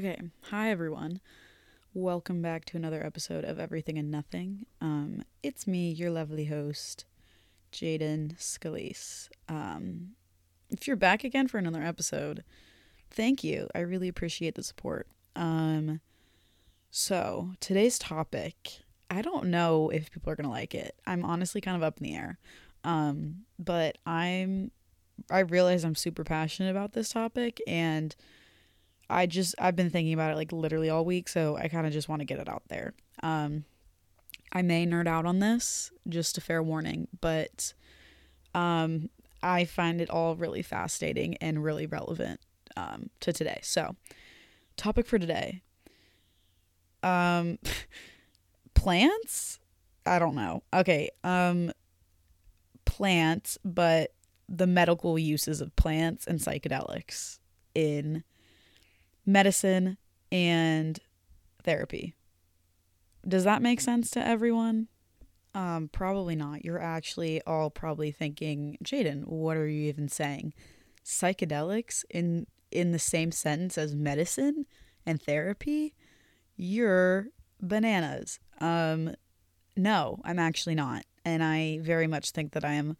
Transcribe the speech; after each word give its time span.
Okay. 0.00 0.18
Hi, 0.44 0.70
everyone. 0.70 1.20
Welcome 1.92 2.40
back 2.40 2.64
to 2.64 2.78
another 2.78 3.04
episode 3.04 3.44
of 3.44 3.58
Everything 3.60 3.98
and 3.98 4.10
Nothing. 4.10 4.64
Um, 4.80 5.24
it's 5.42 5.66
me, 5.66 5.90
your 5.90 6.08
lovely 6.08 6.46
host, 6.46 7.04
Jaden 7.70 8.34
Scalise. 8.38 9.28
Um, 9.46 10.12
if 10.70 10.86
you're 10.86 10.96
back 10.96 11.22
again 11.22 11.48
for 11.48 11.58
another 11.58 11.82
episode, 11.82 12.44
thank 13.10 13.44
you. 13.44 13.68
I 13.74 13.80
really 13.80 14.08
appreciate 14.08 14.54
the 14.54 14.62
support. 14.62 15.06
Um, 15.36 16.00
so 16.90 17.50
today's 17.60 17.98
topic, 17.98 18.78
I 19.10 19.20
don't 19.20 19.48
know 19.48 19.90
if 19.90 20.10
people 20.10 20.32
are 20.32 20.36
gonna 20.36 20.48
like 20.48 20.74
it. 20.74 20.94
I'm 21.06 21.26
honestly 21.26 21.60
kind 21.60 21.76
of 21.76 21.82
up 21.82 21.98
in 21.98 22.04
the 22.04 22.16
air. 22.16 22.38
Um, 22.84 23.42
but 23.58 23.98
I'm, 24.06 24.70
I 25.30 25.40
realize 25.40 25.84
I'm 25.84 25.94
super 25.94 26.24
passionate 26.24 26.70
about 26.70 26.94
this 26.94 27.10
topic 27.10 27.60
and 27.66 28.16
I 29.10 29.26
just 29.26 29.54
I've 29.58 29.76
been 29.76 29.90
thinking 29.90 30.14
about 30.14 30.32
it 30.32 30.36
like 30.36 30.52
literally 30.52 30.88
all 30.88 31.04
week, 31.04 31.28
so 31.28 31.56
I 31.56 31.68
kind 31.68 31.86
of 31.86 31.92
just 31.92 32.08
want 32.08 32.20
to 32.20 32.26
get 32.26 32.38
it 32.38 32.48
out 32.48 32.62
there. 32.68 32.94
Um, 33.22 33.64
I 34.52 34.62
may 34.62 34.86
nerd 34.86 35.06
out 35.06 35.26
on 35.26 35.40
this, 35.40 35.90
just 36.08 36.38
a 36.38 36.40
fair 36.40 36.62
warning, 36.62 37.08
but 37.20 37.74
um, 38.54 39.10
I 39.42 39.64
find 39.64 40.00
it 40.00 40.10
all 40.10 40.36
really 40.36 40.62
fascinating 40.62 41.36
and 41.38 41.62
really 41.62 41.86
relevant 41.86 42.40
um, 42.76 43.10
to 43.20 43.32
today. 43.32 43.60
So, 43.62 43.96
topic 44.76 45.06
for 45.06 45.18
today: 45.18 45.62
um, 47.02 47.58
plants. 48.74 49.58
I 50.06 50.18
don't 50.18 50.34
know. 50.34 50.62
Okay, 50.72 51.10
um, 51.24 51.72
plants, 52.84 53.58
but 53.64 54.12
the 54.48 54.66
medical 54.66 55.18
uses 55.18 55.60
of 55.60 55.74
plants 55.76 56.26
and 56.26 56.40
psychedelics 56.40 57.38
in 57.74 58.24
medicine 59.26 59.96
and 60.32 60.98
therapy. 61.62 62.14
Does 63.26 63.44
that 63.44 63.62
make 63.62 63.80
sense 63.80 64.10
to 64.10 64.26
everyone? 64.26 64.88
Um, 65.54 65.88
probably 65.92 66.36
not. 66.36 66.64
You're 66.64 66.80
actually 66.80 67.42
all 67.42 67.70
probably 67.70 68.12
thinking, 68.12 68.78
Jaden, 68.84 69.26
what 69.26 69.56
are 69.56 69.66
you 69.66 69.88
even 69.88 70.08
saying? 70.08 70.54
Psychedelics 71.04 72.04
in 72.10 72.46
in 72.70 72.92
the 72.92 72.98
same 72.98 73.32
sentence 73.32 73.76
as 73.76 73.94
medicine 73.94 74.64
and 75.04 75.20
therapy? 75.20 75.94
You're 76.56 77.28
bananas. 77.60 78.38
Um, 78.60 79.14
no, 79.76 80.20
I'm 80.24 80.38
actually 80.38 80.74
not. 80.74 81.04
And 81.24 81.42
I 81.42 81.80
very 81.82 82.06
much 82.06 82.30
think 82.30 82.52
that 82.52 82.64
I 82.64 82.74
am 82.74 82.96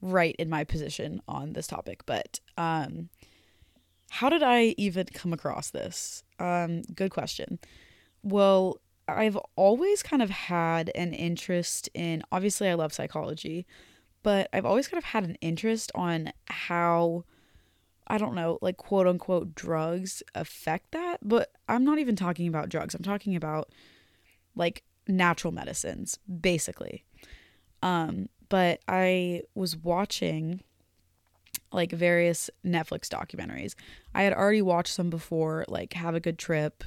right 0.00 0.34
in 0.38 0.48
my 0.50 0.64
position 0.64 1.22
on 1.28 1.52
this 1.52 1.66
topic. 1.66 2.04
But 2.04 2.40
um, 2.56 3.10
how 4.10 4.28
did 4.28 4.42
I 4.42 4.74
even 4.76 5.06
come 5.14 5.32
across 5.32 5.70
this? 5.70 6.24
Um, 6.40 6.82
good 6.94 7.12
question. 7.12 7.60
Well, 8.22 8.80
I've 9.06 9.36
always 9.56 10.02
kind 10.02 10.20
of 10.20 10.30
had 10.30 10.90
an 10.96 11.12
interest 11.14 11.88
in, 11.94 12.22
obviously, 12.32 12.68
I 12.68 12.74
love 12.74 12.92
psychology, 12.92 13.66
but 14.24 14.48
I've 14.52 14.66
always 14.66 14.88
kind 14.88 14.98
of 14.98 15.04
had 15.04 15.24
an 15.24 15.36
interest 15.36 15.92
on 15.94 16.32
how, 16.46 17.24
I 18.08 18.18
don't 18.18 18.34
know, 18.34 18.58
like 18.60 18.76
quote 18.76 19.06
unquote 19.06 19.54
drugs 19.54 20.24
affect 20.34 20.90
that. 20.90 21.18
But 21.22 21.52
I'm 21.68 21.84
not 21.84 22.00
even 22.00 22.16
talking 22.16 22.48
about 22.48 22.68
drugs, 22.68 22.96
I'm 22.96 23.02
talking 23.02 23.36
about 23.36 23.70
like 24.56 24.82
natural 25.06 25.52
medicines, 25.52 26.18
basically. 26.40 27.04
Um, 27.80 28.28
but 28.48 28.80
I 28.88 29.42
was 29.54 29.76
watching 29.76 30.62
like 31.72 31.92
various 31.92 32.50
Netflix 32.64 33.08
documentaries. 33.08 33.74
I 34.14 34.22
had 34.22 34.32
already 34.32 34.62
watched 34.62 34.94
some 34.94 35.10
before, 35.10 35.64
like 35.68 35.92
Have 35.92 36.14
a 36.14 36.20
Good 36.20 36.38
Trip, 36.38 36.84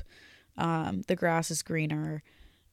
um, 0.58 1.04
The 1.08 1.16
Grass 1.16 1.52
is 1.52 1.64
Greener, 1.64 2.24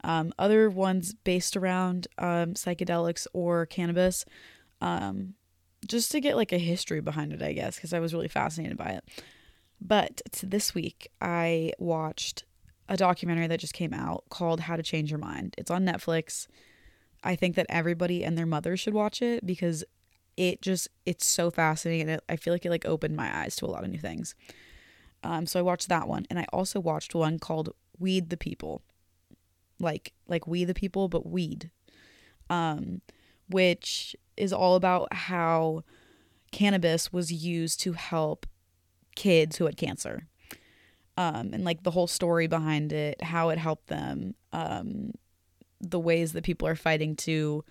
um, 0.02 0.32
other 0.38 0.70
ones 0.70 1.14
based 1.14 1.56
around 1.56 2.08
um, 2.18 2.54
psychedelics 2.54 3.26
or 3.32 3.66
cannabis, 3.66 4.24
um, 4.80 5.34
just 5.86 6.10
to 6.12 6.20
get 6.20 6.36
like 6.36 6.52
a 6.52 6.58
history 6.58 7.00
behind 7.00 7.32
it, 7.32 7.42
I 7.42 7.52
guess, 7.52 7.76
because 7.76 7.92
I 7.92 8.00
was 8.00 8.12
really 8.12 8.28
fascinated 8.28 8.76
by 8.76 8.90
it. 8.90 9.04
But 9.80 10.20
this 10.42 10.74
week, 10.74 11.08
I 11.20 11.72
watched 11.78 12.44
a 12.88 12.96
documentary 12.96 13.46
that 13.46 13.60
just 13.60 13.72
came 13.72 13.94
out 13.94 14.24
called 14.28 14.60
How 14.60 14.76
to 14.76 14.82
Change 14.82 15.10
Your 15.10 15.18
Mind. 15.18 15.54
It's 15.56 15.70
on 15.70 15.86
Netflix. 15.86 16.46
I 17.22 17.36
think 17.36 17.56
that 17.56 17.66
everybody 17.68 18.24
and 18.24 18.36
their 18.36 18.46
mother 18.46 18.76
should 18.76 18.94
watch 18.94 19.22
it 19.22 19.46
because 19.46 19.84
it 20.40 20.62
just 20.62 20.88
it's 21.04 21.26
so 21.26 21.50
fascinating 21.50 22.00
and 22.00 22.10
it, 22.12 22.24
i 22.30 22.34
feel 22.34 22.54
like 22.54 22.64
it 22.64 22.70
like 22.70 22.86
opened 22.86 23.14
my 23.14 23.42
eyes 23.42 23.54
to 23.54 23.66
a 23.66 23.68
lot 23.68 23.84
of 23.84 23.90
new 23.90 23.98
things. 23.98 24.34
Um 25.22 25.44
so 25.44 25.60
i 25.60 25.62
watched 25.62 25.90
that 25.90 26.08
one 26.08 26.24
and 26.30 26.38
i 26.38 26.46
also 26.50 26.80
watched 26.80 27.14
one 27.14 27.38
called 27.38 27.74
weed 27.98 28.30
the 28.30 28.38
people. 28.38 28.80
Like 29.78 30.14
like 30.28 30.46
we 30.46 30.64
the 30.64 30.74
people 30.74 31.08
but 31.08 31.26
weed. 31.26 31.70
Um 32.48 33.02
which 33.50 34.16
is 34.38 34.52
all 34.52 34.76
about 34.76 35.12
how 35.12 35.84
cannabis 36.52 37.12
was 37.12 37.30
used 37.30 37.80
to 37.80 37.92
help 37.92 38.46
kids 39.16 39.56
who 39.58 39.66
had 39.66 39.76
cancer. 39.76 40.26
Um 41.18 41.50
and 41.52 41.64
like 41.64 41.82
the 41.82 41.90
whole 41.90 42.06
story 42.06 42.46
behind 42.46 42.94
it 42.94 43.22
how 43.22 43.50
it 43.50 43.58
helped 43.58 43.88
them 43.88 44.34
um 44.54 45.12
the 45.82 46.00
ways 46.00 46.32
that 46.32 46.44
people 46.44 46.66
are 46.66 46.76
fighting 46.76 47.14
to 47.16 47.62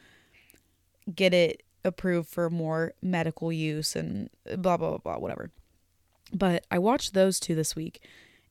get 1.15 1.33
it 1.33 1.63
approved 1.83 2.29
for 2.29 2.49
more 2.49 2.93
medical 3.01 3.51
use 3.51 3.95
and 3.95 4.29
blah, 4.57 4.77
blah, 4.77 4.89
blah, 4.89 4.97
blah, 4.97 5.17
whatever. 5.17 5.51
But 6.33 6.65
I 6.69 6.79
watched 6.79 7.13
those 7.13 7.39
two 7.39 7.55
this 7.55 7.75
week 7.75 8.01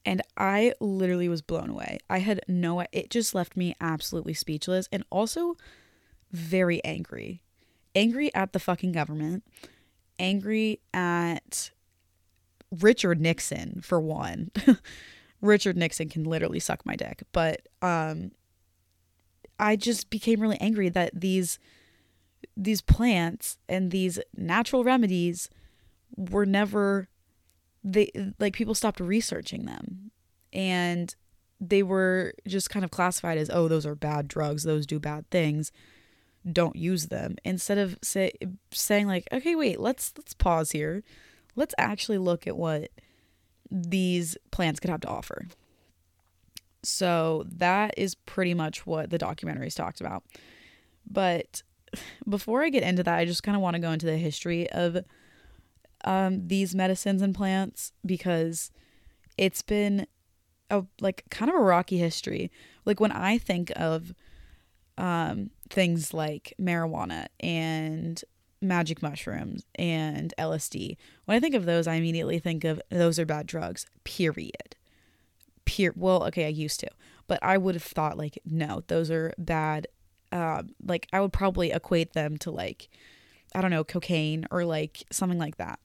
and 0.05 0.23
I 0.37 0.75
literally 0.81 1.29
was 1.29 1.43
blown 1.43 1.71
away. 1.71 1.99
I 2.09 2.19
had 2.19 2.41
no, 2.49 2.85
it 2.93 3.11
just 3.11 3.35
left 3.35 3.57
me 3.57 3.75
absolutely 3.81 4.35
speechless 4.35 4.89
and 4.91 5.05
also 5.11 5.57
very 6.33 6.83
angry. 6.85 7.43
Angry 7.95 8.35
at 8.35 8.53
the 8.53 8.59
fucking 8.59 8.93
government, 8.93 9.45
angry 10.19 10.81
at 10.95 11.71
Richard 12.71 13.21
Nixon, 13.21 13.81
for 13.83 14.01
one. 14.01 14.51
Richard 15.41 15.77
Nixon 15.77 16.09
can 16.09 16.25
literally 16.25 16.61
suck 16.61 16.85
my 16.85 16.97
dick, 16.97 17.23
but 17.33 17.69
um, 17.83 18.33
I 19.59 19.77
just 19.77 20.11
became 20.11 20.41
really 20.41 20.61
angry 20.61 20.89
that 20.89 21.19
these 21.19 21.59
these 22.57 22.81
plants 22.81 23.59
and 23.69 23.91
these 23.91 24.19
natural 24.37 24.85
remedies 24.85 25.49
were 26.17 26.47
never 26.47 27.09
they 27.85 28.11
like 28.39 28.55
people 28.55 28.75
stopped 28.75 29.01
researching 29.01 29.67
them. 29.67 30.11
And 30.53 31.15
they 31.61 31.83
were 31.83 32.35
just 32.47 32.71
kind 32.71 32.85
of 32.85 32.91
classified 32.91 33.39
as 33.39 33.51
oh 33.51 33.69
those 33.69 33.87
are 33.87 33.95
bad 33.95 34.29
drugs 34.29 34.63
those 34.63 34.87
do 34.87 35.01
bad 35.01 35.29
things 35.31 35.73
don't 36.51 36.77
use 36.77 37.09
them. 37.09 37.37
Instead 37.45 37.79
of 37.79 37.99
say 38.03 38.33
saying 38.73 39.07
like 39.07 39.29
okay 39.33 39.55
wait 39.55 39.81
let's 39.81 40.13
let's 40.17 40.35
pause 40.35 40.71
here. 40.71 41.03
Let's 41.57 41.75
actually 41.79 42.19
look 42.19 42.47
at 42.47 42.57
what 42.57 42.91
these 43.71 44.37
plants 44.51 44.81
could 44.81 44.91
have 44.91 45.01
to 45.03 45.09
offer. 45.09 45.47
So 46.83 47.45
that 47.57 47.95
is 47.97 48.15
pretty 48.15 48.55
much 48.55 48.87
what 48.87 49.11
the 49.11 49.19
documentaries 49.19 49.75
talked 49.75 50.01
about. 50.01 50.23
But 51.11 51.63
before 52.29 52.63
I 52.63 52.71
get 52.71 52.83
into 52.83 53.03
that, 53.03 53.19
I 53.19 53.25
just 53.25 53.43
kind 53.43 53.57
of 53.57 53.63
want 53.63 53.75
to 53.75 53.81
go 53.81 53.93
into 53.93 54.07
the 54.07 54.17
history 54.17 54.71
of 54.71 54.99
um, 56.05 56.47
these 56.47 56.75
medicines 56.75 57.23
and 57.23 57.35
plants 57.35 57.93
because 58.05 58.71
it's 59.37 59.63
been 59.63 60.07
a 60.71 60.85
like 61.01 61.25
kind 61.31 61.51
of 61.51 61.57
a 61.57 61.63
rocky 61.63 61.99
history. 61.99 62.51
Like 62.85 63.01
when 63.01 63.13
I 63.13 63.39
think 63.39 63.73
of 63.77 64.15
um, 64.97 65.51
things 65.71 66.13
like 66.13 66.55
marijuana 66.61 67.27
and 67.41 68.23
magic 68.61 69.03
mushrooms 69.03 69.65
and 69.77 70.35
LSD, 70.39 70.97
when 71.25 71.37
I 71.37 71.41
think 71.41 71.55
of 71.55 71.67
those, 71.67 71.87
I 71.87 71.95
immediately 71.95 72.39
think 72.39 72.65
of 72.65 72.81
those 72.91 73.19
are 73.19 73.27
bad 73.27 73.47
drugs. 73.47 73.87
Period. 74.05 74.77
Pure. 75.65 75.95
Well, 75.97 76.25
okay, 76.25 76.47
I 76.47 76.49
used 76.49 76.81
to, 76.81 76.89
but 77.27 77.39
I 77.43 77.59
would 77.59 77.75
have 77.75 77.85
thought 77.85 78.19
like 78.19 78.39
no, 78.45 78.83
those 78.89 79.11
are 79.11 79.35
bad 79.39 79.87
um, 80.33 80.71
like 80.85 81.07
I 81.13 81.21
would 81.21 81.33
probably 81.33 81.73
equate 81.73 82.13
them 82.13 82.37
to 82.39 82.51
like 82.51 82.89
I 83.55 83.61
don't 83.61 83.71
know 83.71 83.85
cocaine 83.85 84.47
or 84.51 84.65
like 84.65 85.05
something 85.11 85.39
like 85.39 85.57
that. 85.57 85.79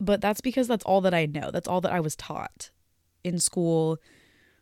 But 0.00 0.20
that's 0.20 0.40
because 0.40 0.66
that's 0.66 0.84
all 0.84 1.00
that 1.02 1.14
I 1.14 1.26
know. 1.26 1.50
That's 1.50 1.68
all 1.68 1.80
that 1.82 1.92
I 1.92 2.00
was 2.00 2.16
taught 2.16 2.70
in 3.22 3.38
school. 3.38 3.98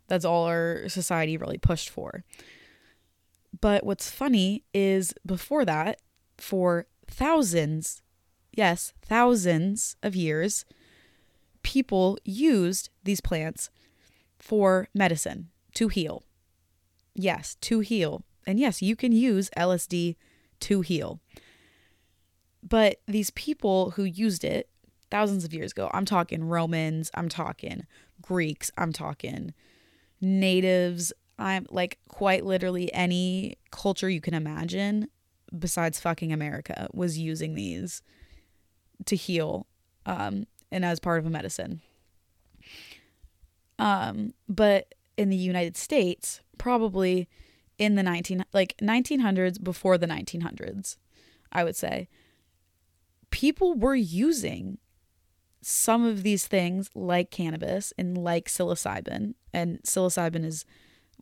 That's 0.09 0.25
all 0.25 0.45
our 0.45 0.89
society 0.89 1.37
really 1.37 1.59
pushed 1.59 1.89
for. 1.89 2.25
But 3.59 3.85
what's 3.85 4.11
funny 4.11 4.65
is 4.75 5.15
before 5.25 5.65
that, 5.65 6.01
for 6.39 6.87
thousands, 7.07 8.03
yes, 8.53 8.93
thousands 9.03 9.97
of 10.03 10.15
years, 10.15 10.65
people 11.63 12.19
used 12.25 12.91
these 13.05 13.21
plants 13.21 13.71
for 14.39 14.89
medicine 14.95 15.49
to 15.75 15.89
heal. 15.89 16.25
Yes, 17.15 17.57
to 17.63 17.81
heal. 17.81 18.25
And 18.47 18.59
yes, 18.59 18.83
you 18.83 18.97
can 18.97 19.13
use 19.13 19.51
LSD 19.57 20.17
to 20.61 20.81
heal. 20.81 21.21
But 22.63 23.01
these 23.07 23.31
people 23.31 23.93
who 23.93 24.05
used 24.05 24.45
it 24.45 24.69
thousands 25.11 25.45
of 25.45 25.53
years 25.53 25.73
ago. 25.73 25.91
I'm 25.93 26.05
talking 26.05 26.45
Romans, 26.45 27.11
I'm 27.15 27.29
talking 27.29 27.87
Greeks, 28.23 28.71
I'm 28.79 28.93
talking 28.93 29.53
natives. 30.21 31.13
I'm 31.39 31.67
like 31.71 31.99
quite 32.09 32.45
literally 32.45 32.93
any 32.93 33.57
culture 33.71 34.09
you 34.09 34.21
can 34.21 34.35
imagine 34.35 35.09
besides 35.59 35.99
fucking 35.99 36.33
America 36.33 36.89
was 36.93 37.19
using 37.19 37.55
these 37.55 38.03
to 39.07 39.17
heal 39.17 39.67
um, 40.07 40.47
and 40.71 40.85
as 40.85 41.01
part 41.01 41.19
of 41.19 41.27
a 41.27 41.31
medicine. 41.31 41.81
Um, 43.79 44.35
but 44.49 44.95
in 45.17 45.31
the 45.31 45.37
United 45.37 45.77
States, 45.77 46.41
probably 46.59 47.27
in 47.81 47.95
the 47.95 48.03
19 48.03 48.45
like 48.53 48.77
1900s 48.81 49.63
before 49.63 49.99
the 49.99 50.07
1900s, 50.07 50.99
I 51.51 51.65
would 51.65 51.75
say. 51.75 52.09
People 53.31 53.75
were 53.75 53.97
using 53.97 54.79
some 55.63 56.05
of 56.05 56.23
these 56.23 56.47
things 56.47 56.91
like 56.95 57.31
cannabis 57.31 57.93
and 57.99 58.17
like 58.17 58.49
psilocybin 58.49 59.35
and 59.53 59.81
psilocybin 59.83 60.45
is 60.45 60.65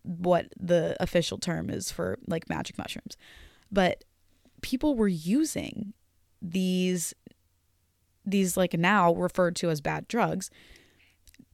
what 0.03 0.47
the 0.59 0.97
official 1.01 1.39
term 1.39 1.71
is 1.71 1.91
for 1.93 2.19
like 2.27 2.49
magic 2.49 2.77
mushrooms. 2.77 3.17
But 3.71 4.05
people 4.61 4.97
were 4.97 5.09
using 5.09 5.95
these 6.43 7.15
these 8.27 8.57
like 8.57 8.75
now 8.75 9.15
referred 9.15 9.55
to 9.57 9.71
as 9.71 9.81
bad 9.81 10.09
drugs 10.09 10.51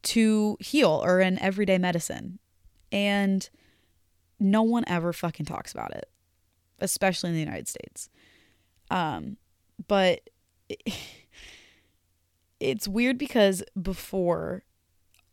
to 0.02 0.56
heal 0.60 1.02
or 1.04 1.20
in 1.20 1.38
everyday 1.38 1.78
medicine. 1.78 2.38
And 2.90 3.48
no 4.44 4.62
one 4.62 4.84
ever 4.86 5.12
fucking 5.12 5.46
talks 5.46 5.72
about 5.72 5.94
it 5.94 6.08
especially 6.80 7.30
in 7.30 7.34
the 7.34 7.40
united 7.40 7.68
states 7.68 8.08
um 8.90 9.36
but 9.88 10.28
it's 12.60 12.88
weird 12.88 13.18
because 13.18 13.62
before 13.80 14.64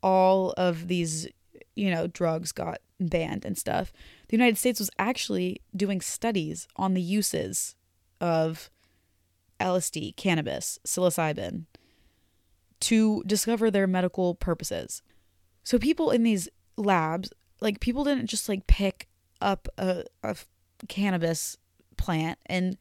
all 0.04 0.52
of 0.58 0.88
these, 0.88 1.28
you 1.76 1.90
know, 1.90 2.08
drugs 2.08 2.52
got 2.52 2.80
banned 3.00 3.46
and 3.46 3.58
stuff, 3.58 3.94
the 4.28 4.36
United 4.36 4.58
States 4.58 4.80
was 4.80 4.90
actually 4.98 5.62
doing 5.76 6.02
studies 6.02 6.68
on 6.76 6.94
the 6.94 7.02
uses 7.02 7.76
of 8.20 8.70
LSD, 9.60 10.16
cannabis, 10.16 10.80
psilocybin 10.86 11.66
to 12.82 13.24
discover 13.28 13.70
their 13.70 13.88
medical 13.88 14.34
purposes. 14.34 15.04
So 15.64 15.78
people 15.78 16.10
in 16.10 16.24
these 16.24 16.50
labs, 16.78 17.32
like 17.62 17.80
people 17.80 18.04
didn't 18.04 18.28
just 18.28 18.50
like 18.50 18.68
pick 18.68 19.08
up 19.40 19.68
a, 19.78 20.04
a 20.24 20.36
cannabis 20.88 21.58
plant 21.98 22.40
and 22.48 22.78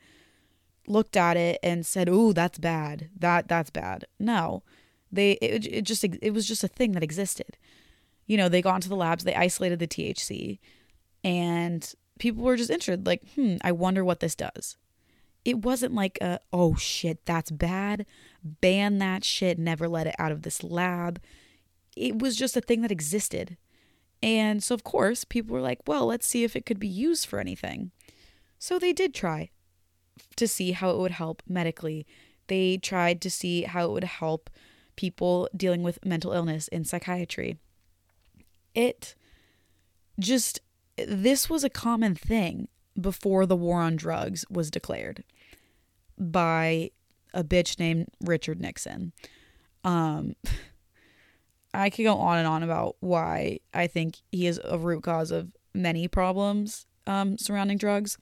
looked 0.86 1.16
at 1.16 1.36
it 1.36 1.58
and 1.62 1.86
said, 1.86 2.08
"Oh, 2.08 2.32
that's 2.32 2.58
bad. 2.58 3.10
That 3.18 3.48
that's 3.48 3.70
bad." 3.70 4.06
No. 4.18 4.62
They 5.12 5.32
it, 5.32 5.66
it 5.66 5.82
just 5.82 6.04
it 6.04 6.32
was 6.32 6.46
just 6.46 6.64
a 6.64 6.68
thing 6.68 6.92
that 6.92 7.02
existed. 7.02 7.56
You 8.26 8.36
know, 8.36 8.48
they 8.48 8.62
got 8.62 8.76
into 8.76 8.88
the 8.88 8.96
labs, 8.96 9.24
they 9.24 9.34
isolated 9.34 9.80
the 9.80 9.88
THC, 9.88 10.58
and 11.24 11.92
people 12.18 12.44
were 12.44 12.56
just 12.56 12.70
interested 12.70 13.06
like, 13.06 13.22
"Hmm, 13.34 13.56
I 13.62 13.72
wonder 13.72 14.04
what 14.04 14.20
this 14.20 14.34
does." 14.34 14.76
It 15.44 15.64
wasn't 15.64 15.94
like 15.94 16.18
a, 16.20 16.38
"Oh 16.52 16.76
shit, 16.76 17.26
that's 17.26 17.50
bad. 17.50 18.06
Ban 18.42 18.98
that 18.98 19.24
shit, 19.24 19.58
never 19.58 19.88
let 19.88 20.06
it 20.06 20.14
out 20.18 20.32
of 20.32 20.42
this 20.42 20.62
lab." 20.62 21.20
It 21.96 22.20
was 22.20 22.36
just 22.36 22.56
a 22.56 22.60
thing 22.60 22.82
that 22.82 22.92
existed. 22.92 23.56
And 24.22 24.62
so 24.62 24.74
of 24.74 24.84
course, 24.84 25.24
people 25.24 25.54
were 25.54 25.62
like, 25.62 25.80
"Well, 25.86 26.06
let's 26.06 26.26
see 26.26 26.44
if 26.44 26.54
it 26.56 26.66
could 26.66 26.78
be 26.78 26.88
used 26.88 27.26
for 27.26 27.40
anything." 27.40 27.90
So 28.58 28.78
they 28.78 28.92
did 28.92 29.14
try 29.14 29.50
to 30.36 30.46
see 30.46 30.72
how 30.72 30.90
it 30.90 30.98
would 30.98 31.12
help 31.12 31.42
medically. 31.48 32.06
They 32.46 32.76
tried 32.76 33.20
to 33.22 33.30
see 33.30 33.62
how 33.62 33.86
it 33.86 33.92
would 33.92 34.04
help 34.04 34.50
people 34.96 35.48
dealing 35.56 35.82
with 35.82 36.04
mental 36.04 36.32
illness 36.32 36.68
in 36.68 36.84
psychiatry. 36.84 37.56
It 38.74 39.14
just, 40.18 40.60
this 40.96 41.48
was 41.48 41.64
a 41.64 41.70
common 41.70 42.14
thing 42.14 42.68
before 43.00 43.46
the 43.46 43.56
war 43.56 43.80
on 43.80 43.96
drugs 43.96 44.44
was 44.50 44.70
declared 44.70 45.24
by 46.18 46.90
a 47.32 47.42
bitch 47.42 47.78
named 47.78 48.08
Richard 48.20 48.60
Nixon. 48.60 49.12
Um, 49.84 50.34
I 51.72 51.90
could 51.90 52.02
go 52.02 52.16
on 52.16 52.38
and 52.38 52.46
on 52.46 52.62
about 52.62 52.96
why 53.00 53.60
I 53.72 53.86
think 53.86 54.16
he 54.30 54.46
is 54.46 54.60
a 54.64 54.78
root 54.78 55.04
cause 55.04 55.30
of 55.30 55.52
many 55.74 56.08
problems 56.08 56.86
um, 57.06 57.38
surrounding 57.38 57.78
drugs. 57.78 58.18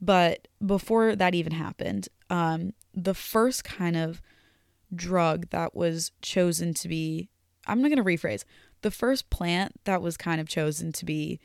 But 0.00 0.48
before 0.64 1.16
that 1.16 1.34
even 1.34 1.52
happened, 1.52 2.08
um, 2.30 2.72
the 2.94 3.14
first 3.14 3.64
kind 3.64 3.96
of 3.96 4.22
drug 4.94 5.50
that 5.50 5.74
was 5.74 6.12
chosen 6.22 6.74
to 6.74 6.88
be, 6.88 7.28
I'm 7.66 7.82
not 7.82 7.90
going 7.90 8.02
to 8.02 8.04
rephrase, 8.04 8.44
the 8.82 8.90
first 8.90 9.28
plant 9.30 9.72
that 9.84 10.02
was 10.02 10.16
kind 10.16 10.40
of 10.40 10.48
chosen 10.48 10.92
to 10.92 11.04
be 11.04 11.40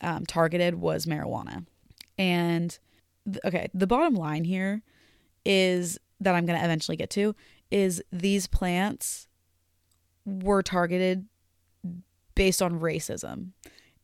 um, 0.00 0.24
targeted 0.26 0.76
was 0.76 1.06
marijuana. 1.06 1.66
And 2.18 2.78
th- 3.26 3.40
okay, 3.44 3.68
the 3.74 3.86
bottom 3.86 4.14
line 4.14 4.44
here 4.44 4.82
is 5.44 5.98
that 6.20 6.34
I'm 6.34 6.46
going 6.46 6.58
to 6.58 6.64
eventually 6.64 6.96
get 6.96 7.10
to 7.10 7.34
is 7.70 8.02
these 8.12 8.46
plants 8.46 9.28
were 10.24 10.62
targeted 10.62 11.26
based 12.34 12.62
on 12.62 12.80
racism. 12.80 13.50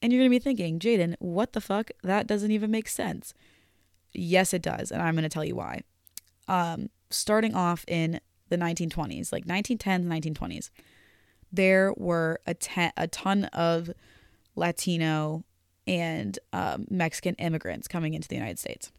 And 0.01 0.13
you're 0.13 0.21
going 0.21 0.31
to 0.31 0.35
be 0.35 0.39
thinking, 0.39 0.79
Jaden, 0.79 1.15
what 1.19 1.53
the 1.53 1.61
fuck? 1.61 1.91
That 2.03 2.27
doesn't 2.27 2.51
even 2.51 2.71
make 2.71 2.89
sense. 2.89 3.35
Yes, 4.13 4.55
it 4.55 4.63
does. 4.63 4.91
And 4.91 5.03
I'm 5.03 5.15
going 5.15 5.25
to 5.25 5.29
tell 5.29 5.45
you 5.45 5.57
why. 5.57 5.83
Um, 6.47 6.89
starting 7.11 7.55
off 7.55 7.85
in 7.89 8.21
the 8.49 8.57
1920s, 8.57 9.33
like 9.33 9.45
1910s, 9.45 10.07
1920s, 10.07 10.71
there 11.53 11.93
were 11.97 12.41
a, 12.47 12.55
a 12.97 13.09
ton 13.09 13.45
of 13.47 13.91
Latino 14.55 15.45
and 15.87 16.39
um, 16.53 16.87
Mexican 16.91 17.35
immigrants 17.37 17.89
coming 17.89 18.15
into 18.15 18.29
the 18.29 18.35
United 18.35 18.59
States. 18.59 18.93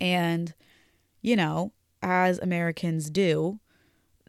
And, 0.00 0.54
you 1.22 1.36
know, 1.36 1.72
as 2.02 2.38
Americans 2.38 3.10
do, 3.10 3.58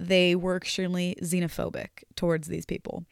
they 0.07 0.35
were 0.35 0.57
extremely 0.57 1.15
xenophobic 1.21 2.03
towards 2.15 2.47
these 2.47 2.65
people. 2.65 3.05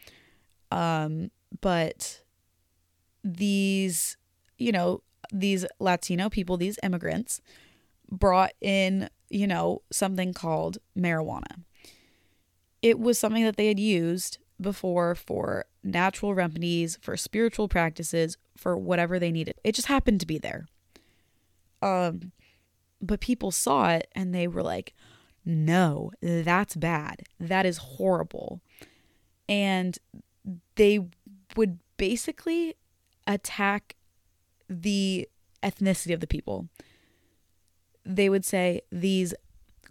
Um, 0.72 1.32
but 1.62 2.22
these, 3.24 4.18
you 4.58 4.72
know, 4.72 5.02
these 5.32 5.66
Latino 5.80 6.30
people, 6.30 6.58
these 6.58 6.80
immigrants, 6.84 7.42
brought 8.10 8.52
in, 8.62 9.10
you 9.30 9.48
know, 9.48 9.82
something 9.92 10.34
called 10.34 10.78
marijuana. 10.98 11.64
It 12.82 13.00
was 13.00 13.18
something 13.18 13.44
that 13.44 13.58
they 13.58 13.68
had 13.68 13.80
used 13.80 14.40
before 14.60 15.16
for 15.16 15.66
natural 15.84 16.34
remedies, 16.34 16.98
for 17.02 17.16
spiritual 17.16 17.68
practices, 17.68 18.38
for 18.58 18.78
whatever 18.78 19.18
they 19.18 19.32
needed. 19.32 19.56
It 19.64 19.76
just 19.76 19.88
happened 19.88 20.20
to 20.20 20.28
be 20.28 20.38
there. 20.38 20.68
Um, 21.82 22.32
but 23.02 23.22
people 23.22 23.52
saw 23.52 23.92
it 23.92 24.08
and 24.14 24.36
they 24.36 24.48
were 24.48 24.64
like, 24.64 24.94
no, 25.46 26.12
that's 26.22 26.76
bad. 26.76 27.24
That 27.40 27.66
is 27.66 27.78
horrible. 27.78 28.62
And 29.50 29.98
they 30.76 31.00
would 31.56 31.80
basically 31.98 32.76
attack 33.28 33.96
the 34.70 35.28
ethnicity 35.64 36.14
of 36.14 36.20
the 36.20 36.28
people. 36.28 36.68
They 38.06 38.30
would 38.30 38.46
say 38.46 38.82
these, 38.92 39.34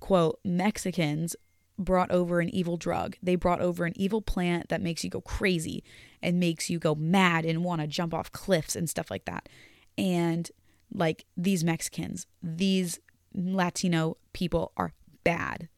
quote, 0.01 0.41
Mexicans 0.45 1.37
brought 1.79 2.11
over 2.11 2.41
an 2.41 2.55
evil 2.55 2.77
drug. 2.77 3.17
They 3.23 3.37
brought 3.37 3.61
over 3.61 3.85
an 3.85 3.95
evil 3.97 4.21
plant 4.21 4.69
that 4.69 4.83
makes 4.83 5.03
you 5.03 5.11
go 5.11 5.21
crazy 5.21 5.83
and 6.23 6.39
makes 6.39 6.69
you 6.69 6.79
go 6.79 6.95
mad 6.95 7.45
and 7.45 7.65
want 7.65 7.81
to 7.81 7.87
jump 7.87 8.13
off 8.13 8.33
cliffs 8.33 8.77
and 8.77 8.89
stuff 8.89 9.11
like 9.11 9.25
that. 9.25 9.49
And 9.97 10.51
like 10.93 11.25
these 11.37 11.65
Mexicans, 11.65 12.27
these 12.43 12.99
Latino 13.35 14.17
people 14.33 14.73
are 14.77 14.93
bad. 15.25 15.69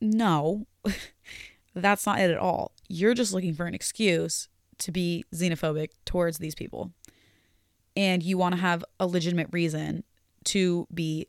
No, 0.00 0.66
that's 1.74 2.06
not 2.06 2.20
it 2.20 2.30
at 2.30 2.38
all. 2.38 2.72
You're 2.88 3.14
just 3.14 3.32
looking 3.32 3.54
for 3.54 3.66
an 3.66 3.74
excuse 3.74 4.48
to 4.78 4.92
be 4.92 5.24
xenophobic 5.34 5.88
towards 6.04 6.38
these 6.38 6.54
people 6.54 6.92
and 7.98 8.22
you 8.22 8.38
want 8.38 8.54
to 8.54 8.60
have 8.60 8.84
a 9.00 9.06
legitimate 9.08 9.48
reason 9.50 10.04
to 10.44 10.86
be 10.94 11.26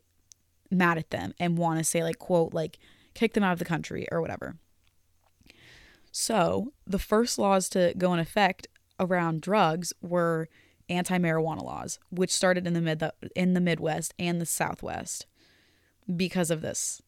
mad 0.70 0.96
at 0.96 1.10
them 1.10 1.34
and 1.40 1.58
want 1.58 1.78
to 1.78 1.84
say 1.84 2.04
like 2.04 2.20
quote 2.20 2.54
like 2.54 2.78
kick 3.12 3.34
them 3.34 3.42
out 3.42 3.52
of 3.52 3.58
the 3.58 3.64
country 3.64 4.06
or 4.12 4.20
whatever. 4.20 4.56
So, 6.12 6.72
the 6.86 6.98
first 6.98 7.38
laws 7.38 7.68
to 7.70 7.92
go 7.98 8.12
in 8.14 8.20
effect 8.20 8.68
around 8.98 9.42
drugs 9.42 9.92
were 10.00 10.48
anti-marijuana 10.88 11.62
laws, 11.62 11.98
which 12.10 12.32
started 12.32 12.66
in 12.66 12.74
the 12.74 12.80
mid 12.80 13.02
in 13.34 13.54
the 13.54 13.60
Midwest 13.60 14.14
and 14.18 14.40
the 14.40 14.46
Southwest 14.46 15.26
because 16.16 16.50
of 16.50 16.60
this. 16.62 17.00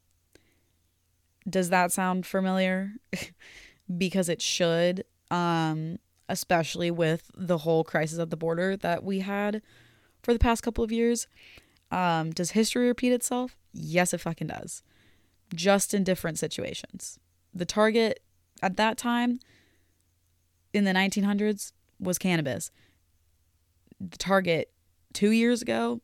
Does 1.48 1.70
that 1.70 1.92
sound 1.92 2.26
familiar? 2.26 2.92
because 3.98 4.28
it 4.28 4.42
should. 4.42 5.04
Um 5.30 5.98
especially 6.28 6.90
with 6.90 7.30
the 7.36 7.58
whole 7.58 7.84
crisis 7.84 8.18
at 8.18 8.30
the 8.30 8.36
border 8.36 8.74
that 8.76 9.04
we 9.04 9.20
had 9.20 9.60
for 10.22 10.32
the 10.32 10.38
past 10.38 10.62
couple 10.62 10.82
of 10.82 10.90
years. 10.90 11.26
Um, 11.90 12.30
does 12.30 12.52
history 12.52 12.86
repeat 12.86 13.12
itself? 13.12 13.54
Yes, 13.74 14.14
it 14.14 14.18
fucking 14.20 14.46
does. 14.46 14.82
just 15.54 15.92
in 15.92 16.04
different 16.04 16.38
situations. 16.38 17.18
The 17.52 17.66
target 17.66 18.22
at 18.62 18.76
that 18.78 18.96
time 18.96 19.40
in 20.72 20.84
the 20.84 20.92
1900s 20.92 21.72
was 22.00 22.16
cannabis. 22.18 22.70
The 24.00 24.16
target 24.16 24.70
2 25.12 25.30
years 25.30 25.60
ago 25.60 26.00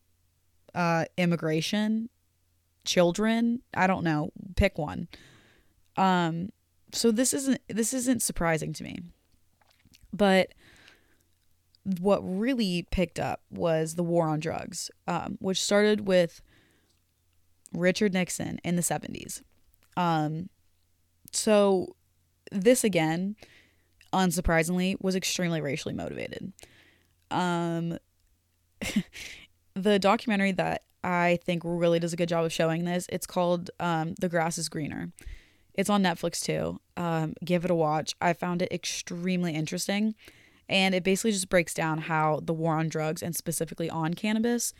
uh 0.74 1.06
immigration, 1.16 2.10
children, 2.88 3.62
I 3.74 3.86
don't 3.86 4.04
know, 4.04 4.30
pick 4.56 4.78
one. 4.78 5.08
Um 5.96 6.50
so 6.92 7.10
this 7.10 7.34
isn't 7.34 7.60
this 7.68 7.92
isn't 7.92 8.22
surprising 8.22 8.72
to 8.74 8.84
me. 8.84 9.00
But 10.12 10.54
what 12.00 12.20
really 12.20 12.86
picked 12.90 13.18
up 13.18 13.42
was 13.50 13.94
the 13.94 14.02
war 14.02 14.28
on 14.28 14.40
drugs, 14.40 14.90
um, 15.06 15.38
which 15.40 15.62
started 15.62 16.06
with 16.06 16.42
Richard 17.72 18.12
Nixon 18.12 18.60
in 18.64 18.76
the 18.76 18.82
70s. 18.82 19.42
Um, 19.96 20.48
so, 21.32 21.96
this 22.52 22.84
again, 22.84 23.36
unsurprisingly, 24.12 24.96
was 25.00 25.16
extremely 25.16 25.60
racially 25.60 25.94
motivated. 25.94 26.52
Um, 27.30 27.98
the 29.74 29.98
documentary 29.98 30.52
that 30.52 30.82
I 31.04 31.38
think 31.44 31.62
really 31.64 31.98
does 31.98 32.12
a 32.12 32.16
good 32.16 32.28
job 32.28 32.44
of 32.44 32.52
showing 32.52 32.84
this, 32.84 33.06
it's 33.10 33.26
called 33.26 33.70
um, 33.80 34.14
The 34.20 34.28
Grass 34.28 34.58
is 34.58 34.68
Greener. 34.68 35.10
It's 35.74 35.88
on 35.88 36.02
Netflix 36.02 36.42
too. 36.42 36.80
Um, 36.96 37.34
give 37.44 37.64
it 37.64 37.70
a 37.70 37.74
watch. 37.74 38.14
I 38.20 38.32
found 38.32 38.62
it 38.62 38.72
extremely 38.72 39.54
interesting. 39.54 40.16
And 40.68 40.94
it 40.94 41.04
basically 41.04 41.32
just 41.32 41.48
breaks 41.48 41.72
down 41.72 41.98
how 41.98 42.40
the 42.42 42.52
war 42.52 42.74
on 42.74 42.88
drugs 42.88 43.22
and 43.22 43.34
specifically 43.34 43.88
on 43.88 44.14
cannabis 44.14 44.74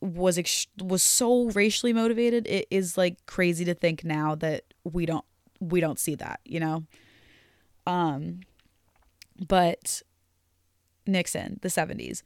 was 0.00 0.38
ex- 0.38 0.66
was 0.80 1.02
so 1.02 1.46
racially 1.50 1.92
motivated. 1.92 2.46
It 2.46 2.66
is 2.70 2.96
like 2.96 3.24
crazy 3.26 3.64
to 3.64 3.74
think 3.74 4.04
now 4.04 4.34
that 4.36 4.64
we 4.84 5.04
don't 5.04 5.24
we 5.60 5.80
don't 5.80 5.98
see 5.98 6.14
that, 6.14 6.40
you 6.44 6.60
know. 6.60 6.84
Um 7.86 8.40
but 9.48 10.02
Nixon, 11.06 11.58
the 11.62 11.68
70s. 11.68 12.22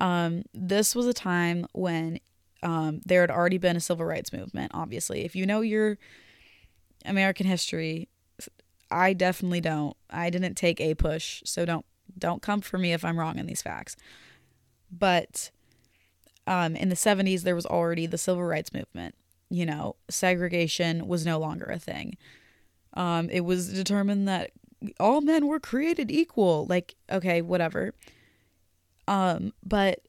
Um 0.00 0.42
this 0.54 0.94
was 0.94 1.06
a 1.06 1.12
time 1.14 1.66
when 1.72 2.20
um 2.62 3.00
there 3.04 3.20
had 3.20 3.30
already 3.30 3.58
been 3.58 3.76
a 3.76 3.80
civil 3.80 4.06
rights 4.06 4.32
movement, 4.32 4.72
obviously. 4.74 5.24
If 5.24 5.36
you 5.36 5.46
know 5.46 5.60
your 5.60 5.98
American 7.04 7.46
history, 7.46 8.08
I 8.90 9.12
definitely 9.12 9.60
don't. 9.60 9.96
I 10.10 10.30
didn't 10.30 10.54
take 10.54 10.78
APUSH, 10.78 11.42
so 11.44 11.64
don't 11.64 11.86
don't 12.18 12.42
come 12.42 12.60
for 12.60 12.78
me 12.78 12.92
if 12.92 13.04
I'm 13.04 13.18
wrong 13.18 13.38
in 13.38 13.46
these 13.46 13.62
facts. 13.62 13.96
But 14.90 15.50
um, 16.46 16.74
in 16.74 16.88
the 16.88 16.96
70s, 16.96 17.42
there 17.42 17.54
was 17.54 17.66
already 17.66 18.06
the 18.06 18.18
civil 18.18 18.42
rights 18.42 18.72
movement. 18.72 19.14
You 19.50 19.66
know, 19.66 19.96
segregation 20.08 21.06
was 21.06 21.24
no 21.24 21.38
longer 21.38 21.66
a 21.66 21.78
thing. 21.78 22.16
Um, 22.94 23.30
it 23.30 23.40
was 23.40 23.72
determined 23.72 24.26
that 24.28 24.50
all 24.98 25.20
men 25.20 25.46
were 25.46 25.60
created 25.60 26.10
equal. 26.10 26.66
Like, 26.68 26.96
okay, 27.10 27.42
whatever. 27.42 27.94
Um, 29.10 29.52
but 29.64 30.06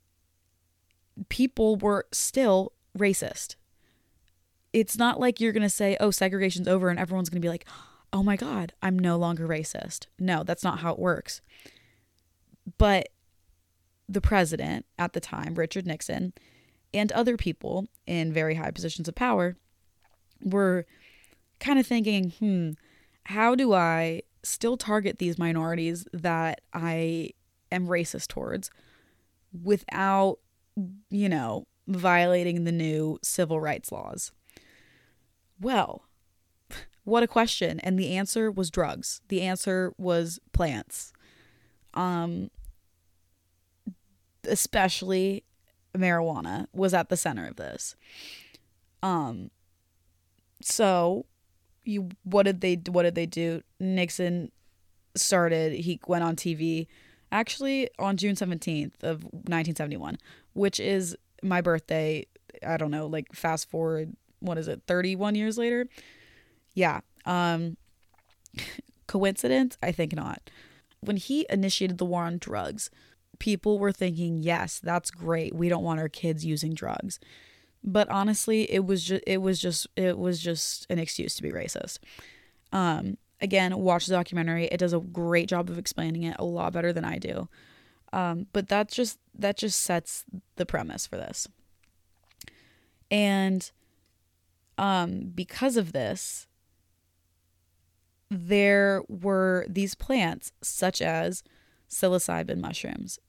people 1.27 1.75
were 1.75 2.05
still 2.11 2.71
racist. 2.95 3.55
It's 4.73 4.95
not 4.95 5.19
like 5.19 5.41
you're 5.41 5.51
going 5.51 5.63
to 5.63 5.69
say, 5.69 5.97
oh, 5.99 6.11
segregation's 6.11 6.67
over 6.67 6.89
and 6.89 6.99
everyone's 6.99 7.29
going 7.29 7.41
to 7.41 7.45
be 7.45 7.49
like, 7.49 7.65
oh 8.13 8.21
my 8.21 8.35
God, 8.35 8.73
I'm 8.81 8.99
no 8.99 9.17
longer 9.17 9.47
racist. 9.47 10.05
No, 10.19 10.43
that's 10.43 10.63
not 10.63 10.79
how 10.79 10.93
it 10.93 10.99
works. 10.99 11.41
But 12.77 13.09
the 14.07 14.21
president 14.21 14.85
at 14.99 15.13
the 15.13 15.19
time, 15.19 15.55
Richard 15.55 15.87
Nixon, 15.87 16.33
and 16.93 17.11
other 17.11 17.37
people 17.37 17.87
in 18.05 18.31
very 18.31 18.55
high 18.55 18.71
positions 18.71 19.07
of 19.07 19.15
power 19.15 19.57
were 20.43 20.85
kind 21.59 21.79
of 21.79 21.87
thinking, 21.87 22.33
hmm, 22.37 22.71
how 23.25 23.55
do 23.55 23.73
I 23.73 24.21
still 24.43 24.77
target 24.77 25.17
these 25.17 25.39
minorities 25.39 26.05
that 26.13 26.61
I 26.71 27.31
am 27.71 27.87
racist 27.87 28.27
towards 28.27 28.69
without, 29.51 30.39
you 31.09 31.29
know, 31.29 31.65
violating 31.87 32.63
the 32.63 32.71
new 32.71 33.19
civil 33.23 33.59
rights 33.59 33.91
laws? 33.91 34.31
Well, 35.59 36.05
what 37.03 37.23
a 37.23 37.27
question. 37.27 37.79
And 37.81 37.97
the 37.97 38.15
answer 38.15 38.51
was 38.51 38.69
drugs. 38.69 39.21
The 39.27 39.41
answer 39.41 39.93
was 39.97 40.39
plants 40.53 41.13
um, 41.93 42.49
especially 44.47 45.43
marijuana 45.95 46.67
was 46.73 46.93
at 46.93 47.09
the 47.09 47.17
center 47.17 47.47
of 47.47 47.57
this. 47.57 47.95
Um, 49.03 49.51
so 50.61 51.25
you 51.83 52.09
what 52.23 52.43
did 52.43 52.61
they 52.61 52.75
what 52.89 53.03
did 53.03 53.15
they 53.15 53.25
do? 53.25 53.61
Nixon 53.79 54.51
started. 55.15 55.73
He 55.73 55.99
went 56.07 56.23
on 56.23 56.35
TV, 56.35 56.87
actually 57.31 57.89
on 57.99 58.17
June 58.17 58.35
seventeenth 58.35 59.03
of 59.03 59.25
nineteen 59.47 59.75
seventy 59.75 59.97
one, 59.97 60.17
which 60.53 60.79
is 60.79 61.15
my 61.43 61.61
birthday. 61.61 62.25
I 62.65 62.77
don't 62.77 62.91
know, 62.91 63.07
like 63.07 63.33
fast 63.33 63.69
forward, 63.69 64.15
what 64.39 64.57
is 64.57 64.67
it, 64.67 64.81
thirty 64.87 65.15
one 65.15 65.35
years 65.35 65.57
later? 65.57 65.87
Yeah. 66.73 67.01
Um, 67.25 67.77
coincidence? 69.07 69.77
I 69.81 69.91
think 69.91 70.15
not 70.15 70.41
when 71.01 71.17
he 71.17 71.45
initiated 71.49 71.97
the 71.97 72.05
war 72.05 72.23
on 72.23 72.37
drugs, 72.37 72.89
people 73.39 73.79
were 73.79 73.91
thinking, 73.91 74.37
"Yes, 74.37 74.79
that's 74.79 75.11
great. 75.11 75.53
We 75.53 75.67
don't 75.67 75.83
want 75.83 75.99
our 75.99 76.09
kids 76.09 76.45
using 76.45 76.73
drugs." 76.73 77.19
But 77.83 78.09
honestly, 78.09 78.71
it 78.71 78.85
was 78.85 79.03
just 79.03 79.23
it 79.27 79.41
was 79.41 79.59
just 79.59 79.87
it 79.95 80.17
was 80.17 80.39
just 80.39 80.85
an 80.89 80.99
excuse 80.99 81.35
to 81.35 81.43
be 81.43 81.51
racist. 81.51 81.99
Um, 82.71 83.17
again, 83.41 83.77
watch 83.77 84.05
the 84.05 84.13
documentary. 84.13 84.65
It 84.65 84.77
does 84.77 84.93
a 84.93 84.99
great 84.99 85.49
job 85.49 85.69
of 85.69 85.77
explaining 85.77 86.23
it, 86.23 86.35
a 86.39 86.45
lot 86.45 86.73
better 86.73 86.93
than 86.93 87.05
I 87.05 87.17
do. 87.17 87.49
Um, 88.13 88.47
but 88.53 88.67
that 88.67 88.89
just 88.89 89.19
that 89.37 89.57
just 89.57 89.81
sets 89.81 90.25
the 90.57 90.65
premise 90.65 91.07
for 91.07 91.15
this. 91.15 91.47
And 93.09 93.69
um, 94.77 95.31
because 95.33 95.77
of 95.77 95.91
this, 95.91 96.47
there 98.29 99.03
were 99.07 99.65
these 99.69 99.95
plants, 99.95 100.51
such 100.61 101.01
as 101.01 101.43
psilocybin 101.89 102.59
mushrooms, 102.59 103.19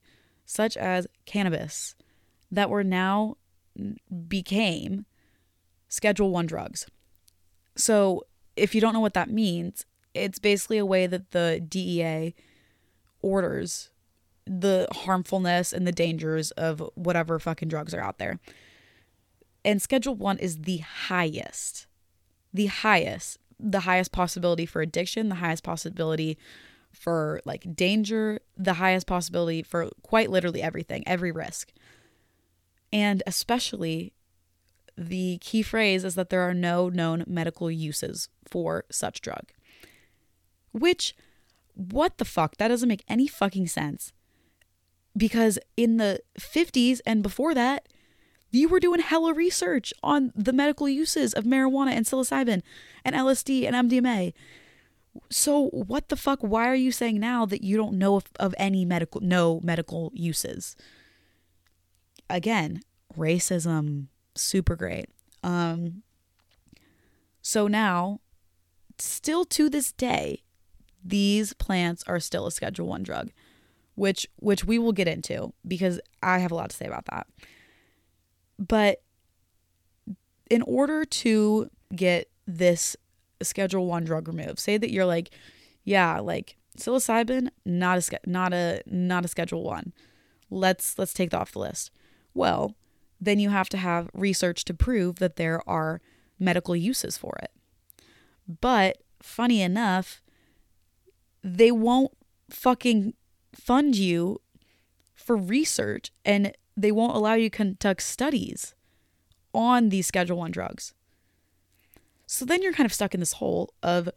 such 0.45 0.77
as 0.77 1.07
cannabis, 1.25 1.95
that 2.49 2.69
were 2.69 2.83
now 2.83 3.35
became 4.27 5.05
Schedule 5.89 6.31
1 6.31 6.47
drugs. 6.47 6.87
So, 7.75 8.23
if 8.55 8.73
you 8.73 8.81
don't 8.81 8.93
know 8.93 8.99
what 8.99 9.13
that 9.15 9.29
means, 9.29 9.85
it's 10.13 10.39
basically 10.39 10.77
a 10.77 10.85
way 10.85 11.07
that 11.07 11.31
the 11.31 11.63
DEA 11.67 12.35
orders 13.21 13.89
the 14.45 14.87
harmfulness 14.91 15.71
and 15.71 15.87
the 15.87 15.91
dangers 15.93 16.51
of 16.51 16.83
whatever 16.95 17.39
fucking 17.39 17.69
drugs 17.69 17.93
are 17.93 18.01
out 18.01 18.17
there. 18.17 18.39
And 19.63 19.81
Schedule 19.81 20.15
1 20.15 20.39
is 20.39 20.63
the 20.63 20.79
highest, 20.79 21.87
the 22.53 22.65
highest 22.65 23.39
the 23.63 23.81
highest 23.81 24.11
possibility 24.11 24.65
for 24.65 24.81
addiction, 24.81 25.29
the 25.29 25.35
highest 25.35 25.63
possibility 25.63 26.37
for 26.91 27.41
like 27.45 27.75
danger, 27.75 28.39
the 28.57 28.73
highest 28.73 29.07
possibility 29.07 29.63
for 29.63 29.89
quite 30.01 30.29
literally 30.29 30.61
everything, 30.61 31.03
every 31.07 31.31
risk. 31.31 31.71
And 32.91 33.23
especially 33.25 34.13
the 34.97 35.37
key 35.39 35.61
phrase 35.61 36.03
is 36.03 36.15
that 36.15 36.29
there 36.29 36.41
are 36.41 36.53
no 36.53 36.89
known 36.89 37.23
medical 37.25 37.71
uses 37.71 38.29
for 38.45 38.83
such 38.91 39.21
drug. 39.21 39.51
Which, 40.73 41.15
what 41.75 42.17
the 42.17 42.25
fuck? 42.25 42.57
That 42.57 42.67
doesn't 42.67 42.89
make 42.89 43.05
any 43.07 43.27
fucking 43.27 43.67
sense. 43.67 44.11
Because 45.15 45.59
in 45.77 45.97
the 45.97 46.19
50s 46.39 46.99
and 47.05 47.23
before 47.23 47.53
that, 47.53 47.87
you 48.51 48.67
were 48.67 48.79
doing 48.79 48.99
hella 48.99 49.33
research 49.33 49.93
on 50.03 50.31
the 50.35 50.53
medical 50.53 50.87
uses 50.87 51.33
of 51.33 51.43
marijuana 51.43 51.91
and 51.91 52.05
psilocybin 52.05 52.61
and 53.03 53.15
LSD 53.15 53.67
and 53.67 53.89
MDMA. 53.89 54.33
So 55.29 55.69
what 55.69 56.09
the 56.09 56.15
fuck? 56.15 56.39
Why 56.41 56.67
are 56.67 56.75
you 56.75 56.91
saying 56.91 57.19
now 57.19 57.45
that 57.45 57.63
you 57.63 57.77
don't 57.77 57.97
know 57.97 58.15
of, 58.15 58.25
of 58.39 58.53
any 58.57 58.85
medical 58.85 59.21
no 59.21 59.59
medical 59.63 60.11
uses? 60.13 60.75
Again, 62.29 62.81
racism, 63.17 64.07
super 64.35 64.75
great. 64.75 65.09
Um, 65.43 66.03
so 67.41 67.67
now, 67.67 68.21
still 68.97 69.45
to 69.45 69.69
this 69.69 69.91
day, 69.91 70.43
these 71.03 71.53
plants 71.53 72.03
are 72.07 72.19
still 72.19 72.47
a 72.47 72.51
Schedule 72.51 72.87
One 72.87 73.03
drug, 73.03 73.31
which 73.95 74.27
which 74.37 74.65
we 74.65 74.79
will 74.79 74.93
get 74.93 75.07
into 75.07 75.53
because 75.67 75.99
I 76.21 76.39
have 76.39 76.51
a 76.51 76.55
lot 76.55 76.69
to 76.69 76.75
say 76.75 76.85
about 76.85 77.05
that. 77.05 77.27
But 78.57 79.01
in 80.49 80.61
order 80.63 81.05
to 81.05 81.69
get 81.95 82.29
this 82.45 82.95
schedule 83.41 83.85
1 83.87 84.03
drug 84.03 84.27
removed, 84.27 84.59
say 84.59 84.77
that 84.77 84.91
you're 84.91 85.05
like, 85.05 85.31
yeah, 85.83 86.19
like 86.19 86.57
psilocybin 86.77 87.49
not 87.65 87.97
a 87.97 88.19
not 88.25 88.53
a 88.53 88.81
not 88.85 89.25
a 89.25 89.27
schedule 89.27 89.63
1. 89.63 89.93
Let's 90.49 90.97
let's 90.97 91.13
take 91.13 91.31
that 91.31 91.41
off 91.41 91.51
the 91.51 91.59
list. 91.59 91.91
Well, 92.33 92.75
then 93.19 93.39
you 93.39 93.49
have 93.49 93.69
to 93.69 93.77
have 93.77 94.09
research 94.13 94.65
to 94.65 94.73
prove 94.73 95.17
that 95.17 95.35
there 95.35 95.67
are 95.67 96.01
medical 96.39 96.75
uses 96.75 97.17
for 97.17 97.37
it. 97.41 97.51
But 98.61 98.97
funny 99.21 99.61
enough, 99.61 100.21
they 101.43 101.71
won't 101.71 102.11
fucking 102.49 103.13
fund 103.53 103.95
you 103.95 104.41
for 105.13 105.35
research 105.35 106.11
and 106.25 106.53
they 106.75 106.91
won't 106.91 107.15
allow 107.15 107.33
you 107.33 107.49
to 107.49 107.55
conduct 107.55 108.01
studies 108.01 108.73
on 109.53 109.89
these 109.89 110.07
schedule 110.07 110.37
1 110.37 110.51
drugs. 110.51 110.93
So 112.25 112.45
then 112.45 112.63
you're 112.63 112.73
kind 112.73 112.85
of 112.85 112.93
stuck 112.93 113.13
in 113.13 113.19
this 113.19 113.33
hole 113.33 113.73
of 113.83 114.09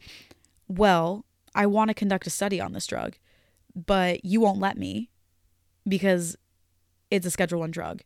well, 0.69 1.25
I 1.55 1.67
want 1.67 1.89
to 1.89 1.95
conduct 1.95 2.27
a 2.27 2.31
study 2.31 2.61
on 2.61 2.73
this 2.73 2.87
drug, 2.87 3.17
but 3.75 4.25
you 4.25 4.41
won't 4.41 4.59
let 4.59 4.77
me 4.77 5.11
because 5.87 6.37
it's 7.11 7.27
a 7.27 7.31
schedule 7.31 7.61
1 7.61 7.71
drug. 7.71 8.03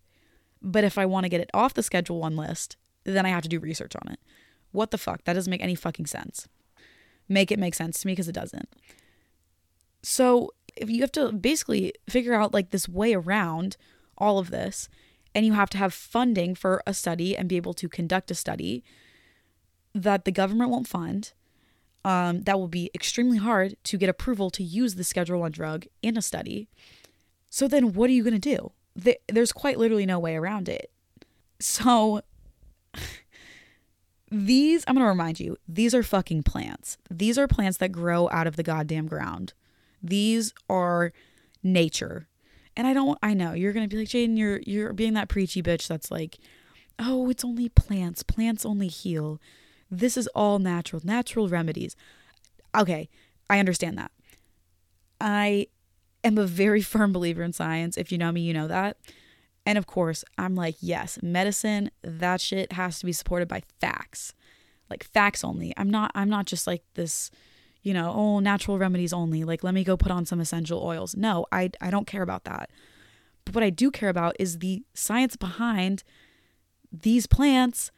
But 0.63 0.85
if 0.85 0.99
I 0.99 1.07
want 1.07 1.25
to 1.25 1.31
get 1.31 1.41
it 1.41 1.51
off 1.55 1.75
the 1.75 1.83
schedule 1.83 2.21
1 2.21 2.37
list, 2.37 2.77
then 3.05 3.25
I 3.25 3.31
have 3.31 3.43
to 3.43 3.49
do 3.49 3.59
research 3.59 3.97
on 3.97 4.13
it. 4.13 4.21
What 4.73 4.91
the 4.91 4.99
fuck? 4.99 5.25
That 5.25 5.33
doesn't 5.33 5.51
make 5.51 5.63
any 5.63 5.75
fucking 5.75 6.07
sense. 6.07 6.49
Make 7.29 7.51
it 7.51 7.59
make 7.59 7.75
sense 7.75 8.01
to 8.01 8.07
me 8.07 8.13
because 8.13 8.29
it 8.29 8.35
doesn't. 8.35 8.69
So, 10.03 10.51
if 10.77 10.89
you 10.89 11.01
have 11.01 11.13
to 11.13 11.33
basically 11.33 11.93
figure 12.09 12.35
out 12.35 12.55
like 12.55 12.71
this 12.71 12.89
way 12.89 13.15
around 13.15 13.77
all 14.17 14.39
of 14.39 14.51
this, 14.51 14.89
and 15.35 15.47
you 15.47 15.53
have 15.53 15.71
to 15.71 15.79
have 15.79 15.95
funding 15.95 16.55
for 16.55 16.83
a 16.87 16.95
study 16.95 17.37
and 17.37 17.49
be 17.49 17.57
able 17.57 17.75
to 17.75 17.89
conduct 17.89 18.31
a 18.31 18.35
study 18.35 18.83
that 19.95 20.25
the 20.25 20.33
government 20.33 20.71
won't 20.71 20.89
fund. 20.89 21.33
Um, 22.05 22.43
that 22.43 22.59
will 22.59 22.69
be 22.69 22.91
extremely 22.95 23.37
hard 23.37 23.77
to 23.85 23.99
get 23.99 24.09
approval 24.09 24.51
to 24.51 24.63
use 24.63 24.95
the 24.95 25.05
Schedule 25.05 25.41
One 25.41 25.53
drug 25.53 25.87
in 26.03 26.17
a 26.17 26.23
study. 26.23 26.69
So 27.51 27.69
then, 27.69 27.93
what 27.93 28.09
are 28.09 28.13
you 28.13 28.25
going 28.25 28.41
to 28.41 28.57
do? 28.57 28.73
There's 29.29 29.53
quite 29.53 29.79
literally 29.79 30.07
no 30.07 30.19
way 30.19 30.37
around 30.37 30.69
it. 30.69 30.91
So 31.59 32.23
these, 34.31 34.85
I'm 34.87 34.95
going 34.95 35.05
to 35.05 35.09
remind 35.09 35.41
you, 35.41 35.59
these 35.69 35.95
are 35.95 36.03
fucking 36.03 36.45
plants. 36.45 36.97
These 37.11 37.37
are 37.39 37.47
plants 37.47 37.79
that 37.79 37.93
grow 37.93 38.31
out 38.31 38.47
of 38.47 38.57
the 38.57 38.63
goddamn 38.63 39.07
ground. 39.07 39.53
These 40.03 40.53
are 40.69 41.13
nature. 41.63 42.29
And 42.77 42.87
I 42.87 42.95
don't 42.95 43.19
I 43.23 43.35
know 43.35 43.53
you're 43.53 43.73
to 43.73 43.89
be 43.89 43.97
like 43.97 44.09
Jaden 44.09 44.39
you're 44.39 44.61
you're 44.67 44.93
being 44.93 45.15
that 45.15 45.29
preachy 45.29 45.63
bitch 45.63 45.87
that's 45.87 46.11
like 46.11 46.39
oh 46.99 47.29
it's 47.31 47.45
only 47.45 47.69
plants. 47.69 48.23
Plants 48.23 48.65
only 48.65 48.89
heal. 48.89 49.41
This 49.91 50.17
is 50.17 50.29
all 50.29 50.59
natural, 50.59 51.03
natural 51.05 51.49
remedies. 51.49 51.97
Okay, 52.77 53.09
I 53.49 53.59
understand 53.59 53.99
that. 53.99 54.13
I 55.21 55.67
am 56.23 56.39
a 56.39 56.47
very 56.47 56.81
firm 56.83 57.13
believer 57.13 57.43
in 57.43 57.53
science. 57.53 57.97
If 57.97 58.13
you 58.13 58.19
know 58.19 58.33
me, 58.33 58.41
you 58.43 58.55
know 58.55 58.69
that. 58.69 58.97
And 59.67 59.77
of 59.77 59.87
course, 59.87 60.25
I'm 60.39 60.55
like, 60.55 60.77
yes, 60.81 61.19
medicine, 61.23 61.91
that 62.03 62.41
shit 62.41 62.73
has 62.73 62.99
to 63.01 63.07
be 63.07 63.13
supported 63.13 63.49
by 63.49 63.63
facts. 63.81 64.35
Like 64.89 65.05
facts 65.05 65.45
only. 65.45 65.73
I'm 65.77 65.91
not 65.91 66.11
I'm 66.15 66.29
not 66.29 66.47
just 66.47 66.67
like 66.67 66.83
this, 66.95 67.31
you 67.83 67.95
know, 67.95 68.13
oh, 68.15 68.39
natural 68.41 68.79
remedies 68.79 69.13
only. 69.13 69.45
Like 69.45 69.65
let 69.65 69.75
me 69.75 69.85
go 69.85 69.97
put 69.97 70.13
on 70.13 70.27
some 70.27 70.41
essential 70.41 70.83
oils. 70.83 71.17
No, 71.17 71.47
I 71.51 71.71
I 71.81 71.91
don't 71.91 72.07
care 72.07 72.23
about 72.23 72.45
that. 72.45 72.71
But 73.45 73.55
what 73.55 73.65
I 73.65 73.71
do 73.71 73.91
care 73.91 74.09
about 74.09 74.37
is 74.39 74.59
the 74.59 74.83
science 74.95 75.37
behind 75.37 76.05
these 76.93 77.27
plants 77.27 77.91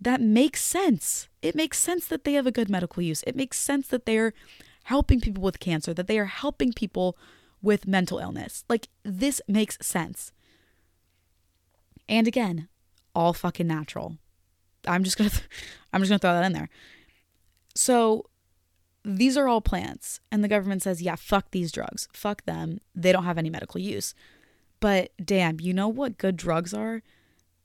that 0.00 0.20
makes 0.20 0.62
sense. 0.62 1.28
It 1.40 1.54
makes 1.54 1.78
sense 1.78 2.06
that 2.08 2.24
they 2.24 2.34
have 2.34 2.46
a 2.46 2.52
good 2.52 2.68
medical 2.68 3.02
use. 3.02 3.22
It 3.26 3.36
makes 3.36 3.58
sense 3.58 3.88
that 3.88 4.06
they're 4.06 4.34
helping 4.84 5.20
people 5.20 5.42
with 5.42 5.60
cancer, 5.60 5.94
that 5.94 6.06
they 6.06 6.18
are 6.18 6.26
helping 6.26 6.72
people 6.72 7.16
with 7.62 7.86
mental 7.86 8.18
illness. 8.18 8.64
Like 8.68 8.88
this 9.02 9.40
makes 9.48 9.78
sense. 9.80 10.32
And 12.08 12.28
again, 12.28 12.68
all 13.14 13.32
fucking 13.32 13.66
natural. 13.66 14.18
I'm 14.86 15.04
just 15.04 15.16
going 15.16 15.30
to 15.30 15.40
I'm 15.92 16.02
just 16.02 16.12
to 16.12 16.18
throw 16.18 16.34
that 16.34 16.44
in 16.44 16.52
there. 16.52 16.68
So 17.74 18.26
these 19.04 19.36
are 19.36 19.48
all 19.48 19.60
plants 19.60 20.20
and 20.32 20.42
the 20.42 20.48
government 20.48 20.82
says, 20.82 21.02
"Yeah, 21.02 21.16
fuck 21.16 21.50
these 21.50 21.70
drugs. 21.70 22.08
Fuck 22.12 22.44
them. 22.44 22.80
They 22.94 23.12
don't 23.12 23.24
have 23.24 23.38
any 23.38 23.50
medical 23.50 23.80
use." 23.80 24.14
But 24.80 25.12
damn, 25.22 25.60
you 25.60 25.72
know 25.72 25.88
what 25.88 26.18
good 26.18 26.36
drugs 26.36 26.74
are? 26.74 27.02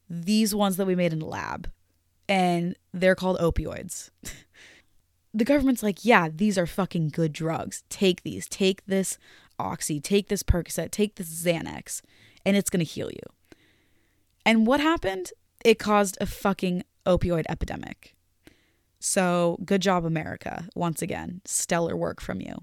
These 0.09 0.53
ones 0.53 0.77
that 0.77 0.87
we 0.87 0.95
made 0.95 1.13
in 1.13 1.19
the 1.19 1.25
lab. 1.25 1.69
And 2.27 2.75
they're 2.93 3.15
called 3.15 3.39
opioids. 3.39 4.11
the 5.33 5.45
government's 5.45 5.83
like, 5.83 6.05
"Yeah, 6.05 6.29
these 6.33 6.57
are 6.57 6.67
fucking 6.67 7.09
good 7.09 7.33
drugs. 7.33 7.83
Take 7.89 8.23
these. 8.23 8.47
Take 8.47 8.85
this 8.85 9.17
Oxy, 9.57 9.99
take 9.99 10.29
this 10.29 10.43
Percocet, 10.43 10.91
take 10.91 11.15
this 11.15 11.43
Xanax, 11.43 12.01
and 12.45 12.55
it's 12.55 12.69
going 12.69 12.85
to 12.85 12.91
heal 12.91 13.09
you." 13.11 13.23
And 14.45 14.67
what 14.67 14.79
happened? 14.79 15.31
It 15.65 15.79
caused 15.79 16.17
a 16.21 16.25
fucking 16.25 16.83
opioid 17.05 17.45
epidemic. 17.49 18.15
So, 18.99 19.57
good 19.63 19.81
job, 19.81 20.05
America. 20.05 20.67
Once 20.75 21.01
again, 21.01 21.41
stellar 21.45 21.95
work 21.95 22.19
from 22.19 22.41
you. 22.41 22.55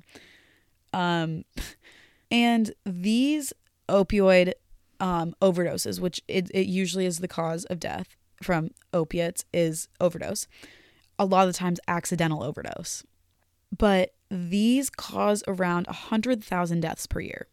Um, 0.93 1.45
and 2.31 2.73
these 2.85 3.53
opioid 3.89 4.53
um, 5.01 5.35
overdoses, 5.41 6.01
which 6.01 6.21
it, 6.29 6.51
it 6.53 6.67
usually 6.67 7.07
is 7.07 7.19
the 7.19 7.29
cause 7.29 7.65
of 7.67 7.81
death 7.81 8.17
from 8.43 8.71
opiates, 8.93 9.45
is 9.53 9.89
overdose. 10.01 10.47
A 11.19 11.25
lot 11.25 11.47
of 11.49 11.55
the 11.55 11.59
times, 11.59 11.81
accidental 11.89 12.43
overdose. 12.43 13.03
But 13.77 14.15
these 14.31 14.91
cause 14.91 15.43
around 15.49 15.87
100,000 15.87 16.81
deaths 16.81 17.07
per 17.07 17.21
year. 17.21 17.47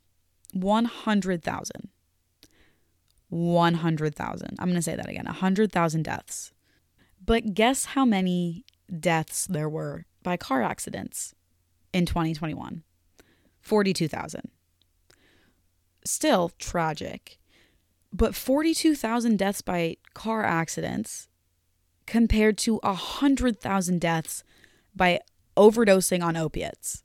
100,000. 0.51 1.89
100,000. 3.29 4.55
I'm 4.59 4.67
going 4.67 4.75
to 4.75 4.81
say 4.81 4.95
that 4.95 5.09
again 5.09 5.25
100,000 5.25 6.03
deaths. 6.03 6.51
But 7.25 7.53
guess 7.53 7.85
how 7.85 8.05
many 8.05 8.65
deaths 8.99 9.47
there 9.47 9.69
were 9.69 10.05
by 10.21 10.37
car 10.37 10.61
accidents 10.61 11.33
in 11.91 12.05
2021? 12.05 12.83
42,000. 13.61 14.49
Still 16.05 16.51
tragic. 16.59 17.39
But 18.11 18.35
42,000 18.35 19.37
deaths 19.37 19.61
by 19.61 19.97
car 20.13 20.43
accidents 20.43 21.27
compared 22.05 22.57
to 22.59 22.75
100,000 22.83 24.01
deaths 24.01 24.43
by 24.95 25.19
overdosing 25.57 26.23
on 26.23 26.35
opiates. 26.35 27.03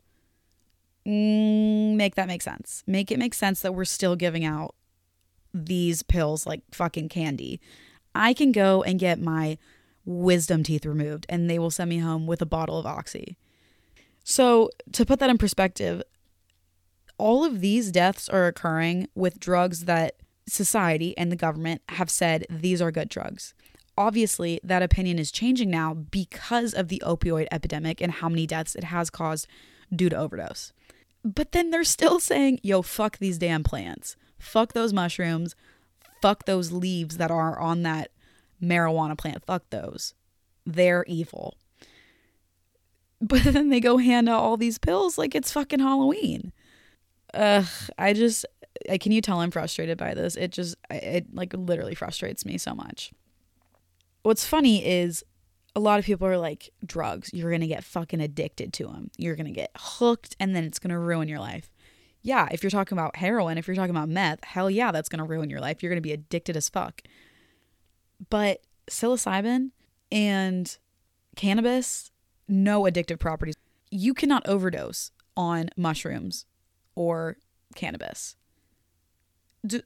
Mm, 1.06 1.94
make 1.94 2.16
that 2.16 2.26
make 2.26 2.42
sense. 2.42 2.82
Make 2.86 3.10
it 3.10 3.18
make 3.18 3.34
sense 3.34 3.60
that 3.62 3.74
we're 3.74 3.84
still 3.84 4.16
giving 4.16 4.44
out 4.44 4.74
these 5.54 6.02
pills 6.02 6.46
like 6.46 6.62
fucking 6.72 7.08
candy. 7.08 7.60
I 8.14 8.34
can 8.34 8.52
go 8.52 8.82
and 8.82 8.98
get 8.98 9.20
my 9.20 9.58
wisdom 10.08 10.62
teeth 10.62 10.86
removed 10.86 11.26
and 11.28 11.48
they 11.48 11.58
will 11.58 11.70
send 11.70 11.90
me 11.90 11.98
home 11.98 12.26
with 12.26 12.40
a 12.40 12.46
bottle 12.46 12.78
of 12.78 12.86
Oxy. 12.86 13.36
So, 14.24 14.70
to 14.92 15.06
put 15.06 15.20
that 15.20 15.30
in 15.30 15.38
perspective, 15.38 16.02
all 17.18 17.44
of 17.44 17.60
these 17.60 17.92
deaths 17.92 18.28
are 18.28 18.46
occurring 18.46 19.08
with 19.14 19.40
drugs 19.40 19.84
that 19.84 20.16
society 20.46 21.16
and 21.18 21.30
the 21.30 21.36
government 21.36 21.82
have 21.90 22.10
said 22.10 22.46
these 22.48 22.80
are 22.80 22.90
good 22.90 23.08
drugs. 23.08 23.54
Obviously, 23.96 24.60
that 24.62 24.82
opinion 24.82 25.18
is 25.18 25.30
changing 25.30 25.70
now 25.70 25.92
because 25.92 26.72
of 26.72 26.88
the 26.88 27.02
opioid 27.04 27.48
epidemic 27.50 28.00
and 28.00 28.12
how 28.12 28.28
many 28.28 28.46
deaths 28.46 28.74
it 28.74 28.84
has 28.84 29.10
caused 29.10 29.46
due 29.94 30.08
to 30.08 30.16
overdose. 30.16 30.72
But 31.24 31.52
then 31.52 31.70
they're 31.70 31.84
still 31.84 32.20
saying, 32.30 32.60
yo, 32.62 32.82
fuck 32.82 33.18
these 33.18 33.38
damn 33.38 33.64
plants. 33.64 34.16
Fuck 34.38 34.72
those 34.72 34.92
mushrooms. 34.92 35.54
Fuck 36.22 36.46
those 36.46 36.72
leaves 36.72 37.16
that 37.16 37.30
are 37.30 37.58
on 37.58 37.82
that 37.82 38.10
marijuana 38.62 39.16
plant. 39.16 39.44
Fuck 39.44 39.64
those. 39.70 40.14
They're 40.66 41.04
evil. 41.06 41.56
But 43.20 43.44
then 43.44 43.68
they 43.70 43.80
go 43.80 43.98
hand 43.98 44.28
out 44.28 44.40
all 44.40 44.56
these 44.56 44.78
pills 44.78 45.18
like 45.18 45.34
it's 45.34 45.52
fucking 45.52 45.80
Halloween. 45.80 46.52
Ugh, 47.34 47.66
I 47.98 48.12
just, 48.12 48.46
can 49.00 49.12
you 49.12 49.20
tell 49.20 49.40
I'm 49.40 49.50
frustrated 49.50 49.98
by 49.98 50.14
this? 50.14 50.36
It 50.36 50.52
just, 50.52 50.76
it 50.90 51.34
like 51.34 51.52
literally 51.54 51.94
frustrates 51.94 52.44
me 52.44 52.58
so 52.58 52.74
much. 52.74 53.12
What's 54.22 54.46
funny 54.46 54.84
is 54.84 55.24
a 55.74 55.80
lot 55.80 55.98
of 55.98 56.04
people 56.04 56.26
are 56.26 56.38
like, 56.38 56.70
drugs, 56.84 57.30
you're 57.32 57.50
going 57.50 57.60
to 57.60 57.66
get 57.66 57.84
fucking 57.84 58.20
addicted 58.20 58.72
to 58.74 58.86
them. 58.86 59.10
You're 59.16 59.36
going 59.36 59.46
to 59.46 59.52
get 59.52 59.70
hooked 59.76 60.36
and 60.40 60.56
then 60.56 60.64
it's 60.64 60.78
going 60.78 60.90
to 60.90 60.98
ruin 60.98 61.28
your 61.28 61.38
life 61.38 61.70
yeah, 62.22 62.48
if 62.50 62.62
you're 62.62 62.70
talking 62.70 62.96
about 62.96 63.16
heroin, 63.16 63.58
if 63.58 63.66
you're 63.66 63.76
talking 63.76 63.90
about 63.94 64.08
meth, 64.08 64.44
hell 64.44 64.70
yeah, 64.70 64.92
that's 64.92 65.08
going 65.08 65.18
to 65.18 65.24
ruin 65.24 65.50
your 65.50 65.60
life. 65.60 65.82
You're 65.82 65.90
going 65.90 66.02
to 66.02 66.06
be 66.06 66.12
addicted 66.12 66.56
as 66.56 66.68
fuck. 66.68 67.02
But 68.30 68.60
psilocybin 68.90 69.70
and 70.10 70.76
cannabis, 71.36 72.10
no 72.48 72.82
addictive 72.82 73.18
properties. 73.18 73.54
You 73.90 74.14
cannot 74.14 74.46
overdose 74.46 75.12
on 75.36 75.70
mushrooms 75.76 76.46
or 76.94 77.36
cannabis. 77.74 78.36
Do, 79.66 79.80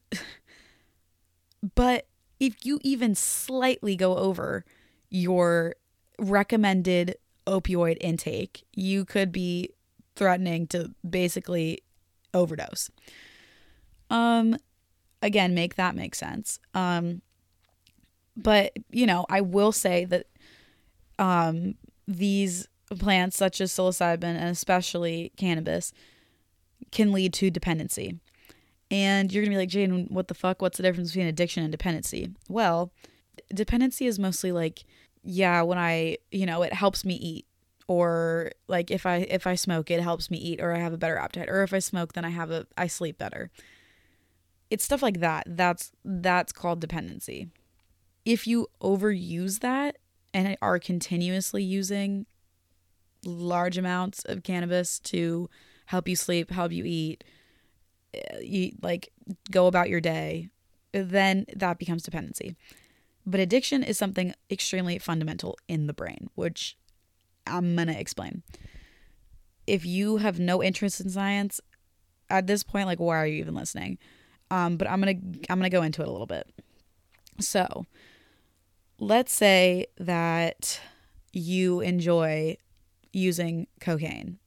but 1.74 2.06
if 2.40 2.66
you 2.66 2.80
even 2.82 3.14
slightly 3.14 3.96
go 3.96 4.16
over 4.16 4.64
your 5.10 5.76
recommended 6.18 7.16
opioid 7.46 7.98
intake, 8.00 8.64
you 8.72 9.04
could 9.04 9.30
be 9.30 9.70
threatening 10.16 10.66
to 10.68 10.92
basically 11.08 11.82
overdose. 12.34 12.90
Um 14.10 14.56
again, 15.20 15.54
make 15.54 15.76
that 15.76 15.94
make 15.94 16.14
sense. 16.14 16.58
Um 16.74 17.22
but, 18.36 18.72
you 18.90 19.06
know, 19.06 19.26
I 19.28 19.40
will 19.40 19.72
say 19.72 20.04
that 20.06 20.26
um, 21.18 21.74
these 22.06 22.68
plants, 22.98 23.36
such 23.36 23.60
as 23.60 23.72
psilocybin 23.72 24.24
and 24.24 24.48
especially 24.48 25.32
cannabis, 25.36 25.92
can 26.90 27.12
lead 27.12 27.32
to 27.34 27.50
dependency. 27.50 28.18
And 28.90 29.32
you're 29.32 29.42
gonna 29.42 29.54
be 29.54 29.58
like, 29.58 29.68
Jane, 29.68 30.06
what 30.10 30.28
the 30.28 30.34
fuck? 30.34 30.60
What's 30.60 30.76
the 30.76 30.82
difference 30.82 31.10
between 31.10 31.26
addiction 31.26 31.62
and 31.62 31.72
dependency? 31.72 32.30
Well, 32.48 32.92
dependency 33.54 34.06
is 34.06 34.18
mostly 34.18 34.52
like, 34.52 34.84
yeah, 35.22 35.62
when 35.62 35.78
I, 35.78 36.18
you 36.30 36.44
know, 36.44 36.62
it 36.62 36.74
helps 36.74 37.04
me 37.04 37.14
eat 37.14 37.46
or 37.88 38.52
like 38.68 38.90
if 38.90 39.06
i 39.06 39.16
if 39.28 39.46
i 39.46 39.54
smoke 39.54 39.90
it 39.90 40.00
helps 40.00 40.30
me 40.30 40.38
eat 40.38 40.60
or 40.60 40.72
i 40.72 40.78
have 40.78 40.92
a 40.92 40.96
better 40.96 41.16
appetite 41.16 41.48
or 41.48 41.62
if 41.62 41.74
i 41.74 41.78
smoke 41.78 42.12
then 42.12 42.24
i 42.24 42.30
have 42.30 42.50
a 42.50 42.66
i 42.76 42.86
sleep 42.86 43.18
better 43.18 43.50
it's 44.70 44.84
stuff 44.84 45.02
like 45.02 45.20
that 45.20 45.44
that's 45.48 45.92
that's 46.04 46.52
called 46.52 46.80
dependency 46.80 47.48
if 48.24 48.46
you 48.46 48.68
overuse 48.80 49.60
that 49.60 49.98
and 50.34 50.56
are 50.62 50.78
continuously 50.78 51.62
using 51.62 52.26
large 53.24 53.78
amounts 53.78 54.24
of 54.24 54.42
cannabis 54.42 54.98
to 54.98 55.48
help 55.86 56.08
you 56.08 56.16
sleep 56.16 56.50
help 56.50 56.72
you 56.72 56.84
eat 56.84 57.22
eh, 58.14 58.38
you 58.40 58.72
like 58.82 59.10
go 59.50 59.66
about 59.66 59.88
your 59.88 60.00
day 60.00 60.48
then 60.92 61.46
that 61.54 61.78
becomes 61.78 62.02
dependency 62.02 62.56
but 63.24 63.38
addiction 63.38 63.84
is 63.84 63.96
something 63.96 64.34
extremely 64.50 64.98
fundamental 64.98 65.56
in 65.68 65.86
the 65.86 65.92
brain 65.92 66.28
which 66.34 66.76
I'm 67.46 67.74
going 67.76 67.88
to 67.88 67.98
explain. 67.98 68.42
If 69.66 69.84
you 69.84 70.18
have 70.18 70.38
no 70.38 70.62
interest 70.62 71.00
in 71.00 71.10
science 71.10 71.60
at 72.28 72.46
this 72.46 72.62
point, 72.62 72.86
like 72.86 73.00
why 73.00 73.16
are 73.18 73.26
you 73.26 73.38
even 73.38 73.54
listening? 73.54 73.98
Um, 74.50 74.76
but 74.76 74.88
I'm 74.88 75.00
going 75.00 75.18
to 75.18 75.52
I'm 75.52 75.58
going 75.58 75.70
to 75.70 75.76
go 75.76 75.82
into 75.82 76.02
it 76.02 76.08
a 76.08 76.10
little 76.10 76.26
bit. 76.26 76.48
So, 77.40 77.86
let's 79.02 79.32
say 79.32 79.84
that 79.98 80.80
you 81.32 81.80
enjoy 81.80 82.56
using 83.12 83.66
cocaine. 83.80 84.38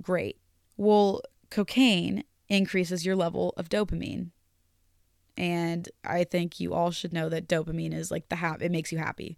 Great. 0.00 0.38
Well, 0.76 1.22
cocaine 1.50 2.22
increases 2.48 3.04
your 3.04 3.16
level 3.16 3.54
of 3.56 3.68
dopamine. 3.68 4.30
And 5.36 5.88
I 6.04 6.22
think 6.22 6.60
you 6.60 6.74
all 6.74 6.92
should 6.92 7.12
know 7.12 7.28
that 7.28 7.48
dopamine 7.48 7.92
is 7.92 8.12
like 8.12 8.28
the 8.28 8.36
hap 8.36 8.62
it 8.62 8.70
makes 8.70 8.92
you 8.92 8.98
happy. 8.98 9.36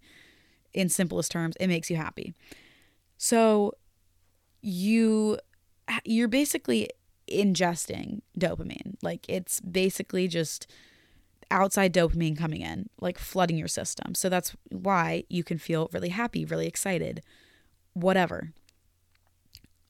In 0.75 0.89
simplest 0.89 1.31
terms, 1.31 1.55
it 1.59 1.67
makes 1.67 1.89
you 1.89 1.95
happy. 1.95 2.35
So 3.17 3.73
you 4.61 5.39
you're 6.05 6.27
basically 6.27 6.91
ingesting 7.27 8.21
dopamine. 8.37 8.93
Like 9.01 9.25
it's 9.27 9.59
basically 9.59 10.27
just 10.27 10.67
outside 11.51 11.93
dopamine 11.93 12.37
coming 12.37 12.61
in, 12.61 12.89
like 12.99 13.17
flooding 13.17 13.57
your 13.57 13.67
system. 13.67 14.15
So 14.15 14.29
that's 14.29 14.55
why 14.69 15.23
you 15.29 15.43
can 15.43 15.57
feel 15.57 15.89
really 15.93 16.09
happy, 16.09 16.45
really 16.45 16.67
excited, 16.67 17.21
whatever. 17.93 18.51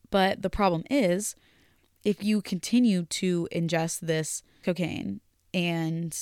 But 0.10 0.42
the 0.42 0.50
problem 0.50 0.84
is 0.90 1.36
if 2.04 2.24
you 2.24 2.42
continue 2.42 3.04
to 3.04 3.48
ingest 3.52 4.02
this 4.02 4.44
cocaine 4.64 5.20
and 5.54 6.18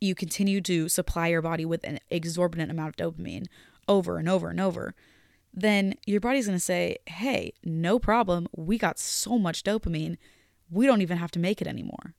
you 0.00 0.14
continue 0.14 0.60
to 0.60 0.88
supply 0.88 1.28
your 1.28 1.42
body 1.42 1.64
with 1.64 1.84
an 1.84 1.98
exorbitant 2.10 2.70
amount 2.70 3.00
of 3.00 3.14
dopamine 3.14 3.46
over 3.88 4.18
and 4.18 4.28
over 4.28 4.50
and 4.50 4.60
over, 4.60 4.94
then 5.54 5.94
your 6.04 6.20
body's 6.20 6.46
going 6.46 6.58
to 6.58 6.62
say, 6.64 6.98
hey, 7.06 7.52
no 7.64 7.98
problem. 7.98 8.46
We 8.54 8.76
got 8.76 8.98
so 8.98 9.38
much 9.38 9.62
dopamine, 9.62 10.18
we 10.70 10.86
don't 10.86 11.00
even 11.00 11.16
have 11.16 11.30
to 11.30 11.38
make 11.38 11.62
it 11.62 11.66
anymore. 11.66 12.14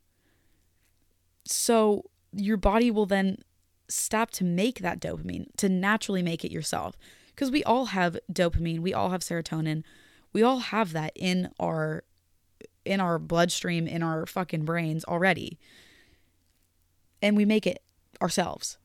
So 1.46 2.10
your 2.34 2.58
body 2.58 2.92
will 2.92 3.06
then 3.06 3.38
stop 3.88 4.32
to 4.32 4.44
make 4.44 4.80
that 4.80 5.00
dopamine, 5.00 5.48
to 5.58 5.70
naturally 5.70 6.22
make 6.22 6.44
it 6.44 6.52
yourself. 6.52 6.98
Because 7.28 7.52
we 7.52 7.64
all 7.64 7.86
have 7.88 8.18
dopamine, 8.32 8.80
we 8.80 8.94
all 8.94 9.12
have 9.12 9.22
serotonin, 9.22 9.84
we 10.34 10.44
all 10.44 10.60
have 10.60 10.94
that 10.94 11.14
in 11.16 11.50
our 11.60 12.04
in 12.86 13.02
our 13.02 13.20
bloodstream 13.20 13.86
in 13.86 14.02
our 14.02 14.26
fucking 14.26 14.64
brains 14.64 15.04
already 15.06 15.60
and 17.22 17.36
we 17.36 17.44
make 17.44 17.68
it 17.68 17.84
ourselves 18.22 18.78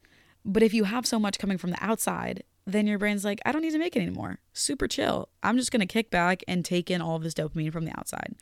but 0.45 0.61
if 0.61 0.75
you 0.75 0.83
have 0.85 1.07
so 1.07 1.21
much 1.21 1.39
coming 1.39 1.57
from 1.57 1.71
the 1.71 1.85
outside 1.85 2.43
then 2.67 2.87
your 2.87 2.99
brain's 2.99 3.25
like, 3.25 3.41
I 3.45 3.53
don't 3.53 3.63
need 3.63 3.73
to 3.73 3.79
make 3.79 3.97
it 3.97 4.03
anymore. 4.03 4.39
Super 4.53 4.87
chill. 4.87 5.29
I'm 5.43 5.57
just 5.57 5.73
going 5.73 5.81
to 5.81 5.87
kick 5.87 6.11
back 6.11 6.43
and 6.47 6.65
take 6.65 6.91
in 6.91 7.03
all 7.03 7.17
of 7.17 7.23
this 7.23 7.35
dopamine 7.35 7.73
from 7.73 7.85
the 7.85 7.99
outside. 7.99 8.37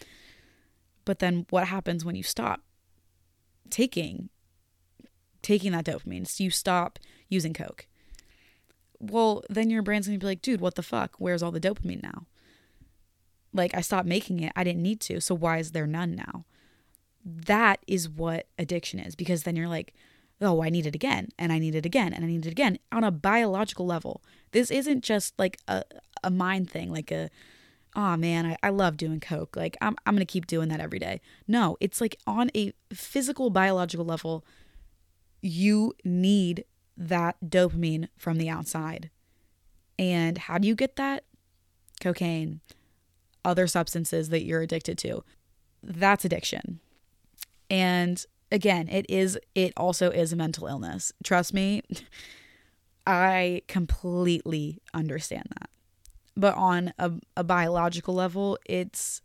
But 1.04 1.20
then 1.20 1.46
what 1.50 1.68
happens 1.68 2.04
when 2.04 2.16
you 2.16 2.22
stop 2.22 2.60
taking 3.70 4.28
taking 5.42 5.72
that 5.72 5.84
dopamine? 5.84 6.26
So 6.26 6.44
you 6.44 6.50
stop 6.50 6.98
using 7.28 7.52
coke. 7.52 7.86
Well, 8.98 9.42
then 9.48 9.70
your 9.70 9.82
brain's 9.82 10.06
to 10.06 10.18
be 10.18 10.26
like, 10.26 10.42
dude, 10.42 10.60
what 10.60 10.74
the 10.74 10.82
fuck? 10.82 11.14
Where's 11.18 11.42
all 11.42 11.50
the 11.50 11.60
dopamine 11.60 12.02
now? 12.02 12.26
Like 13.52 13.74
I 13.74 13.80
stopped 13.80 14.06
making 14.06 14.40
it. 14.40 14.52
I 14.54 14.64
didn't 14.64 14.82
need 14.82 15.00
to. 15.02 15.20
So 15.20 15.34
why 15.34 15.58
is 15.58 15.72
there 15.72 15.86
none 15.86 16.14
now? 16.14 16.44
That 17.24 17.80
is 17.86 18.08
what 18.08 18.46
addiction 18.58 18.98
is 19.00 19.14
because 19.14 19.42
then 19.42 19.56
you're 19.56 19.68
like, 19.68 19.94
oh, 20.40 20.62
I 20.62 20.70
need 20.70 20.86
it 20.86 20.94
again, 20.94 21.28
and 21.38 21.52
I 21.52 21.58
need 21.58 21.74
it 21.74 21.84
again, 21.84 22.14
and 22.14 22.24
I 22.24 22.28
need 22.28 22.46
it 22.46 22.50
again 22.50 22.78
on 22.90 23.04
a 23.04 23.10
biological 23.10 23.84
level. 23.84 24.22
This 24.52 24.70
isn't 24.70 25.04
just 25.04 25.38
like 25.38 25.58
a, 25.68 25.84
a 26.24 26.30
mind 26.30 26.70
thing, 26.70 26.90
like 26.90 27.10
a, 27.10 27.28
oh 27.94 28.16
man, 28.16 28.46
I, 28.46 28.56
I 28.62 28.70
love 28.70 28.96
doing 28.96 29.20
Coke. 29.20 29.54
Like, 29.56 29.76
I'm, 29.82 29.96
I'm 30.06 30.14
going 30.14 30.26
to 30.26 30.32
keep 30.32 30.46
doing 30.46 30.68
that 30.68 30.80
every 30.80 30.98
day. 30.98 31.20
No, 31.46 31.76
it's 31.80 32.00
like 32.00 32.16
on 32.26 32.50
a 32.56 32.72
physical, 32.92 33.50
biological 33.50 34.06
level, 34.06 34.44
you 35.40 35.94
need 36.04 36.64
that 36.96 37.36
dopamine 37.44 38.08
from 38.16 38.36
the 38.36 38.48
outside. 38.48 39.10
And 39.98 40.38
how 40.38 40.58
do 40.58 40.68
you 40.68 40.74
get 40.74 40.96
that? 40.96 41.24
Cocaine, 42.00 42.60
other 43.44 43.66
substances 43.66 44.30
that 44.30 44.44
you're 44.44 44.62
addicted 44.62 44.98
to. 44.98 45.22
That's 45.82 46.24
addiction. 46.24 46.80
And 47.68 48.24
again, 48.50 48.88
it 48.88 49.06
is 49.08 49.38
it 49.54 49.72
also 49.76 50.10
is 50.10 50.32
a 50.32 50.36
mental 50.36 50.66
illness. 50.66 51.12
Trust 51.22 51.54
me, 51.54 51.82
I 53.06 53.62
completely 53.68 54.80
understand 54.92 55.44
that. 55.58 55.70
But 56.36 56.54
on 56.56 56.92
a, 56.98 57.12
a 57.36 57.44
biological 57.44 58.14
level, 58.14 58.58
it's 58.66 59.22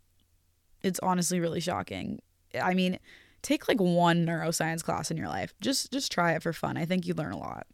it's 0.82 1.00
honestly 1.00 1.40
really 1.40 1.60
shocking. 1.60 2.20
I 2.60 2.74
mean, 2.74 2.98
take 3.46 3.68
like 3.68 3.80
one 3.80 4.26
neuroscience 4.26 4.82
class 4.82 5.10
in 5.10 5.16
your 5.16 5.28
life. 5.28 5.54
Just 5.60 5.92
just 5.92 6.10
try 6.10 6.32
it 6.32 6.42
for 6.42 6.52
fun. 6.52 6.76
I 6.76 6.84
think 6.84 7.06
you 7.06 7.14
learn 7.14 7.32
a 7.32 7.38
lot. 7.38 7.66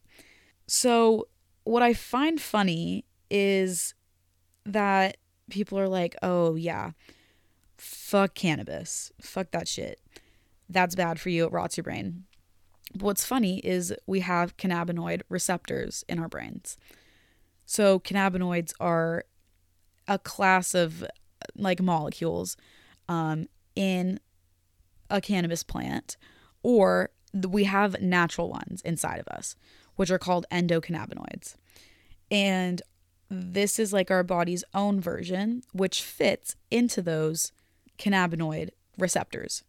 So, 0.67 1.29
what 1.65 1.83
I 1.83 1.95
find 1.95 2.41
funny 2.41 3.05
is 3.31 3.95
that 4.65 5.17
people 5.51 5.79
are 5.79 5.89
like, 5.89 6.15
"Oh, 6.23 6.55
yeah. 6.55 6.93
Fuck 7.77 8.35
cannabis. 8.35 9.11
Fuck 9.21 9.51
that 9.51 9.67
shit." 9.67 9.99
that's 10.73 10.95
bad 10.95 11.21
for 11.21 11.29
you. 11.29 11.45
It 11.45 11.53
rots 11.53 11.77
your 11.77 11.85
brain. 11.85 12.25
But 12.93 13.03
what's 13.03 13.25
funny 13.25 13.59
is 13.59 13.95
we 14.07 14.21
have 14.21 14.57
cannabinoid 14.57 15.23
receptors 15.29 16.05
in 16.09 16.19
our 16.19 16.29
brains. 16.29 16.77
So, 17.65 17.99
cannabinoids 18.01 18.73
are 18.81 19.25
a 20.09 20.19
class 20.19 20.75
of 20.75 21.05
like 21.57 21.81
molecules 21.81 22.57
um, 23.09 23.47
in 23.75 24.21
a 25.13 25.21
cannabis 25.21 25.63
plant, 25.63 26.17
or 26.65 27.11
we 27.49 27.65
have 27.65 28.01
natural 28.01 28.49
ones 28.49 28.83
inside 28.85 29.21
of 29.21 29.29
us, 29.29 29.55
which 29.95 30.11
are 30.11 30.19
called 30.19 30.47
endocannabinoids. 30.51 31.55
And 32.31 32.83
this 33.31 33.79
is 33.79 33.93
like 33.93 34.11
our 34.11 34.25
body's 34.25 34.65
own 34.75 35.01
version, 35.01 35.63
which 35.73 36.03
fits 36.03 36.57
into 36.71 37.01
those 37.01 37.53
cannabinoid 37.99 38.71
receptors. 38.99 39.63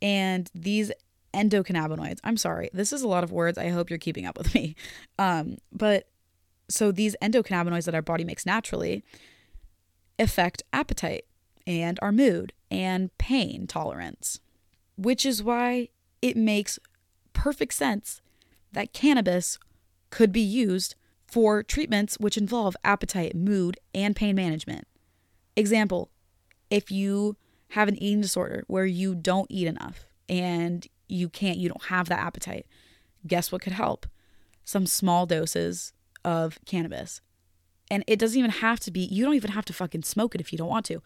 And 0.00 0.50
these 0.54 0.90
endocannabinoids, 1.32 2.18
I'm 2.24 2.36
sorry, 2.36 2.68
this 2.72 2.92
is 2.92 3.02
a 3.02 3.08
lot 3.08 3.24
of 3.24 3.32
words. 3.32 3.56
I 3.56 3.68
hope 3.68 3.88
you're 3.88 3.98
keeping 3.98 4.26
up 4.26 4.36
with 4.36 4.54
me. 4.54 4.74
Um, 5.18 5.58
but 5.70 6.08
so 6.68 6.90
these 6.92 7.16
endocannabinoids 7.22 7.84
that 7.84 7.94
our 7.94 8.02
body 8.02 8.24
makes 8.24 8.44
naturally 8.46 9.04
affect 10.18 10.62
appetite 10.72 11.24
and 11.66 11.98
our 12.02 12.12
mood 12.12 12.52
and 12.70 13.16
pain 13.18 13.66
tolerance, 13.66 14.40
which 14.96 15.24
is 15.26 15.42
why 15.42 15.88
it 16.20 16.36
makes 16.36 16.78
perfect 17.32 17.74
sense 17.74 18.20
that 18.72 18.92
cannabis 18.92 19.58
could 20.10 20.32
be 20.32 20.40
used 20.40 20.94
for 21.26 21.62
treatments 21.62 22.18
which 22.18 22.36
involve 22.36 22.76
appetite, 22.84 23.34
mood, 23.34 23.78
and 23.94 24.14
pain 24.14 24.36
management. 24.36 24.86
Example, 25.56 26.10
if 26.70 26.90
you 26.90 27.36
have 27.70 27.88
an 27.88 28.02
eating 28.02 28.20
disorder 28.20 28.64
where 28.66 28.86
you 28.86 29.14
don't 29.14 29.46
eat 29.50 29.66
enough 29.66 30.04
and 30.28 30.86
you 31.08 31.28
can't, 31.28 31.58
you 31.58 31.68
don't 31.68 31.84
have 31.84 32.08
that 32.08 32.20
appetite, 32.20 32.66
guess 33.26 33.50
what 33.50 33.62
could 33.62 33.72
help? 33.72 34.06
Some 34.64 34.86
small 34.86 35.26
doses 35.26 35.92
of 36.24 36.58
cannabis. 36.66 37.20
And 37.90 38.04
it 38.06 38.18
doesn't 38.18 38.38
even 38.38 38.50
have 38.50 38.80
to 38.80 38.90
be, 38.90 39.00
you 39.00 39.24
don't 39.24 39.34
even 39.34 39.52
have 39.52 39.64
to 39.66 39.72
fucking 39.72 40.02
smoke 40.02 40.34
it 40.34 40.40
if 40.40 40.52
you 40.52 40.58
don't 40.58 40.68
want 40.68 40.86
to. 40.86 41.02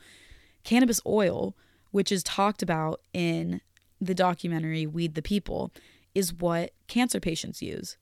Cannabis 0.65 1.01
oil, 1.07 1.57
which 1.91 2.11
is 2.13 2.23
talked 2.23 2.63
about 2.63 3.01
in 3.13 3.61
the 4.01 4.15
documentary 4.15 4.87
Weed 4.87 5.15
the 5.15 5.23
People, 5.23 5.73
is 6.15 6.33
what 6.33 6.73
cancer 6.89 7.21
patients 7.21 7.63
use. 7.63 7.97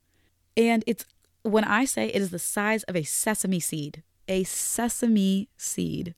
And 0.56 0.84
it's 0.86 1.04
when 1.42 1.64
I 1.64 1.84
say 1.84 2.06
it 2.08 2.22
is 2.22 2.30
the 2.30 2.38
size 2.38 2.82
of 2.84 2.96
a 2.96 3.02
sesame 3.02 3.60
seed, 3.60 4.02
a 4.28 4.44
sesame 4.44 5.48
seed, 5.56 6.14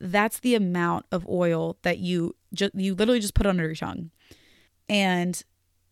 that's 0.00 0.40
the 0.40 0.54
amount 0.54 1.06
of 1.12 1.26
oil 1.28 1.76
that 1.82 1.98
you 1.98 2.34
just 2.52 2.74
you 2.74 2.94
literally 2.94 3.20
just 3.20 3.34
put 3.34 3.46
under 3.46 3.64
your 3.64 3.74
tongue. 3.74 4.10
And 4.88 5.42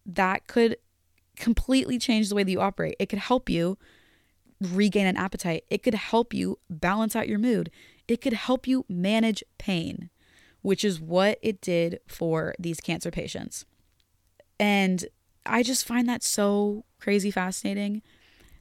that 0.04 0.46
could 0.46 0.76
completely 1.36 1.98
change 1.98 2.28
the 2.28 2.34
way 2.34 2.42
that 2.42 2.50
you 2.50 2.60
operate. 2.60 2.96
It 2.98 3.08
could 3.08 3.20
help 3.20 3.48
you 3.48 3.78
regain 4.60 5.06
an 5.06 5.16
appetite. 5.16 5.64
It 5.70 5.82
could 5.82 5.94
help 5.94 6.34
you 6.34 6.58
balance 6.68 7.16
out 7.16 7.28
your 7.28 7.38
mood. 7.38 7.70
It 8.08 8.20
could 8.20 8.32
help 8.32 8.66
you 8.66 8.84
manage 8.88 9.42
pain, 9.58 10.10
which 10.62 10.84
is 10.84 11.00
what 11.00 11.38
it 11.42 11.60
did 11.60 12.00
for 12.06 12.54
these 12.58 12.80
cancer 12.80 13.10
patients. 13.10 13.64
And 14.58 15.04
I 15.44 15.62
just 15.62 15.86
find 15.86 16.08
that 16.08 16.22
so 16.22 16.84
crazy 17.00 17.30
fascinating 17.30 18.02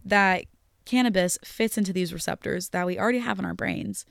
that 0.04 0.46
cannabis 0.86 1.38
fits 1.44 1.78
into 1.78 1.94
these 1.94 2.14
receptors 2.14 2.70
that 2.70 2.86
we 2.86 3.00
already 3.00 3.20
have 3.20 3.40
in 3.40 3.46
our 3.46 3.54
brains 3.54 4.06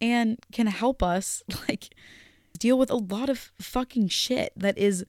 and 0.00 0.38
can 0.52 0.66
help 0.66 1.02
us 1.02 1.42
like 1.68 1.94
deal 2.58 2.78
with 2.78 2.90
a 2.90 2.96
lot 2.96 3.28
of 3.28 3.52
fucking 3.60 4.08
shit 4.08 4.52
that 4.56 4.76
is 4.76 5.04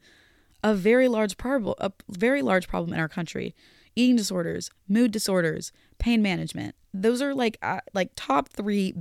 a 0.64 0.76
very 0.76 1.08
large 1.08 1.38
problem 1.38 1.74
a 1.80 1.92
very 2.08 2.42
large 2.42 2.68
problem 2.68 2.94
in 2.94 3.00
our 3.00 3.08
country 3.08 3.56
eating 3.96 4.16
disorders 4.16 4.70
mood 4.88 5.12
disorders 5.12 5.72
pain 5.98 6.22
management 6.22 6.76
those 6.94 7.22
are 7.22 7.34
like 7.34 7.58
uh, 7.64 7.80
like 7.94 8.12
top 8.16 8.50
3 8.50 8.94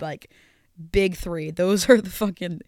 like 0.00 0.30
big 0.92 1.16
3 1.16 1.50
those 1.50 1.88
are 1.90 2.00
the 2.00 2.10
fucking 2.10 2.60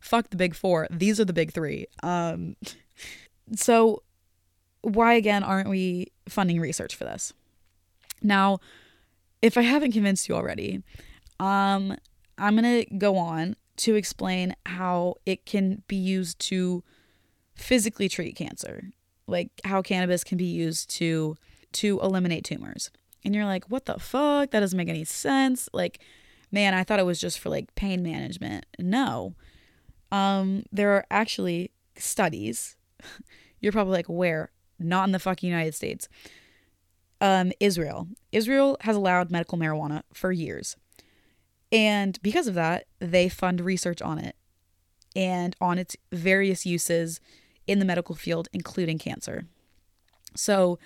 fuck 0.00 0.30
the 0.30 0.36
big 0.36 0.54
4 0.54 0.88
these 0.90 1.20
are 1.20 1.24
the 1.24 1.32
big 1.32 1.52
3 1.52 1.86
um 2.02 2.56
so 3.54 4.02
why 4.82 5.14
again 5.14 5.42
aren't 5.42 5.68
we 5.68 6.06
funding 6.28 6.60
research 6.60 6.94
for 6.94 7.04
this 7.04 7.32
now 8.22 8.58
if 9.42 9.58
i 9.58 9.62
haven't 9.62 9.92
convinced 9.92 10.28
you 10.28 10.34
already 10.34 10.82
um 11.38 11.96
i'm 12.38 12.56
to 12.56 12.86
go 12.96 13.16
on 13.16 13.56
to 13.80 13.94
explain 13.94 14.54
how 14.66 15.14
it 15.24 15.46
can 15.46 15.82
be 15.88 15.96
used 15.96 16.38
to 16.38 16.84
physically 17.54 18.08
treat 18.08 18.36
cancer, 18.36 18.90
like 19.26 19.48
how 19.64 19.80
cannabis 19.80 20.22
can 20.22 20.36
be 20.36 20.44
used 20.44 20.90
to 20.90 21.36
to 21.72 22.00
eliminate 22.00 22.44
tumors. 22.44 22.90
And 23.24 23.34
you're 23.34 23.46
like, 23.46 23.64
"What 23.70 23.86
the 23.86 23.98
fuck? 23.98 24.50
That 24.50 24.60
doesn't 24.60 24.76
make 24.76 24.88
any 24.88 25.04
sense." 25.04 25.68
Like, 25.72 26.00
man, 26.50 26.74
I 26.74 26.84
thought 26.84 26.98
it 26.98 27.06
was 27.06 27.20
just 27.20 27.38
for 27.38 27.48
like 27.48 27.74
pain 27.74 28.02
management. 28.02 28.66
No. 28.78 29.34
Um 30.12 30.64
there 30.72 30.92
are 30.92 31.06
actually 31.10 31.70
studies. 31.96 32.76
You're 33.60 33.72
probably 33.72 33.92
like, 33.92 34.06
"Where?" 34.06 34.50
Not 34.78 35.04
in 35.04 35.12
the 35.12 35.18
fucking 35.18 35.48
United 35.48 35.74
States. 35.74 36.08
Um 37.20 37.52
Israel. 37.60 38.08
Israel 38.32 38.76
has 38.82 38.96
allowed 38.96 39.30
medical 39.30 39.58
marijuana 39.58 40.02
for 40.12 40.32
years. 40.32 40.76
And 41.72 42.20
because 42.22 42.46
of 42.46 42.54
that, 42.54 42.86
they 42.98 43.28
fund 43.28 43.60
research 43.60 44.02
on 44.02 44.18
it 44.18 44.34
and 45.14 45.54
on 45.60 45.78
its 45.78 45.96
various 46.12 46.66
uses 46.66 47.20
in 47.66 47.78
the 47.78 47.84
medical 47.84 48.14
field, 48.14 48.48
including 48.52 48.98
cancer. 48.98 49.46
So, 50.34 50.78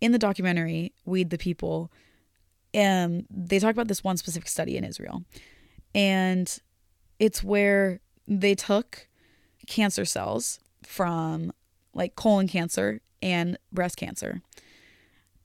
in 0.00 0.12
the 0.12 0.18
documentary 0.18 0.92
Weed 1.04 1.30
the 1.30 1.38
People, 1.38 1.90
um, 2.74 3.26
they 3.30 3.58
talk 3.58 3.72
about 3.72 3.88
this 3.88 4.04
one 4.04 4.16
specific 4.16 4.48
study 4.48 4.76
in 4.76 4.84
Israel. 4.84 5.24
And 5.94 6.58
it's 7.18 7.44
where 7.44 8.00
they 8.26 8.54
took 8.54 9.08
cancer 9.66 10.04
cells 10.04 10.60
from 10.82 11.52
like 11.94 12.16
colon 12.16 12.48
cancer 12.48 13.00
and 13.22 13.58
breast 13.72 13.96
cancer. 13.96 14.42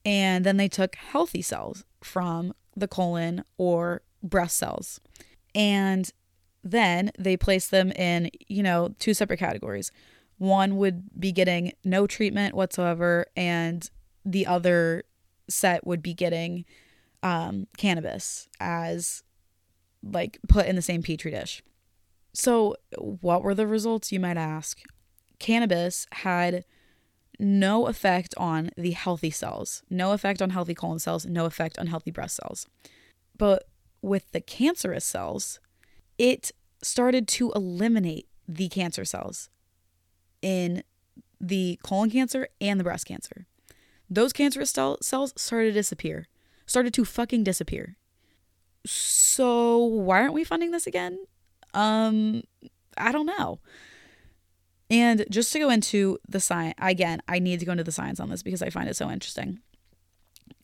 And 0.05 0.45
then 0.45 0.57
they 0.57 0.67
took 0.67 0.95
healthy 0.95 1.41
cells 1.41 1.83
from 2.01 2.53
the 2.75 2.87
colon 2.87 3.43
or 3.57 4.01
breast 4.23 4.57
cells. 4.57 4.99
And 5.53 6.11
then 6.63 7.11
they 7.17 7.37
placed 7.37 7.71
them 7.71 7.91
in, 7.91 8.29
you 8.47 8.63
know, 8.63 8.95
two 8.99 9.13
separate 9.13 9.39
categories. 9.39 9.91
One 10.37 10.77
would 10.77 11.19
be 11.19 11.31
getting 11.31 11.73
no 11.83 12.07
treatment 12.07 12.55
whatsoever, 12.55 13.25
and 13.35 13.89
the 14.25 14.45
other 14.45 15.03
set 15.49 15.85
would 15.85 16.01
be 16.01 16.13
getting 16.13 16.65
um, 17.23 17.67
cannabis 17.77 18.47
as 18.59 19.23
like 20.03 20.39
put 20.47 20.65
in 20.65 20.75
the 20.75 20.81
same 20.81 21.03
petri 21.03 21.31
dish. 21.31 21.61
So, 22.33 22.75
what 22.97 23.43
were 23.43 23.55
the 23.55 23.67
results, 23.67 24.11
you 24.11 24.19
might 24.19 24.37
ask? 24.37 24.81
Cannabis 25.39 26.05
had 26.11 26.63
no 27.39 27.87
effect 27.87 28.33
on 28.37 28.69
the 28.77 28.91
healthy 28.91 29.31
cells, 29.31 29.81
no 29.89 30.11
effect 30.11 30.41
on 30.41 30.49
healthy 30.51 30.75
colon 30.75 30.99
cells, 30.99 31.25
no 31.25 31.45
effect 31.45 31.79
on 31.79 31.87
healthy 31.87 32.11
breast 32.11 32.35
cells. 32.35 32.67
But 33.37 33.67
with 34.01 34.31
the 34.31 34.41
cancerous 34.41 35.05
cells, 35.05 35.59
it 36.17 36.51
started 36.83 37.27
to 37.27 37.51
eliminate 37.53 38.27
the 38.47 38.67
cancer 38.67 39.05
cells 39.05 39.49
in 40.41 40.83
the 41.39 41.79
colon 41.83 42.09
cancer 42.09 42.47
and 42.59 42.79
the 42.79 42.83
breast 42.83 43.05
cancer. 43.05 43.45
Those 44.09 44.33
cancerous 44.33 44.71
cell- 44.71 44.97
cells 45.01 45.33
started 45.37 45.67
to 45.67 45.73
disappear, 45.73 46.27
started 46.69 46.93
to 46.93 47.03
fucking 47.03 47.43
disappear. 47.43 47.97
So 48.85 49.77
why 49.77 50.21
aren't 50.21 50.33
we 50.33 50.43
funding 50.43 50.71
this 50.71 50.85
again? 50.85 51.17
Um, 51.73 52.43
I 52.95 53.11
don't 53.11 53.25
know. 53.25 53.59
And 54.91 55.25
just 55.29 55.51
to 55.53 55.59
go 55.59 55.69
into 55.69 56.19
the 56.27 56.39
science 56.39 56.75
again, 56.79 57.21
I 57.27 57.39
need 57.39 57.59
to 57.59 57.65
go 57.65 57.71
into 57.71 57.83
the 57.83 57.91
science 57.91 58.19
on 58.19 58.29
this 58.29 58.43
because 58.43 58.61
I 58.61 58.69
find 58.69 58.87
it 58.87 58.95
so 58.95 59.09
interesting. 59.09 59.59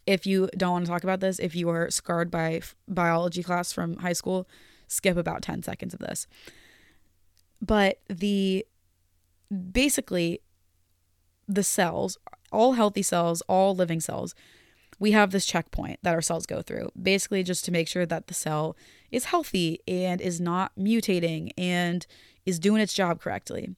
If 0.05 0.27
you 0.27 0.47
don't 0.55 0.71
want 0.71 0.85
to 0.85 0.91
talk 0.91 1.03
about 1.03 1.19
this, 1.19 1.39
if 1.39 1.55
you 1.55 1.69
are 1.69 1.89
scarred 1.89 2.29
by 2.29 2.61
biology 2.87 3.41
class 3.41 3.73
from 3.73 3.97
high 3.97 4.13
school, 4.13 4.47
skip 4.87 5.17
about 5.17 5.41
10 5.41 5.63
seconds 5.63 5.93
of 5.93 5.99
this. 5.99 6.27
But 7.61 7.99
the 8.07 8.65
basically 9.71 10.41
the 11.47 11.63
cells, 11.63 12.17
all 12.51 12.73
healthy 12.73 13.01
cells, 13.01 13.41
all 13.47 13.75
living 13.75 13.99
cells, 13.99 14.35
we 14.99 15.11
have 15.11 15.31
this 15.31 15.45
checkpoint 15.45 15.99
that 16.03 16.13
our 16.13 16.21
cells 16.21 16.45
go 16.45 16.61
through, 16.61 16.89
basically 17.01 17.43
just 17.43 17.65
to 17.65 17.71
make 17.71 17.87
sure 17.87 18.05
that 18.05 18.27
the 18.27 18.33
cell 18.33 18.77
is 19.11 19.25
healthy 19.25 19.79
and 19.87 20.21
is 20.21 20.39
not 20.39 20.71
mutating 20.77 21.51
and 21.57 22.07
is 22.45 22.59
doing 22.59 22.81
its 22.81 22.93
job 22.93 23.19
correctly. 23.19 23.75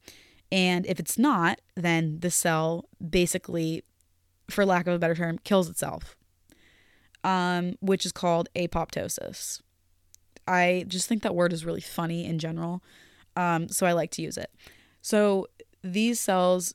And 0.51 0.85
if 0.85 0.99
it's 0.99 1.17
not, 1.17 1.59
then 1.75 2.19
the 2.19 2.31
cell 2.31 2.85
basically, 3.09 3.83
for 4.49 4.65
lack 4.65 4.87
of 4.87 4.93
a 4.93 4.99
better 4.99 5.15
term, 5.15 5.39
kills 5.43 5.69
itself, 5.69 6.15
um, 7.23 7.75
which 7.81 8.05
is 8.05 8.11
called 8.11 8.49
apoptosis. 8.55 9.61
I 10.47 10.85
just 10.87 11.07
think 11.09 11.23
that 11.23 11.35
word 11.35 11.51
is 11.51 11.65
really 11.65 11.81
funny 11.81 12.25
in 12.25 12.39
general, 12.39 12.81
um, 13.35 13.67
so 13.69 13.85
I 13.85 13.91
like 13.91 14.11
to 14.11 14.21
use 14.21 14.37
it. 14.37 14.51
So 15.01 15.47
these 15.83 16.19
cells 16.19 16.73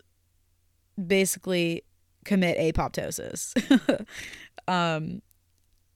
basically 1.07 1.85
commit 2.25 2.59
apoptosis. 2.59 3.55
um, 4.69 5.23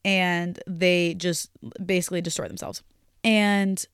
and 0.04 0.60
they 0.66 1.14
just 1.14 1.50
basically 1.84 2.20
destroy 2.20 2.46
themselves. 2.48 2.82
And 3.24 3.84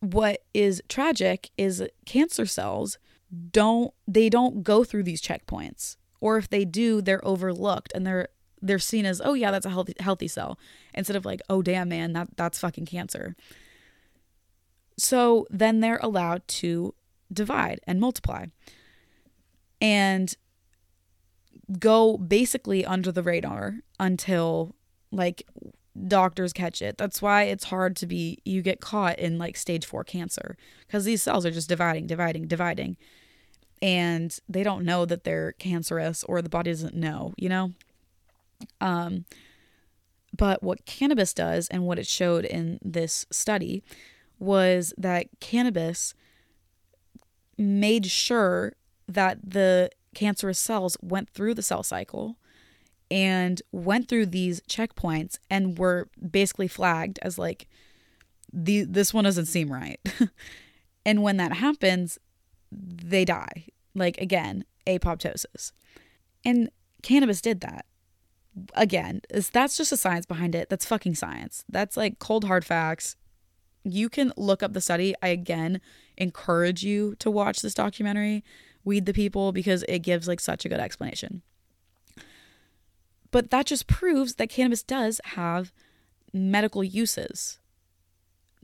what 0.00 0.42
is 0.54 0.82
tragic 0.88 1.50
is 1.56 1.82
cancer 2.06 2.46
cells 2.46 2.98
don't 3.52 3.92
they 4.08 4.28
don't 4.28 4.62
go 4.62 4.82
through 4.82 5.02
these 5.02 5.22
checkpoints 5.22 5.96
or 6.20 6.36
if 6.36 6.48
they 6.48 6.64
do 6.64 7.00
they're 7.00 7.24
overlooked 7.24 7.92
and 7.94 8.06
they're 8.06 8.28
they're 8.60 8.78
seen 8.78 9.06
as 9.06 9.20
oh 9.24 9.34
yeah 9.34 9.50
that's 9.50 9.66
a 9.66 9.70
healthy 9.70 9.94
healthy 10.00 10.26
cell 10.26 10.58
instead 10.94 11.16
of 11.16 11.24
like 11.24 11.40
oh 11.48 11.62
damn 11.62 11.88
man 11.88 12.12
that 12.12 12.28
that's 12.36 12.58
fucking 12.58 12.86
cancer 12.86 13.36
so 14.98 15.46
then 15.50 15.80
they're 15.80 16.00
allowed 16.02 16.46
to 16.48 16.94
divide 17.32 17.78
and 17.86 18.00
multiply 18.00 18.46
and 19.80 20.34
go 21.78 22.16
basically 22.16 22.84
under 22.84 23.12
the 23.12 23.22
radar 23.22 23.76
until 23.98 24.74
like 25.12 25.46
doctors 26.08 26.52
catch 26.52 26.82
it. 26.82 26.98
That's 26.98 27.20
why 27.20 27.44
it's 27.44 27.64
hard 27.64 27.96
to 27.96 28.06
be 28.06 28.38
you 28.44 28.62
get 28.62 28.80
caught 28.80 29.18
in 29.18 29.38
like 29.38 29.56
stage 29.56 29.84
4 29.84 30.04
cancer 30.04 30.56
because 30.86 31.04
these 31.04 31.22
cells 31.22 31.44
are 31.44 31.50
just 31.50 31.68
dividing, 31.68 32.06
dividing, 32.06 32.46
dividing. 32.46 32.96
And 33.82 34.36
they 34.48 34.62
don't 34.62 34.84
know 34.84 35.04
that 35.06 35.24
they're 35.24 35.52
cancerous 35.52 36.24
or 36.24 36.42
the 36.42 36.48
body 36.48 36.70
doesn't 36.70 36.94
know, 36.94 37.34
you 37.36 37.48
know? 37.48 37.72
Um 38.80 39.24
but 40.36 40.62
what 40.62 40.86
cannabis 40.86 41.34
does 41.34 41.66
and 41.68 41.86
what 41.86 41.98
it 41.98 42.06
showed 42.06 42.44
in 42.44 42.78
this 42.82 43.26
study 43.30 43.82
was 44.38 44.94
that 44.96 45.26
cannabis 45.40 46.14
made 47.58 48.06
sure 48.06 48.74
that 49.08 49.38
the 49.42 49.90
cancerous 50.14 50.58
cells 50.58 50.96
went 51.00 51.30
through 51.30 51.54
the 51.54 51.62
cell 51.62 51.82
cycle 51.82 52.36
and 53.10 53.60
went 53.72 54.08
through 54.08 54.26
these 54.26 54.60
checkpoints 54.62 55.38
and 55.50 55.78
were 55.78 56.08
basically 56.30 56.68
flagged 56.68 57.18
as 57.22 57.38
like 57.38 57.66
the 58.52 58.84
this 58.84 59.12
one 59.12 59.24
doesn't 59.24 59.46
seem 59.46 59.72
right. 59.72 60.00
and 61.06 61.22
when 61.22 61.36
that 61.36 61.52
happens, 61.54 62.18
they 62.70 63.24
die. 63.24 63.66
Like 63.94 64.18
again, 64.18 64.64
apoptosis. 64.86 65.72
And 66.44 66.70
cannabis 67.02 67.40
did 67.40 67.60
that. 67.60 67.86
again, 68.74 69.20
that's 69.52 69.76
just 69.76 69.92
a 69.92 69.96
science 69.96 70.26
behind 70.26 70.54
it. 70.54 70.68
That's 70.68 70.84
fucking 70.84 71.14
science. 71.14 71.64
That's 71.68 71.96
like 71.96 72.18
cold 72.18 72.44
hard 72.44 72.64
facts. 72.64 73.16
You 73.84 74.08
can 74.08 74.32
look 74.36 74.62
up 74.62 74.72
the 74.72 74.80
study. 74.80 75.14
I 75.22 75.28
again 75.28 75.80
encourage 76.16 76.82
you 76.82 77.14
to 77.16 77.30
watch 77.30 77.62
this 77.62 77.74
documentary, 77.74 78.44
Weed 78.84 79.06
the 79.06 79.12
People, 79.12 79.52
because 79.52 79.84
it 79.88 80.00
gives 80.00 80.28
like 80.28 80.40
such 80.40 80.64
a 80.64 80.68
good 80.68 80.80
explanation. 80.80 81.42
But 83.30 83.50
that 83.50 83.66
just 83.66 83.86
proves 83.86 84.34
that 84.34 84.50
cannabis 84.50 84.82
does 84.82 85.20
have 85.24 85.72
medical 86.32 86.82
uses. 86.82 87.58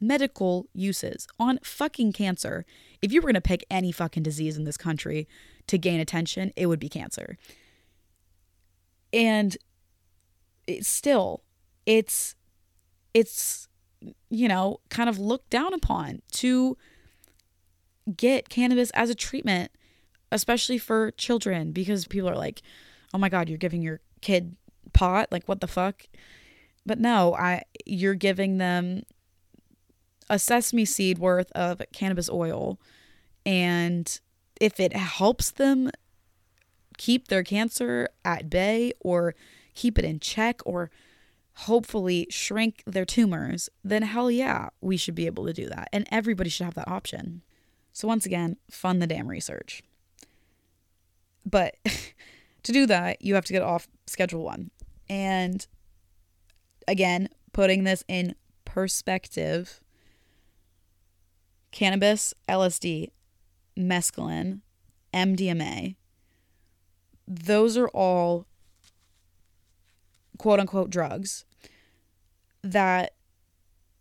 Medical 0.00 0.66
uses 0.72 1.26
on 1.38 1.58
fucking 1.62 2.12
cancer. 2.12 2.64
If 3.00 3.12
you 3.12 3.20
were 3.20 3.26
going 3.26 3.34
to 3.34 3.40
pick 3.40 3.64
any 3.70 3.92
fucking 3.92 4.22
disease 4.22 4.56
in 4.56 4.64
this 4.64 4.76
country 4.76 5.28
to 5.68 5.78
gain 5.78 6.00
attention, 6.00 6.52
it 6.56 6.66
would 6.66 6.80
be 6.80 6.88
cancer. 6.88 7.38
And 9.12 9.56
it's 10.66 10.88
still 10.88 11.42
it's 11.86 12.34
it's 13.14 13.68
you 14.30 14.48
know, 14.48 14.80
kind 14.88 15.08
of 15.08 15.18
looked 15.18 15.50
down 15.50 15.72
upon 15.72 16.22
to 16.30 16.76
get 18.16 18.48
cannabis 18.48 18.90
as 18.90 19.10
a 19.10 19.14
treatment, 19.14 19.70
especially 20.32 20.78
for 20.78 21.10
children 21.12 21.72
because 21.72 22.06
people 22.06 22.28
are 22.28 22.36
like, 22.36 22.62
"Oh 23.14 23.18
my 23.18 23.28
god, 23.28 23.48
you're 23.48 23.58
giving 23.58 23.82
your 23.82 24.00
kid 24.20 24.56
pot? 24.92 25.30
Like 25.30 25.46
what 25.48 25.60
the 25.60 25.66
fuck?" 25.66 26.06
But 26.84 26.98
no, 26.98 27.34
I 27.34 27.62
you're 27.84 28.14
giving 28.14 28.58
them 28.58 29.02
a 30.28 30.38
sesame 30.38 30.84
seed 30.84 31.18
worth 31.18 31.52
of 31.52 31.80
cannabis 31.92 32.28
oil 32.28 32.80
and 33.44 34.20
if 34.60 34.80
it 34.80 34.92
helps 34.94 35.50
them 35.52 35.90
keep 36.98 37.28
their 37.28 37.42
cancer 37.42 38.08
at 38.24 38.50
bay 38.50 38.92
or 39.00 39.34
keep 39.74 39.98
it 39.98 40.04
in 40.04 40.18
check 40.18 40.60
or 40.64 40.90
hopefully 41.60 42.26
shrink 42.30 42.82
their 42.86 43.04
tumors, 43.04 43.68
then 43.84 44.02
hell 44.02 44.30
yeah, 44.30 44.68
we 44.80 44.96
should 44.96 45.14
be 45.14 45.26
able 45.26 45.46
to 45.46 45.52
do 45.52 45.68
that. 45.68 45.88
And 45.92 46.06
everybody 46.10 46.50
should 46.50 46.64
have 46.64 46.74
that 46.74 46.88
option. 46.88 47.42
So, 47.92 48.08
once 48.08 48.26
again, 48.26 48.56
fund 48.70 49.00
the 49.00 49.06
damn 49.06 49.28
research. 49.28 49.82
But 51.46 51.76
to 52.64 52.72
do 52.72 52.86
that, 52.86 53.22
you 53.22 53.34
have 53.34 53.44
to 53.46 53.52
get 53.52 53.62
off 53.62 53.88
Schedule 54.06 54.44
1. 54.44 54.70
And 55.08 55.66
again, 56.88 57.28
putting 57.52 57.84
this 57.84 58.04
in 58.08 58.34
perspective 58.64 59.80
cannabis, 61.70 62.34
LSD, 62.48 63.10
mescaline, 63.78 64.60
MDMA, 65.14 65.96
those 67.28 67.76
are 67.76 67.88
all 67.88 68.46
quote 70.38 70.60
unquote 70.60 70.90
drugs 70.90 71.44
that 72.62 73.14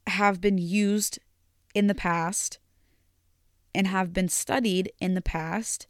have 0.08 0.42
been 0.42 0.58
used 0.58 1.20
in 1.74 1.88
the 1.88 1.96
past 1.96 2.60
and 3.74 3.88
have 3.88 4.14
been 4.14 4.30
studied 4.30 4.92
in 5.00 5.14
the 5.14 5.22
past 5.22 5.88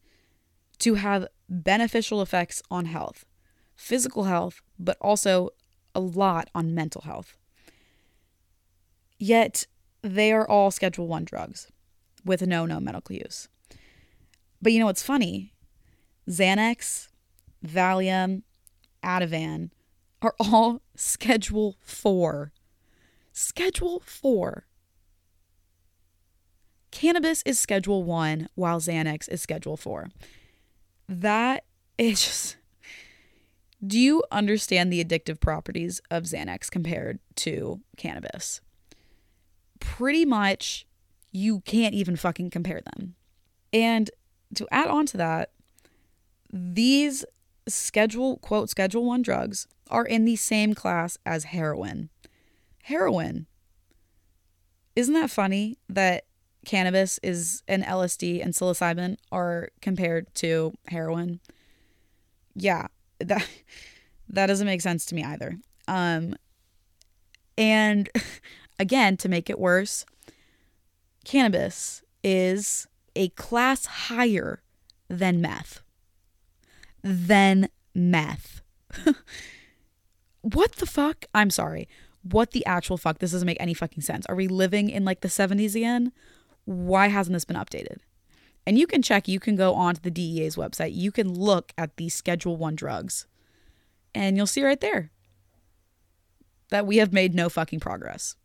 to 0.79 0.95
have 0.95 1.27
beneficial 1.49 2.21
effects 2.21 2.61
on 2.69 2.85
health, 2.85 3.25
physical 3.75 4.25
health, 4.25 4.61
but 4.79 4.97
also 4.99 5.49
a 5.93 5.99
lot 5.99 6.49
on 6.53 6.73
mental 6.73 7.01
health. 7.01 7.37
Yet 9.17 9.65
they 10.01 10.31
are 10.31 10.47
all 10.47 10.71
Schedule 10.71 11.07
1 11.07 11.25
drugs 11.25 11.71
with 12.23 12.45
no 12.45 12.65
no 12.65 12.79
medical 12.79 13.15
use. 13.15 13.47
But 14.61 14.73
you 14.73 14.79
know 14.79 14.87
what's 14.87 15.03
funny? 15.03 15.53
Xanax, 16.29 17.09
Valium, 17.65 18.41
Ativan 19.03 19.69
are 20.21 20.35
all 20.39 20.81
Schedule 20.95 21.75
4. 21.81 22.51
Schedule 23.31 24.01
4. 24.05 24.65
Cannabis 26.91 27.43
is 27.45 27.59
Schedule 27.59 28.03
1 28.03 28.47
while 28.55 28.79
Xanax 28.79 29.27
is 29.29 29.41
Schedule 29.41 29.77
4. 29.77 30.09
That 31.07 31.63
is 31.97 32.23
just. 32.23 32.57
Do 33.85 33.99
you 33.99 34.23
understand 34.31 34.91
the 34.91 35.03
addictive 35.03 35.39
properties 35.39 36.01
of 36.09 36.23
Xanax 36.23 36.71
compared 36.71 37.19
to 37.35 37.81
cannabis? 37.97 38.61
Pretty 39.79 40.25
much, 40.25 40.87
you 41.31 41.59
can't 41.61 41.93
even 41.93 42.15
fucking 42.15 42.49
compare 42.49 42.81
them. 42.81 43.15
And 43.71 44.09
to 44.55 44.67
add 44.71 44.87
on 44.87 45.05
to 45.07 45.17
that, 45.17 45.51
these 46.51 47.25
schedule 47.67 48.37
quote 48.37 48.69
schedule 48.69 49.05
1 49.05 49.21
drugs 49.21 49.67
are 49.89 50.05
in 50.05 50.25
the 50.25 50.35
same 50.35 50.73
class 50.73 51.17
as 51.25 51.45
heroin. 51.45 52.09
Heroin. 52.83 53.45
Isn't 54.95 55.13
that 55.13 55.29
funny 55.29 55.77
that 55.89 56.25
cannabis 56.65 57.19
is 57.23 57.63
and 57.67 57.83
LSD 57.83 58.43
and 58.43 58.53
psilocybin 58.53 59.17
are 59.31 59.69
compared 59.81 60.33
to 60.35 60.73
heroin? 60.87 61.39
Yeah, 62.55 62.87
that 63.19 63.47
that 64.29 64.47
doesn't 64.47 64.67
make 64.67 64.81
sense 64.81 65.05
to 65.07 65.15
me 65.15 65.23
either. 65.23 65.57
Um 65.87 66.35
and 67.57 68.09
again, 68.79 69.17
to 69.17 69.29
make 69.29 69.49
it 69.49 69.59
worse, 69.59 70.05
cannabis 71.23 72.01
is 72.23 72.87
a 73.15 73.29
class 73.29 73.85
higher 73.85 74.61
than 75.09 75.39
meth 75.41 75.81
than 77.05 77.69
meth. 77.93 78.61
what 80.41 80.73
the 80.73 80.87
fuck? 80.87 81.25
I'm 81.35 81.51
sorry. 81.51 81.87
What 82.23 82.51
the 82.51 82.65
actual 82.65 82.97
fuck? 82.97 83.19
This 83.19 83.31
doesn't 83.31 83.45
make 83.45 83.61
any 83.61 83.75
fucking 83.75 84.01
sense. 84.01 84.25
Are 84.25 84.35
we 84.35 84.47
living 84.47 84.89
in 84.89 85.05
like 85.05 85.21
the 85.21 85.27
70s 85.27 85.75
again? 85.75 86.11
Why 86.65 87.07
hasn't 87.07 87.33
this 87.33 87.45
been 87.45 87.57
updated? 87.57 87.97
And 88.67 88.77
you 88.79 88.87
can 88.87 89.01
check, 89.01 89.27
you 89.27 89.39
can 89.39 89.55
go 89.55 89.75
onto 89.75 90.01
the 90.01 90.11
DEA's 90.11 90.55
website. 90.55 90.95
You 90.95 91.11
can 91.11 91.31
look 91.33 91.71
at 91.77 91.97
the 91.97 92.09
Schedule 92.09 92.57
1 92.57 92.75
drugs. 92.75 93.27
And 94.13 94.37
you'll 94.37 94.47
see 94.47 94.63
right 94.63 94.79
there 94.79 95.11
that 96.69 96.87
we 96.87 96.97
have 96.97 97.13
made 97.13 97.35
no 97.35 97.49
fucking 97.49 97.79
progress. 97.79 98.35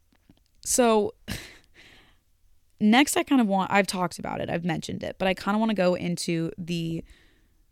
So 0.60 1.14
next 2.80 3.16
I 3.16 3.22
kind 3.22 3.40
of 3.40 3.46
want 3.46 3.70
I've 3.72 3.86
talked 3.86 4.18
about 4.18 4.40
it, 4.40 4.50
I've 4.50 4.64
mentioned 4.64 5.02
it, 5.02 5.16
but 5.18 5.26
I 5.26 5.34
kind 5.34 5.54
of 5.54 5.60
want 5.60 5.70
to 5.70 5.76
go 5.76 5.94
into 5.94 6.50
the 6.58 7.02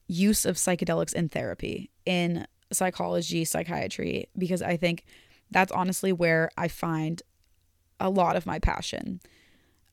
use 0.06 0.46
of 0.46 0.56
psychedelics 0.56 1.12
in 1.12 1.28
therapy 1.28 1.90
in 2.06 2.46
psychology, 2.72 3.44
psychiatry, 3.44 4.28
because 4.36 4.62
I 4.62 4.76
think 4.76 5.04
that's 5.50 5.72
honestly 5.72 6.12
where 6.12 6.50
I 6.56 6.68
find 6.68 7.22
a 8.00 8.10
lot 8.10 8.36
of 8.36 8.46
my 8.46 8.58
passion. 8.58 9.20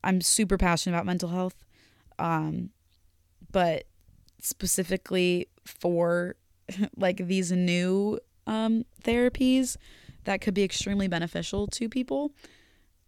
I'm 0.06 0.22
super 0.22 0.58
passionate 0.58 0.96
about 0.96 1.06
mental 1.06 1.30
health, 1.30 1.66
um, 2.20 2.70
but 3.52 3.86
specifically 4.40 5.50
for 5.66 6.36
like 6.96 7.18
these 7.18 7.52
new 7.52 8.20
um, 8.48 8.86
therapies 9.04 9.76
that 10.26 10.42
could 10.42 10.54
be 10.54 10.64
extremely 10.64 11.08
beneficial 11.08 11.68
to 11.68 11.90
people. 11.90 12.32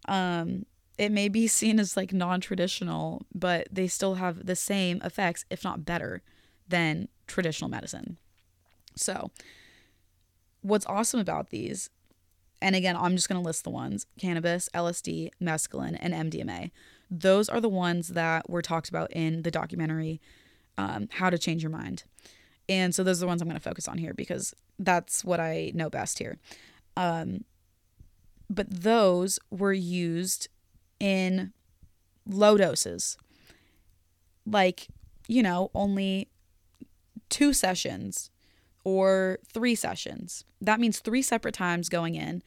Um, 0.08 0.66
it 0.98 1.12
may 1.12 1.28
be 1.28 1.46
seen 1.46 1.78
as 1.78 1.96
like 1.96 2.12
non 2.12 2.40
traditional, 2.40 3.22
but 3.32 3.68
they 3.70 3.86
still 3.86 4.16
have 4.16 4.46
the 4.46 4.56
same 4.56 5.00
effects, 5.04 5.44
if 5.48 5.62
not 5.62 5.84
better 5.84 6.22
than 6.66 7.08
traditional 7.28 7.70
medicine. 7.70 8.18
So, 8.96 9.30
what's 10.60 10.86
awesome 10.86 11.20
about 11.20 11.50
these, 11.50 11.88
and 12.60 12.74
again, 12.74 12.96
I'm 12.96 13.14
just 13.14 13.28
going 13.28 13.40
to 13.40 13.46
list 13.46 13.64
the 13.64 13.70
ones 13.70 14.06
cannabis, 14.18 14.68
LSD, 14.74 15.30
mescaline, 15.40 15.96
and 16.00 16.32
MDMA. 16.32 16.70
Those 17.10 17.48
are 17.48 17.60
the 17.60 17.68
ones 17.68 18.08
that 18.08 18.48
were 18.50 18.62
talked 18.62 18.88
about 18.88 19.10
in 19.12 19.42
the 19.42 19.50
documentary, 19.50 20.20
um, 20.76 21.08
How 21.12 21.30
to 21.30 21.38
Change 21.38 21.62
Your 21.62 21.70
Mind. 21.70 22.04
And 22.68 22.94
so, 22.94 23.02
those 23.02 23.18
are 23.18 23.20
the 23.20 23.26
ones 23.26 23.40
I'm 23.40 23.48
going 23.48 23.58
to 23.58 23.62
focus 23.62 23.88
on 23.88 23.98
here 23.98 24.12
because 24.12 24.54
that's 24.78 25.24
what 25.24 25.40
I 25.40 25.72
know 25.74 25.88
best 25.88 26.18
here. 26.18 26.38
Um, 26.96 27.44
but 28.50 28.66
those 28.70 29.38
were 29.50 29.72
used 29.72 30.48
in 31.00 31.52
low 32.26 32.56
doses, 32.56 33.16
like, 34.44 34.88
you 35.28 35.42
know, 35.42 35.70
only 35.74 36.28
two 37.28 37.52
sessions 37.52 38.30
or 38.84 39.38
three 39.46 39.74
sessions. 39.74 40.44
That 40.60 40.80
means 40.80 41.00
three 41.00 41.22
separate 41.22 41.54
times 41.54 41.88
going 41.88 42.14
in 42.14 42.42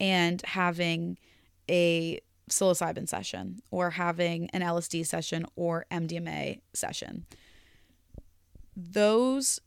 and 0.00 0.42
having 0.42 1.18
a 1.68 2.20
psilocybin 2.50 3.08
session 3.08 3.60
or 3.70 3.90
having 3.90 4.48
an 4.50 4.62
LSD 4.62 5.06
session 5.06 5.46
or 5.56 5.86
MDMA 5.90 6.60
session. 6.72 7.26
Those 8.76 9.60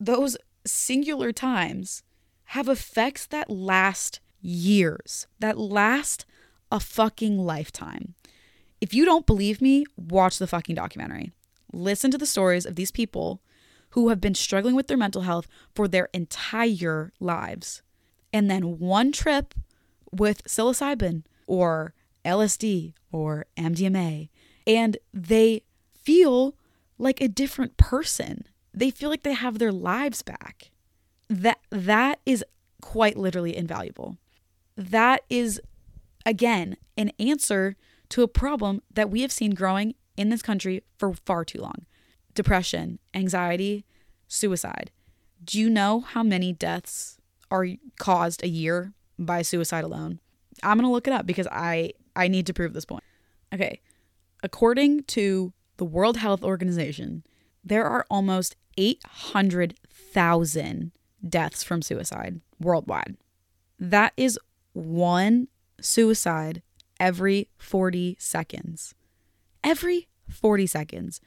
those 0.00 0.36
singular 0.66 1.32
times 1.32 2.02
have 2.46 2.68
effects 2.68 3.26
that 3.26 3.50
last 3.50 4.20
years, 4.40 5.26
that 5.38 5.58
last 5.58 6.26
a 6.70 6.80
fucking 6.80 7.38
lifetime. 7.38 8.14
If 8.80 8.92
you 8.92 9.04
don't 9.04 9.26
believe 9.26 9.62
me, 9.62 9.84
watch 9.96 10.38
the 10.38 10.46
fucking 10.46 10.74
documentary. 10.74 11.32
Listen 11.72 12.10
to 12.10 12.18
the 12.18 12.26
stories 12.26 12.66
of 12.66 12.74
these 12.74 12.90
people 12.90 13.40
who 13.94 14.08
have 14.08 14.20
been 14.20 14.34
struggling 14.34 14.74
with 14.74 14.88
their 14.88 14.96
mental 14.96 15.22
health 15.22 15.46
for 15.72 15.86
their 15.86 16.08
entire 16.12 17.12
lives. 17.20 17.80
And 18.32 18.50
then 18.50 18.80
one 18.80 19.12
trip 19.12 19.54
with 20.10 20.42
psilocybin 20.44 21.22
or 21.46 21.94
LSD 22.24 22.94
or 23.12 23.46
MDMA, 23.56 24.30
and 24.66 24.96
they 25.12 25.62
feel 25.94 26.56
like 26.98 27.20
a 27.20 27.28
different 27.28 27.76
person. 27.76 28.44
They 28.72 28.90
feel 28.90 29.10
like 29.10 29.22
they 29.22 29.34
have 29.34 29.60
their 29.60 29.72
lives 29.72 30.22
back. 30.22 30.72
That 31.28 31.58
that 31.70 32.18
is 32.26 32.44
quite 32.80 33.16
literally 33.16 33.56
invaluable. 33.56 34.18
That 34.76 35.22
is 35.30 35.60
again 36.26 36.76
an 36.96 37.12
answer 37.20 37.76
to 38.08 38.22
a 38.22 38.28
problem 38.28 38.82
that 38.92 39.10
we 39.10 39.22
have 39.22 39.32
seen 39.32 39.52
growing 39.52 39.94
in 40.16 40.30
this 40.30 40.42
country 40.42 40.82
for 40.98 41.14
far 41.14 41.44
too 41.44 41.60
long. 41.60 41.86
Depression, 42.34 42.98
anxiety, 43.14 43.84
suicide. 44.28 44.90
Do 45.44 45.60
you 45.60 45.70
know 45.70 46.00
how 46.00 46.22
many 46.22 46.52
deaths 46.52 47.18
are 47.50 47.66
caused 47.98 48.42
a 48.42 48.48
year 48.48 48.92
by 49.18 49.42
suicide 49.42 49.84
alone? 49.84 50.20
I'm 50.62 50.78
going 50.78 50.88
to 50.88 50.92
look 50.92 51.06
it 51.06 51.12
up 51.12 51.26
because 51.26 51.46
I 51.50 51.92
I 52.16 52.28
need 52.28 52.46
to 52.46 52.54
prove 52.54 52.72
this 52.72 52.84
point. 52.84 53.02
Okay. 53.52 53.80
According 54.42 55.04
to 55.04 55.52
the 55.76 55.84
World 55.84 56.16
Health 56.16 56.42
Organization, 56.44 57.24
there 57.64 57.86
are 57.86 58.04
almost 58.10 58.56
800,000 58.76 60.90
deaths 61.26 61.62
from 61.62 61.80
suicide 61.82 62.40
worldwide. 62.60 63.16
That 63.78 64.12
is 64.16 64.38
one 64.72 65.46
suicide 65.80 66.62
every 67.00 67.48
40 67.58 68.16
seconds. 68.18 68.94
Every 69.62 70.08
40 70.28 70.66
seconds. 70.66 71.20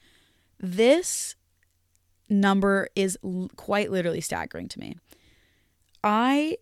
This 0.60 1.36
number 2.28 2.88
is 2.94 3.18
l- 3.24 3.50
quite 3.56 3.90
literally 3.90 4.20
staggering 4.20 4.68
to 4.68 4.80
me. 4.80 4.96
I 6.02 6.58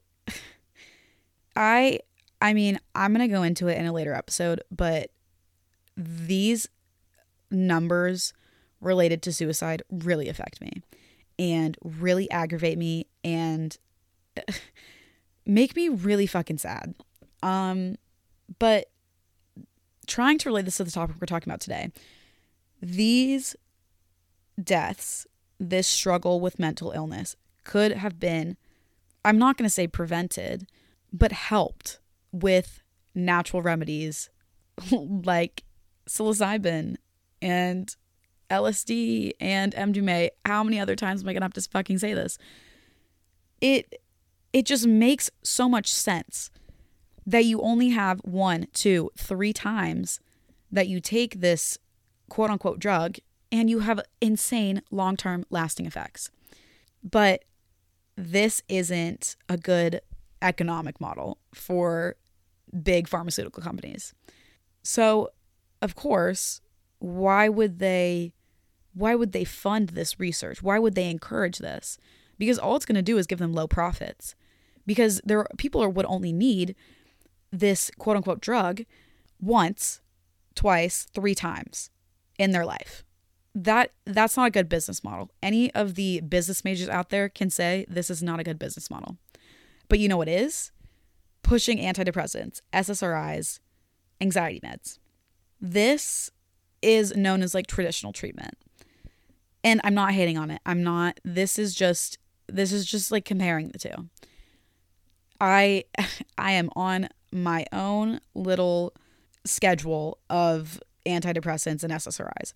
I 1.56 2.00
I 2.40 2.52
mean, 2.52 2.78
I'm 2.94 3.14
going 3.14 3.28
to 3.28 3.34
go 3.34 3.42
into 3.42 3.68
it 3.68 3.78
in 3.78 3.86
a 3.86 3.92
later 3.92 4.12
episode, 4.12 4.62
but 4.70 5.10
these 5.96 6.68
numbers 7.50 8.34
related 8.80 9.22
to 9.22 9.32
suicide 9.32 9.82
really 9.90 10.28
affect 10.28 10.60
me 10.60 10.82
and 11.38 11.76
really 11.82 12.30
aggravate 12.30 12.76
me 12.76 13.06
and 13.24 13.78
make 15.46 15.74
me 15.74 15.88
really 15.88 16.26
fucking 16.26 16.58
sad. 16.58 16.94
Um 17.42 17.96
but 18.58 18.86
trying 20.06 20.38
to 20.38 20.48
relate 20.48 20.64
this 20.66 20.76
to 20.76 20.84
the 20.84 20.90
topic 20.90 21.16
we're 21.20 21.26
talking 21.26 21.50
about 21.50 21.60
today. 21.60 21.90
These 22.80 23.56
deaths, 24.62 25.26
this 25.58 25.86
struggle 25.86 26.40
with 26.40 26.58
mental 26.58 26.92
illness 26.92 27.36
could 27.64 27.92
have 27.92 28.20
been 28.20 28.56
I'm 29.24 29.38
not 29.38 29.56
going 29.56 29.66
to 29.66 29.74
say 29.74 29.88
prevented, 29.88 30.68
but 31.12 31.32
helped 31.32 31.98
with 32.30 32.80
natural 33.12 33.60
remedies 33.60 34.30
like 34.90 35.64
psilocybin 36.08 36.96
and 37.42 37.96
LSD 38.50 39.32
and 39.40 39.74
MDMA. 39.74 40.28
How 40.44 40.62
many 40.62 40.78
other 40.78 40.94
times 40.94 41.22
am 41.22 41.28
I 41.28 41.32
gonna 41.32 41.44
have 41.44 41.54
to 41.54 41.62
fucking 41.62 41.98
say 41.98 42.14
this? 42.14 42.38
It 43.60 44.00
it 44.52 44.64
just 44.64 44.86
makes 44.86 45.30
so 45.42 45.68
much 45.68 45.92
sense 45.92 46.50
that 47.26 47.44
you 47.44 47.60
only 47.60 47.90
have 47.90 48.20
one, 48.20 48.68
two, 48.72 49.10
three 49.18 49.52
times 49.52 50.20
that 50.70 50.86
you 50.86 51.00
take 51.00 51.40
this 51.40 51.78
quote 52.28 52.50
unquote 52.50 52.78
drug 52.78 53.16
and 53.52 53.70
you 53.70 53.80
have 53.80 54.00
insane 54.20 54.82
long 54.90 55.16
term 55.16 55.44
lasting 55.50 55.86
effects. 55.86 56.30
But 57.02 57.44
this 58.16 58.62
isn't 58.68 59.36
a 59.48 59.56
good 59.56 60.00
economic 60.42 61.00
model 61.00 61.38
for 61.54 62.16
big 62.82 63.08
pharmaceutical 63.08 63.62
companies. 63.62 64.14
So, 64.82 65.30
of 65.82 65.94
course, 65.94 66.60
why 66.98 67.48
would 67.48 67.78
they 67.78 68.32
why 68.94 69.14
would 69.14 69.32
they 69.32 69.44
fund 69.44 69.90
this 69.90 70.18
research? 70.18 70.62
Why 70.62 70.78
would 70.78 70.94
they 70.94 71.10
encourage 71.10 71.58
this? 71.58 71.98
Because 72.38 72.58
all 72.58 72.76
it's 72.76 72.86
going 72.86 72.96
to 72.96 73.02
do 73.02 73.18
is 73.18 73.26
give 73.26 73.38
them 73.38 73.52
low 73.52 73.66
profits. 73.66 74.34
Because 74.86 75.20
there 75.24 75.46
people 75.58 75.82
are, 75.82 75.88
would 75.88 76.06
only 76.06 76.32
need 76.32 76.74
this 77.52 77.90
quote 77.98 78.16
unquote 78.16 78.40
drug 78.40 78.82
once, 79.38 80.00
twice, 80.54 81.06
three 81.12 81.34
times 81.34 81.90
in 82.38 82.52
their 82.52 82.64
life. 82.64 83.04
That 83.58 83.92
that's 84.04 84.36
not 84.36 84.48
a 84.48 84.50
good 84.50 84.68
business 84.68 85.02
model. 85.02 85.30
Any 85.42 85.74
of 85.74 85.94
the 85.94 86.20
business 86.20 86.62
majors 86.62 86.90
out 86.90 87.08
there 87.08 87.30
can 87.30 87.48
say 87.48 87.86
this 87.88 88.10
is 88.10 88.22
not 88.22 88.38
a 88.38 88.44
good 88.44 88.58
business 88.58 88.90
model. 88.90 89.16
But 89.88 89.98
you 89.98 90.08
know 90.08 90.18
what 90.18 90.28
is? 90.28 90.72
Pushing 91.42 91.78
antidepressants, 91.78 92.60
SSRIs, 92.74 93.60
anxiety 94.20 94.60
meds. 94.60 94.98
This 95.58 96.30
is 96.82 97.16
known 97.16 97.42
as 97.42 97.54
like 97.54 97.66
traditional 97.66 98.12
treatment. 98.12 98.58
And 99.64 99.80
I'm 99.84 99.94
not 99.94 100.12
hating 100.12 100.36
on 100.36 100.50
it. 100.50 100.60
I'm 100.66 100.82
not 100.82 101.18
this 101.24 101.58
is 101.58 101.74
just 101.74 102.18
this 102.48 102.72
is 102.72 102.84
just 102.84 103.10
like 103.10 103.24
comparing 103.24 103.68
the 103.68 103.78
two. 103.78 104.10
I 105.40 105.84
I 106.36 106.52
am 106.52 106.68
on 106.76 107.08
my 107.32 107.64
own 107.72 108.20
little 108.34 108.92
schedule 109.46 110.18
of 110.28 110.78
antidepressants 111.06 111.82
and 111.82 111.92
SSRIs. 111.94 112.52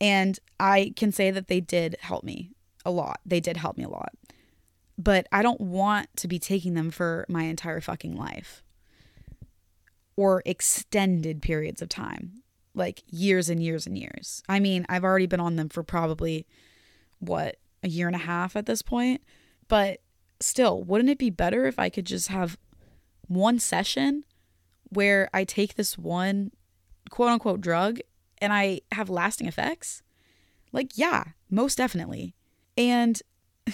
And 0.00 0.38
I 0.60 0.92
can 0.96 1.12
say 1.12 1.30
that 1.30 1.48
they 1.48 1.60
did 1.60 1.96
help 2.00 2.24
me 2.24 2.52
a 2.84 2.90
lot. 2.90 3.20
They 3.26 3.40
did 3.40 3.56
help 3.56 3.76
me 3.76 3.84
a 3.84 3.88
lot 3.88 4.12
but 4.98 5.28
I 5.30 5.42
don't 5.42 5.60
want 5.60 6.08
to 6.16 6.28
be 6.28 6.40
taking 6.40 6.74
them 6.74 6.90
for 6.90 7.24
my 7.28 7.44
entire 7.44 7.80
fucking 7.80 8.16
life 8.16 8.64
or 10.16 10.42
extended 10.44 11.40
periods 11.40 11.80
of 11.80 11.88
time, 11.88 12.42
like 12.74 13.04
years 13.08 13.48
and 13.48 13.62
years 13.62 13.86
and 13.86 13.96
years. 13.96 14.42
I 14.48 14.58
mean, 14.58 14.84
I've 14.88 15.04
already 15.04 15.26
been 15.26 15.38
on 15.38 15.54
them 15.54 15.68
for 15.68 15.84
probably 15.84 16.44
what, 17.20 17.56
a 17.84 17.88
year 17.88 18.08
and 18.08 18.16
a 18.16 18.18
half 18.18 18.56
at 18.56 18.66
this 18.66 18.82
point, 18.82 19.22
but 19.68 20.00
still, 20.40 20.82
wouldn't 20.82 21.10
it 21.10 21.18
be 21.18 21.30
better 21.30 21.66
if 21.66 21.78
I 21.78 21.88
could 21.88 22.06
just 22.06 22.26
have 22.28 22.58
one 23.28 23.60
session 23.60 24.24
where 24.88 25.30
I 25.32 25.44
take 25.44 25.76
this 25.76 25.96
one 25.96 26.50
quote 27.08 27.28
unquote 27.28 27.60
drug 27.60 28.00
and 28.40 28.52
I 28.52 28.80
have 28.92 29.10
lasting 29.10 29.46
effects? 29.46 30.02
Like, 30.72 30.96
yeah, 30.96 31.24
most 31.50 31.78
definitely. 31.78 32.34
And 32.76 33.20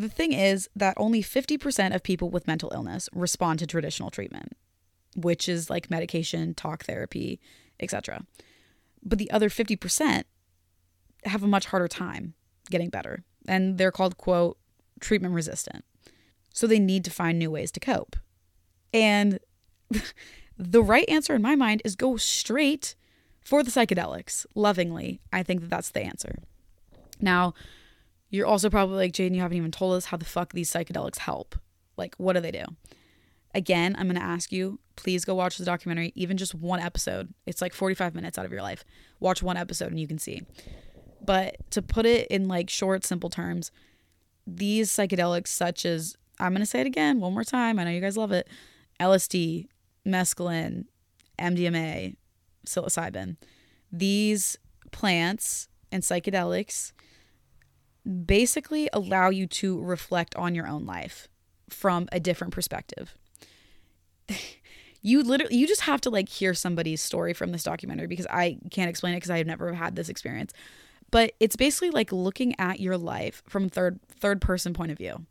The 0.00 0.08
thing 0.08 0.32
is 0.32 0.66
that 0.74 0.94
only 0.96 1.22
50% 1.22 1.94
of 1.94 2.02
people 2.02 2.30
with 2.30 2.46
mental 2.46 2.70
illness 2.74 3.08
respond 3.12 3.58
to 3.58 3.66
traditional 3.66 4.10
treatment, 4.10 4.56
which 5.14 5.46
is 5.46 5.68
like 5.68 5.90
medication, 5.90 6.54
talk 6.54 6.84
therapy, 6.84 7.38
etc. 7.78 8.24
But 9.02 9.18
the 9.18 9.30
other 9.30 9.50
50% 9.50 10.24
have 11.24 11.42
a 11.42 11.48
much 11.48 11.66
harder 11.66 11.86
time 11.86 12.32
getting 12.70 12.88
better, 12.88 13.24
and 13.46 13.76
they're 13.76 13.92
called, 13.92 14.16
quote, 14.16 14.56
treatment 15.00 15.34
resistant. 15.34 15.84
So 16.54 16.66
they 16.66 16.78
need 16.78 17.04
to 17.04 17.10
find 17.10 17.38
new 17.38 17.50
ways 17.50 17.70
to 17.72 17.80
cope. 17.80 18.16
And 18.94 19.38
the 20.56 20.82
right 20.82 21.08
answer 21.08 21.34
in 21.34 21.42
my 21.42 21.56
mind 21.56 21.82
is 21.84 21.94
go 21.94 22.16
straight 22.16 22.94
for 23.42 23.62
the 23.62 23.70
psychedelics, 23.70 24.46
lovingly. 24.54 25.20
I 25.32 25.42
think 25.42 25.60
that 25.62 25.70
that's 25.70 25.90
the 25.90 26.02
answer. 26.02 26.38
Now, 27.20 27.54
you're 28.28 28.46
also 28.46 28.70
probably 28.70 28.96
like, 28.96 29.12
Jaden, 29.12 29.34
you 29.34 29.40
haven't 29.40 29.56
even 29.56 29.72
told 29.72 29.94
us 29.94 30.06
how 30.06 30.16
the 30.16 30.24
fuck 30.24 30.52
these 30.52 30.72
psychedelics 30.72 31.18
help. 31.18 31.56
Like, 31.96 32.14
what 32.16 32.34
do 32.34 32.40
they 32.40 32.52
do? 32.52 32.64
Again, 33.54 33.96
I'm 33.98 34.06
going 34.06 34.16
to 34.16 34.22
ask 34.22 34.52
you, 34.52 34.78
please 34.94 35.24
go 35.24 35.34
watch 35.34 35.58
the 35.58 35.64
documentary, 35.64 36.12
even 36.14 36.36
just 36.36 36.54
one 36.54 36.78
episode. 36.78 37.34
It's 37.46 37.60
like 37.60 37.74
45 37.74 38.14
minutes 38.14 38.38
out 38.38 38.46
of 38.46 38.52
your 38.52 38.62
life. 38.62 38.84
Watch 39.18 39.42
one 39.42 39.56
episode 39.56 39.90
and 39.90 39.98
you 39.98 40.06
can 40.06 40.18
see. 40.18 40.42
But 41.20 41.56
to 41.70 41.82
put 41.82 42.06
it 42.06 42.28
in 42.28 42.46
like 42.46 42.70
short, 42.70 43.04
simple 43.04 43.28
terms, 43.28 43.72
these 44.46 44.90
psychedelics, 44.90 45.48
such 45.48 45.84
as, 45.84 46.16
I'm 46.38 46.52
going 46.52 46.60
to 46.60 46.66
say 46.66 46.80
it 46.80 46.86
again 46.86 47.20
one 47.20 47.34
more 47.34 47.44
time. 47.44 47.78
I 47.78 47.84
know 47.84 47.90
you 47.90 48.00
guys 48.00 48.16
love 48.16 48.32
it 48.32 48.48
LSD, 49.00 49.66
mescaline, 50.06 50.84
MDMA, 51.38 52.16
psilocybin, 52.70 53.36
these 53.92 54.56
plants 54.92 55.68
and 55.92 56.02
psychedelics 56.02 56.92
basically 58.24 58.88
allow 58.92 59.28
you 59.28 59.46
to 59.46 59.80
reflect 59.80 60.34
on 60.36 60.54
your 60.54 60.66
own 60.66 60.86
life 60.86 61.28
from 61.68 62.08
a 62.12 62.20
different 62.20 62.52
perspective. 62.52 63.16
you 65.02 65.22
literally 65.22 65.56
you 65.56 65.66
just 65.66 65.82
have 65.82 66.00
to 66.02 66.10
like 66.10 66.28
hear 66.28 66.54
somebody's 66.54 67.00
story 67.00 67.32
from 67.32 67.52
this 67.52 67.62
documentary 67.62 68.06
because 68.06 68.26
I 68.26 68.58
can't 68.70 68.90
explain 68.90 69.14
it 69.14 69.18
because 69.18 69.30
I've 69.30 69.46
never 69.46 69.72
had 69.74 69.96
this 69.96 70.08
experience. 70.08 70.52
But 71.10 71.32
it's 71.40 71.56
basically 71.56 71.90
like 71.90 72.12
looking 72.12 72.54
at 72.58 72.80
your 72.80 72.96
life 72.96 73.42
from 73.48 73.68
third 73.68 74.00
third 74.08 74.40
person 74.40 74.72
point 74.72 74.92
of 74.92 74.98
view. 74.98 75.26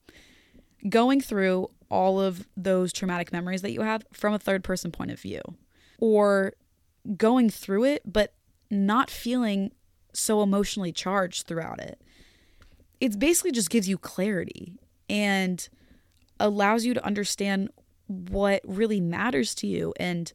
Going 0.88 1.22
through 1.22 1.70
all 1.90 2.20
of 2.20 2.48
those 2.56 2.94
traumatic 2.94 3.32
memories 3.34 3.62
that 3.62 3.72
you 3.72 3.82
have 3.82 4.06
from 4.14 4.34
a 4.34 4.40
third 4.40 4.64
person 4.64 4.92
point 4.92 5.12
of 5.12 5.20
view 5.20 5.42
or 6.00 6.54
going 7.18 7.50
through 7.50 7.84
it 7.86 8.02
but 8.06 8.34
not 8.72 9.10
feeling 9.10 9.72
so 10.14 10.42
emotionally 10.42 10.92
charged 10.92 11.48
throughout 11.48 11.80
it 11.80 12.02
It 13.00 13.20
basically 13.20 13.52
just 13.52 13.70
gives 13.70 13.88
you 13.88 13.98
clarity 13.98 14.78
and 15.10 15.68
allows 16.40 16.86
you 16.86 16.94
to 16.94 17.06
understand 17.06 17.70
what 18.08 18.62
really 18.66 19.00
matters 19.00 19.54
to 19.56 19.68
you 19.68 19.94
and 20.00 20.32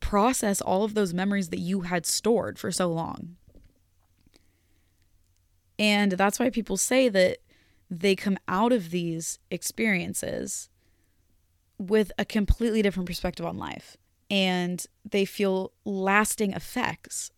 process 0.00 0.60
all 0.60 0.84
of 0.84 0.94
those 0.94 1.14
memories 1.14 1.48
that 1.50 1.58
you 1.60 1.82
had 1.82 2.06
stored 2.06 2.58
for 2.58 2.72
so 2.72 2.88
long. 2.88 3.36
And 5.78 6.12
that's 6.12 6.38
why 6.38 6.50
people 6.50 6.76
say 6.76 7.08
that 7.08 7.38
they 7.90 8.14
come 8.16 8.38
out 8.48 8.72
of 8.72 8.90
these 8.90 9.38
experiences 9.50 10.68
with 11.78 12.12
a 12.18 12.24
completely 12.24 12.82
different 12.82 13.08
perspective 13.08 13.44
on 13.44 13.58
life 13.58 13.96
and 14.32 14.86
they 15.04 15.26
feel 15.26 15.72
lasting 15.84 16.54
effects, 16.54 17.30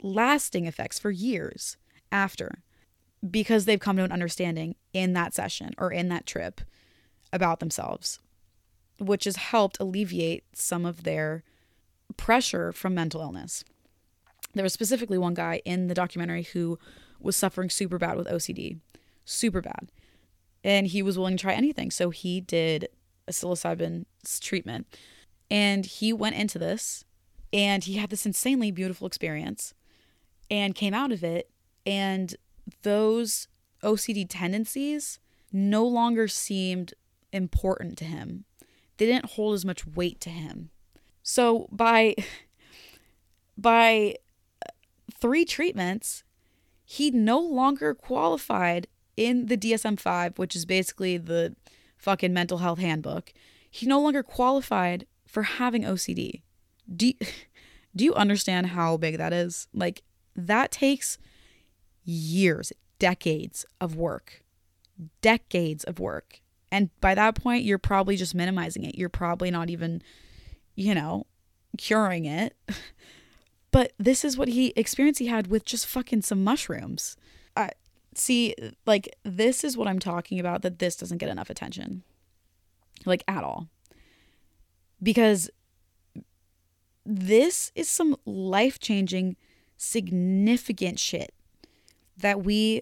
lasting 0.00 0.64
effects 0.64 0.96
for 0.96 1.10
years 1.10 1.76
after 2.12 2.62
because 3.28 3.64
they've 3.64 3.80
come 3.80 3.96
to 3.96 4.04
an 4.04 4.12
understanding 4.12 4.76
in 4.92 5.12
that 5.12 5.34
session 5.34 5.74
or 5.76 5.90
in 5.90 6.08
that 6.08 6.24
trip 6.24 6.60
about 7.32 7.58
themselves, 7.58 8.20
which 9.00 9.24
has 9.24 9.34
helped 9.34 9.80
alleviate 9.80 10.44
some 10.54 10.86
of 10.86 11.02
their 11.02 11.42
pressure 12.16 12.70
from 12.70 12.94
mental 12.94 13.22
illness. 13.22 13.64
There 14.54 14.62
was 14.62 14.72
specifically 14.72 15.18
one 15.18 15.34
guy 15.34 15.60
in 15.64 15.88
the 15.88 15.94
documentary 15.94 16.44
who 16.44 16.78
was 17.18 17.34
suffering 17.34 17.70
super 17.70 17.98
bad 17.98 18.16
with 18.16 18.28
OCD, 18.28 18.78
super 19.24 19.60
bad. 19.60 19.90
And 20.62 20.86
he 20.86 21.02
was 21.02 21.18
willing 21.18 21.36
to 21.36 21.42
try 21.42 21.54
anything. 21.54 21.90
So 21.90 22.10
he 22.10 22.40
did 22.40 22.88
a 23.26 23.32
psilocybin 23.32 24.04
treatment. 24.40 24.86
And 25.50 25.86
he 25.86 26.12
went 26.12 26.36
into 26.36 26.58
this 26.58 27.04
and 27.52 27.84
he 27.84 27.94
had 27.94 28.10
this 28.10 28.26
insanely 28.26 28.70
beautiful 28.70 29.06
experience 29.06 29.74
and 30.50 30.74
came 30.74 30.94
out 30.94 31.12
of 31.12 31.22
it. 31.22 31.50
And 31.84 32.34
those 32.82 33.48
OCD 33.82 34.26
tendencies 34.28 35.20
no 35.52 35.86
longer 35.86 36.28
seemed 36.28 36.94
important 37.32 37.96
to 37.98 38.04
him. 38.04 38.44
They 38.96 39.06
didn't 39.06 39.32
hold 39.32 39.54
as 39.54 39.64
much 39.64 39.86
weight 39.86 40.20
to 40.22 40.30
him. 40.30 40.70
So 41.22 41.68
by 41.70 42.14
by 43.58 44.16
uh, 44.64 44.70
three 45.12 45.44
treatments, 45.44 46.24
he 46.84 47.10
no 47.10 47.38
longer 47.40 47.94
qualified 47.94 48.86
in 49.16 49.46
the 49.46 49.56
DSM 49.56 49.98
5, 49.98 50.38
which 50.38 50.54
is 50.54 50.66
basically 50.66 51.16
the 51.16 51.56
fucking 51.96 52.32
mental 52.32 52.58
health 52.58 52.78
handbook. 52.78 53.32
He 53.70 53.86
no 53.86 54.00
longer 54.00 54.22
qualified 54.22 55.06
for 55.36 55.42
having 55.42 55.82
OCD. 55.82 56.40
Do 56.96 57.08
you, 57.08 57.14
do 57.94 58.06
you 58.06 58.14
understand 58.14 58.68
how 58.68 58.96
big 58.96 59.18
that 59.18 59.34
is? 59.34 59.68
Like 59.74 60.02
that 60.34 60.70
takes 60.70 61.18
years, 62.06 62.72
decades 62.98 63.66
of 63.78 63.96
work. 63.96 64.42
Decades 65.20 65.84
of 65.84 66.00
work. 66.00 66.40
And 66.72 66.88
by 67.02 67.14
that 67.14 67.34
point, 67.34 67.64
you're 67.64 67.76
probably 67.76 68.16
just 68.16 68.34
minimizing 68.34 68.82
it. 68.82 68.94
You're 68.94 69.10
probably 69.10 69.50
not 69.50 69.68
even, 69.68 70.00
you 70.74 70.94
know, 70.94 71.26
curing 71.76 72.24
it. 72.24 72.56
But 73.72 73.92
this 73.98 74.24
is 74.24 74.38
what 74.38 74.48
he 74.48 74.72
experience 74.74 75.18
he 75.18 75.26
had 75.26 75.48
with 75.48 75.66
just 75.66 75.86
fucking 75.86 76.22
some 76.22 76.42
mushrooms. 76.42 77.14
I 77.54 77.72
see 78.14 78.54
like 78.86 79.14
this 79.22 79.64
is 79.64 79.76
what 79.76 79.86
I'm 79.86 79.98
talking 79.98 80.40
about 80.40 80.62
that 80.62 80.78
this 80.78 80.96
doesn't 80.96 81.18
get 81.18 81.28
enough 81.28 81.50
attention. 81.50 82.02
Like 83.04 83.22
at 83.28 83.44
all. 83.44 83.68
Because 85.02 85.50
this 87.04 87.70
is 87.74 87.88
some 87.88 88.16
life-changing 88.24 89.36
significant 89.76 90.98
shit 90.98 91.34
that 92.16 92.42
we 92.42 92.80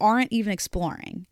aren't 0.00 0.32
even 0.32 0.52
exploring. 0.52 1.26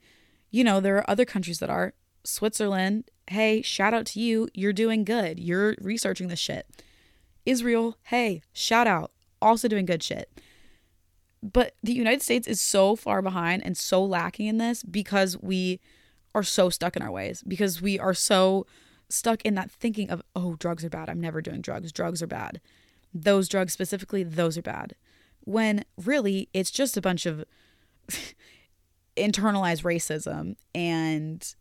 You 0.51 0.65
know, 0.65 0.81
there 0.81 0.97
are 0.97 1.11
other 1.11 1.25
countries 1.25 1.59
that 1.61 1.71
are. 1.71 1.95
Switzerland, 2.25 3.11
hey, 3.31 3.63
shout 3.63 3.93
out 3.93 4.07
to 4.07 4.21
you. 4.21 4.49
You're 4.55 4.73
doing 4.73 5.05
good. 5.05 5.41
You're 5.41 5.75
researching 5.81 6.29
this 6.29 6.39
shit. 6.39 6.69
Israel, 7.45 7.97
hey, 8.05 8.43
shout 8.53 8.87
out, 8.87 9.11
also 9.41 9.67
doing 9.67 9.87
good 9.87 10.05
shit. 10.05 10.31
But 11.43 11.75
the 11.83 11.93
United 11.93 12.23
States 12.23 12.47
is 12.47 12.61
so 12.61 12.95
far 12.95 13.21
behind 13.23 13.65
and 13.65 13.77
so 13.77 14.05
lacking 14.05 14.47
in 14.47 14.59
this 14.59 14.85
because 14.85 15.37
we 15.41 15.81
are 16.33 16.45
so 16.45 16.71
stuck 16.71 16.95
in 16.97 17.03
our 17.03 17.11
ways, 17.11 17.43
because 17.47 17.83
we 17.83 17.99
are 17.99 18.15
so 18.15 18.67
stuck 19.13 19.43
in 19.43 19.55
that 19.55 19.71
thinking 19.71 20.11
of, 20.11 20.23
oh, 20.35 20.57
drugs 20.57 20.85
are 20.85 20.91
bad. 20.91 21.09
I'm 21.09 21.21
never 21.21 21.43
doing 21.43 21.61
drugs. 21.61 21.93
Drugs 21.93 22.23
are 22.23 22.27
bad. 22.27 22.61
Those 23.13 23.49
drugs 23.49 23.73
specifically, 23.73 24.23
those 24.23 24.57
are 24.57 24.63
bad. 24.63 24.95
When 25.45 25.85
really 26.03 26.49
it's 26.55 26.71
just 26.71 26.97
a 26.97 27.03
bunch 27.03 27.27
of 27.27 27.45
internalized 29.17 29.83
racism 29.83 30.57
and 30.75 31.55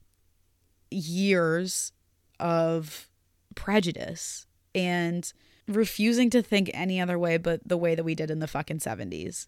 years 0.89 1.91
of 2.39 3.09
prejudice 3.55 4.47
and 4.73 5.31
refusing 5.67 6.29
to 6.29 6.41
think 6.41 6.69
any 6.73 6.99
other 6.99 7.19
way 7.19 7.37
but 7.37 7.61
the 7.67 7.77
way 7.77 7.95
that 7.95 8.03
we 8.03 8.15
did 8.15 8.31
in 8.31 8.39
the 8.39 8.47
fucking 8.47 8.79
70s. 8.79 9.47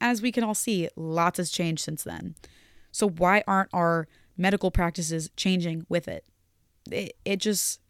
As 0.00 0.22
we 0.22 0.32
can 0.32 0.44
all 0.44 0.54
see, 0.54 0.88
lots 0.96 1.38
has 1.38 1.50
changed 1.50 1.82
since 1.82 2.04
then. 2.04 2.34
So 2.92 3.08
why 3.08 3.42
aren't 3.46 3.70
our 3.72 4.08
medical 4.36 4.70
practices 4.70 5.30
changing 5.36 5.84
with 5.88 6.08
it? 6.08 6.24
It, 6.90 7.16
it 7.24 7.36
just, 7.38 7.80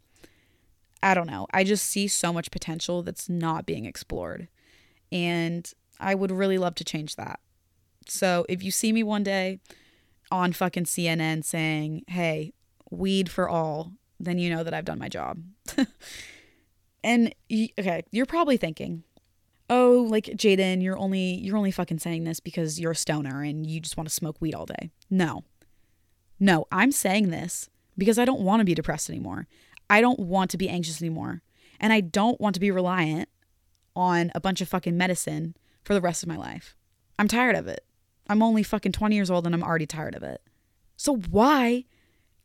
I 1.03 1.14
don't 1.14 1.26
know. 1.26 1.47
I 1.53 1.64
just 1.64 1.86
see 1.86 2.09
so 2.09 2.32
much 2.32 2.51
potential 2.51 3.03
that's 3.03 3.28
not 3.28 3.66
being 3.66 3.84
explored. 3.84 4.49
And 5.12 5.70
I 5.99 6.14
would 6.14 6.30
really 6.30 6.59
love 6.59 6.74
to 6.76 6.84
change 6.84 7.16
that. 7.16 7.41
So 8.07 8.47
if 8.49 8.62
you 8.62 8.70
see 8.70 8.93
me 8.93 9.03
one 9.03 9.22
day 9.22 9.61
on 10.30 10.53
fucking 10.53 10.84
CNN 10.84 11.45
saying, 11.45 12.05
hey, 12.09 12.53
weed 12.91 13.30
for 13.30 13.49
all, 13.49 13.93
then 14.18 14.38
you 14.38 14.51
know 14.51 14.62
that 14.62 14.74
I've 14.74 14.84
done 14.84 14.99
my 14.99 15.09
job. 15.09 15.43
And 17.03 17.34
okay, 17.53 18.03
you're 18.11 18.26
probably 18.26 18.57
thinking, 18.57 19.05
"Oh, 19.68 20.07
like 20.09 20.24
Jaden, 20.24 20.82
you're 20.82 20.99
only 20.99 21.34
you're 21.34 21.57
only 21.57 21.70
fucking 21.70 21.99
saying 21.99 22.24
this 22.24 22.41
because 22.41 22.78
you're 22.78 22.93
a 22.93 22.97
stoner 22.97 23.43
and 23.43 23.66
you 23.66 23.80
just 23.80 23.97
want 23.97 24.09
to 24.09 24.14
smoke 24.14 24.36
weed 24.41 24.55
all 24.55 24.66
day." 24.66 24.91
No. 25.09 25.45
No, 26.38 26.66
I'm 26.72 26.93
saying 26.93 27.30
this 27.30 27.68
because 28.01 28.19
I 28.19 28.25
don't 28.25 28.41
want 28.41 28.61
to 28.61 28.65
be 28.65 28.75
depressed 28.75 29.09
anymore. 29.09 29.47
I 29.89 30.01
don't 30.01 30.19
want 30.19 30.51
to 30.51 30.59
be 30.59 30.69
anxious 30.69 31.01
anymore. 31.01 31.43
And 31.79 31.93
I 31.93 32.01
don't 32.01 32.41
want 32.41 32.55
to 32.55 32.61
be 32.61 32.71
reliant 32.71 33.29
on 33.95 34.33
a 34.35 34.41
bunch 34.41 34.61
of 34.61 34.69
fucking 34.69 34.97
medicine 34.97 35.55
for 35.85 35.95
the 35.95 36.01
rest 36.01 36.23
of 36.23 36.29
my 36.29 36.37
life. 36.37 36.77
I'm 37.19 37.29
tired 37.29 37.55
of 37.55 37.69
it. 37.69 37.85
I'm 38.29 38.43
only 38.43 38.63
fucking 38.63 38.93
20 38.93 39.15
years 39.15 39.31
old 39.31 39.47
and 39.47 39.55
I'm 39.55 39.63
already 39.63 39.87
tired 39.87 40.15
of 40.15 40.23
it. 40.23 40.41
So 40.97 41.17
why 41.17 41.85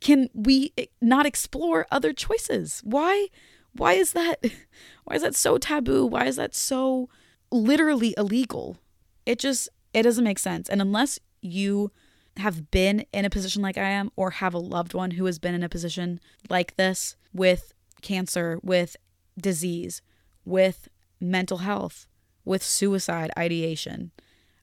can 0.02 0.30
we 0.34 0.74
not 1.02 1.26
explore 1.26 1.88
other 1.90 2.14
choices? 2.14 2.82
Why 2.84 3.28
why 3.74 3.94
is 3.94 4.14
that 4.14 4.44
why 5.06 5.16
is 5.16 5.22
that 5.22 5.36
so 5.36 5.58
taboo? 5.58 6.06
Why 6.06 6.26
is 6.26 6.36
that 6.36 6.54
so 6.54 7.10
literally 7.52 8.14
illegal? 8.18 8.78
It 9.26 9.40
just 9.40 9.70
it 9.94 10.04
doesn't 10.04 10.24
make 10.24 10.40
sense. 10.40 10.68
And 10.68 10.82
unless 10.82 11.20
you 11.42 11.92
have 12.38 12.70
been 12.72 13.06
in 13.14 13.26
a 13.26 13.30
position 13.30 13.62
like 13.62 13.78
I 13.78 13.90
am 13.90 14.12
or 14.16 14.32
have 14.32 14.54
a 14.54 14.60
loved 14.60 14.94
one 14.94 15.12
who 15.12 15.26
has 15.26 15.40
been 15.40 15.56
in 15.56 15.64
a 15.64 15.70
position 15.70 16.20
like 16.50 16.76
this 16.76 17.16
with 17.34 17.74
cancer, 18.02 18.60
with 18.62 18.98
disease, 19.40 20.02
with 20.44 20.88
mental 21.20 21.60
health, 21.60 22.08
with 22.44 22.64
suicide 22.64 23.32
ideation, 23.38 24.12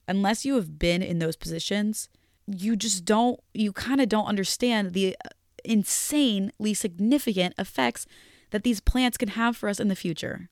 unless 0.07 0.45
you 0.45 0.55
have 0.55 0.79
been 0.79 1.01
in 1.01 1.19
those 1.19 1.35
positions, 1.35 2.09
you 2.47 2.75
just 2.75 3.05
don't, 3.05 3.39
you 3.53 3.71
kind 3.71 4.01
of 4.01 4.09
don't 4.09 4.25
understand 4.25 4.93
the 4.93 5.15
uh, 5.25 5.29
insanely 5.63 6.73
significant 6.73 7.53
effects 7.57 8.05
that 8.51 8.63
these 8.63 8.79
plants 8.79 9.17
can 9.17 9.29
have 9.29 9.55
for 9.55 9.69
us 9.69 9.79
in 9.79 9.87
the 9.87 9.95
future. 9.95 10.49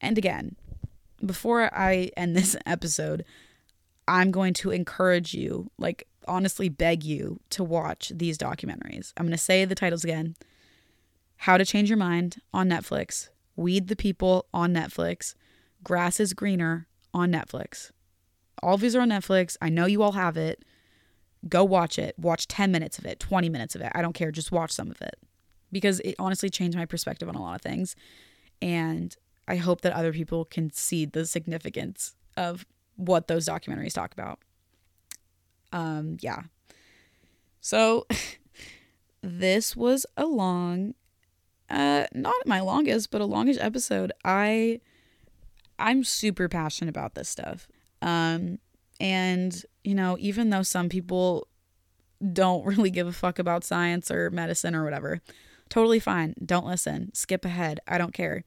And 0.00 0.18
again, 0.18 0.56
before 1.24 1.74
I 1.74 2.10
end 2.16 2.36
this 2.36 2.56
episode, 2.66 3.24
I'm 4.08 4.30
going 4.30 4.54
to 4.54 4.70
encourage 4.70 5.32
you, 5.32 5.70
like 5.78 6.06
honestly 6.26 6.68
beg 6.68 7.04
you 7.04 7.40
to 7.50 7.64
watch 7.64 8.12
these 8.14 8.38
documentaries. 8.38 9.12
I'm 9.16 9.26
going 9.26 9.32
to 9.32 9.38
say 9.38 9.64
the 9.64 9.74
titles 9.74 10.04
again 10.04 10.36
How 11.36 11.56
to 11.56 11.64
Change 11.64 11.88
Your 11.90 11.98
Mind 11.98 12.40
on 12.52 12.68
Netflix, 12.68 13.28
Weed 13.56 13.88
the 13.88 13.96
People 13.96 14.46
on 14.52 14.72
Netflix, 14.72 15.34
Grass 15.82 16.20
is 16.20 16.32
Greener 16.32 16.86
on 17.12 17.32
Netflix. 17.32 17.90
All 18.62 18.74
of 18.74 18.80
these 18.80 18.94
are 18.94 19.00
on 19.00 19.10
Netflix. 19.10 19.56
I 19.60 19.68
know 19.68 19.86
you 19.86 20.02
all 20.02 20.12
have 20.12 20.36
it. 20.36 20.64
Go 21.48 21.64
watch 21.64 21.98
it. 21.98 22.16
Watch 22.18 22.46
10 22.46 22.70
minutes 22.70 22.98
of 22.98 23.04
it, 23.04 23.18
20 23.18 23.48
minutes 23.48 23.74
of 23.74 23.80
it. 23.80 23.90
I 23.94 24.02
don't 24.02 24.12
care. 24.12 24.30
Just 24.30 24.52
watch 24.52 24.70
some 24.70 24.90
of 24.90 25.02
it 25.02 25.16
because 25.72 26.00
it 26.00 26.14
honestly 26.18 26.48
changed 26.50 26.76
my 26.76 26.86
perspective 26.86 27.28
on 27.28 27.34
a 27.34 27.42
lot 27.42 27.56
of 27.56 27.62
things. 27.62 27.96
And 28.60 29.16
I 29.48 29.56
hope 29.56 29.80
that 29.80 29.92
other 29.92 30.12
people 30.12 30.44
can 30.44 30.72
see 30.72 31.04
the 31.04 31.26
significance 31.26 32.14
of 32.36 32.64
what 32.96 33.26
those 33.26 33.46
documentaries 33.46 33.94
talk 33.94 34.12
about. 34.12 34.38
Um, 35.72 36.18
yeah. 36.20 36.42
So 37.60 38.06
this 39.22 39.76
was 39.76 40.06
a 40.16 40.26
long 40.26 40.94
uh 41.70 42.06
not 42.12 42.34
my 42.46 42.60
longest, 42.60 43.10
but 43.10 43.20
a 43.20 43.24
longish 43.24 43.56
episode. 43.60 44.12
I 44.24 44.80
I'm 45.78 46.04
super 46.04 46.48
passionate 46.48 46.90
about 46.90 47.14
this 47.14 47.28
stuff. 47.28 47.68
Um 48.02 48.58
And, 49.00 49.64
you 49.84 49.94
know, 49.94 50.16
even 50.20 50.50
though 50.50 50.62
some 50.62 50.88
people 50.88 51.48
don't 52.32 52.64
really 52.70 52.90
give 52.90 53.06
a 53.06 53.12
fuck 53.12 53.38
about 53.38 53.64
science 53.64 54.10
or 54.10 54.30
medicine 54.30 54.74
or 54.74 54.84
whatever, 54.84 55.20
totally 55.68 55.98
fine. 56.00 56.34
Don't 56.44 56.66
listen. 56.66 57.12
Skip 57.14 57.44
ahead. 57.44 57.80
I 57.88 57.98
don't 57.98 58.12
care. 58.14 58.44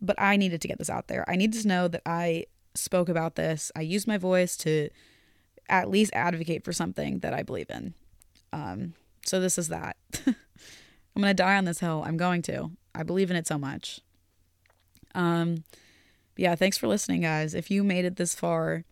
But 0.00 0.16
I 0.20 0.36
needed 0.36 0.60
to 0.60 0.68
get 0.68 0.78
this 0.78 0.90
out 0.90 1.08
there. 1.08 1.24
I 1.28 1.36
needed 1.36 1.62
to 1.62 1.68
know 1.68 1.88
that 1.88 2.02
I 2.04 2.44
spoke 2.74 3.08
about 3.08 3.36
this. 3.36 3.72
I 3.74 3.80
used 3.80 4.06
my 4.06 4.18
voice 4.18 4.56
to 4.58 4.90
at 5.68 5.90
least 5.90 6.12
advocate 6.14 6.64
for 6.64 6.72
something 6.72 7.20
that 7.20 7.34
I 7.34 7.42
believe 7.42 7.70
in. 7.70 7.94
Um, 8.52 8.94
so 9.24 9.40
this 9.40 9.58
is 9.58 9.68
that. 9.68 9.96
I'm 10.26 11.22
to 11.22 11.34
die 11.34 11.56
on 11.56 11.64
this 11.64 11.80
hill. 11.80 12.02
I'm 12.06 12.16
going 12.16 12.42
to. 12.42 12.70
I 12.94 13.02
believe 13.02 13.30
in 13.30 13.36
it 13.36 13.46
so 13.46 13.58
much. 13.58 14.00
Um, 15.14 15.64
yeah, 16.36 16.54
thanks 16.54 16.76
for 16.76 16.86
listening, 16.86 17.22
guys. 17.22 17.54
If 17.54 17.70
you 17.70 17.82
made 17.82 18.04
it 18.04 18.16
this 18.16 18.34
far, 18.34 18.84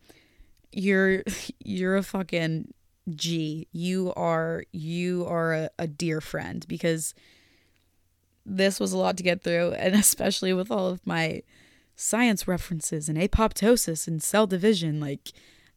you're 0.72 1.22
you're 1.64 1.96
a 1.96 2.02
fucking 2.02 2.72
G. 3.14 3.68
You 3.72 4.12
are 4.16 4.64
you 4.72 5.26
are 5.26 5.54
a, 5.54 5.70
a 5.78 5.86
dear 5.86 6.20
friend 6.20 6.64
because 6.66 7.14
this 8.46 8.80
was 8.80 8.92
a 8.92 8.98
lot 8.98 9.16
to 9.18 9.22
get 9.22 9.42
through, 9.42 9.72
and 9.78 9.94
especially 9.94 10.52
with 10.52 10.70
all 10.70 10.88
of 10.88 11.06
my 11.06 11.42
science 11.96 12.48
references 12.48 13.08
and 13.08 13.18
apoptosis 13.18 14.08
and 14.08 14.22
cell 14.22 14.46
division. 14.46 15.00
Like, 15.00 15.32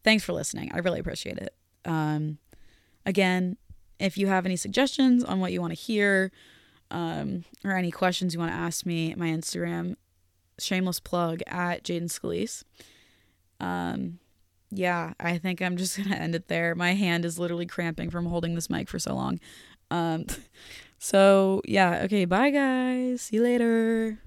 thanks 0.08 0.24
for 0.24 0.32
listening. 0.32 0.70
I 0.72 0.78
really 0.78 1.00
appreciate 1.00 1.36
it. 1.36 1.54
Um, 1.84 2.38
again, 3.04 3.58
if 4.00 4.16
you 4.16 4.26
have 4.26 4.46
any 4.46 4.56
suggestions 4.56 5.22
on 5.22 5.38
what 5.38 5.52
you 5.52 5.60
want 5.60 5.72
to 5.72 5.78
hear, 5.78 6.32
um, 6.90 7.44
or 7.62 7.72
any 7.72 7.90
questions 7.90 8.32
you 8.32 8.40
want 8.40 8.50
to 8.50 8.56
ask 8.56 8.86
me, 8.86 9.14
my 9.18 9.26
Instagram, 9.26 9.96
shameless 10.58 10.98
plug 10.98 11.42
at 11.46 11.84
Jaden 11.84 12.04
Scalise. 12.04 12.64
Um, 13.60 14.18
yeah, 14.70 15.12
I 15.20 15.36
think 15.36 15.60
I'm 15.60 15.76
just 15.76 15.98
gonna 16.02 16.16
end 16.16 16.34
it 16.34 16.48
there. 16.48 16.74
My 16.74 16.94
hand 16.94 17.26
is 17.26 17.38
literally 17.38 17.66
cramping 17.66 18.08
from 18.08 18.24
holding 18.24 18.54
this 18.54 18.70
mic 18.70 18.88
for 18.88 18.98
so 18.98 19.14
long. 19.14 19.38
Um, 19.90 20.24
so 20.98 21.60
yeah, 21.66 22.00
okay, 22.04 22.24
bye 22.24 22.48
guys. 22.48 23.20
See 23.20 23.36
you 23.36 23.42
later. 23.42 24.18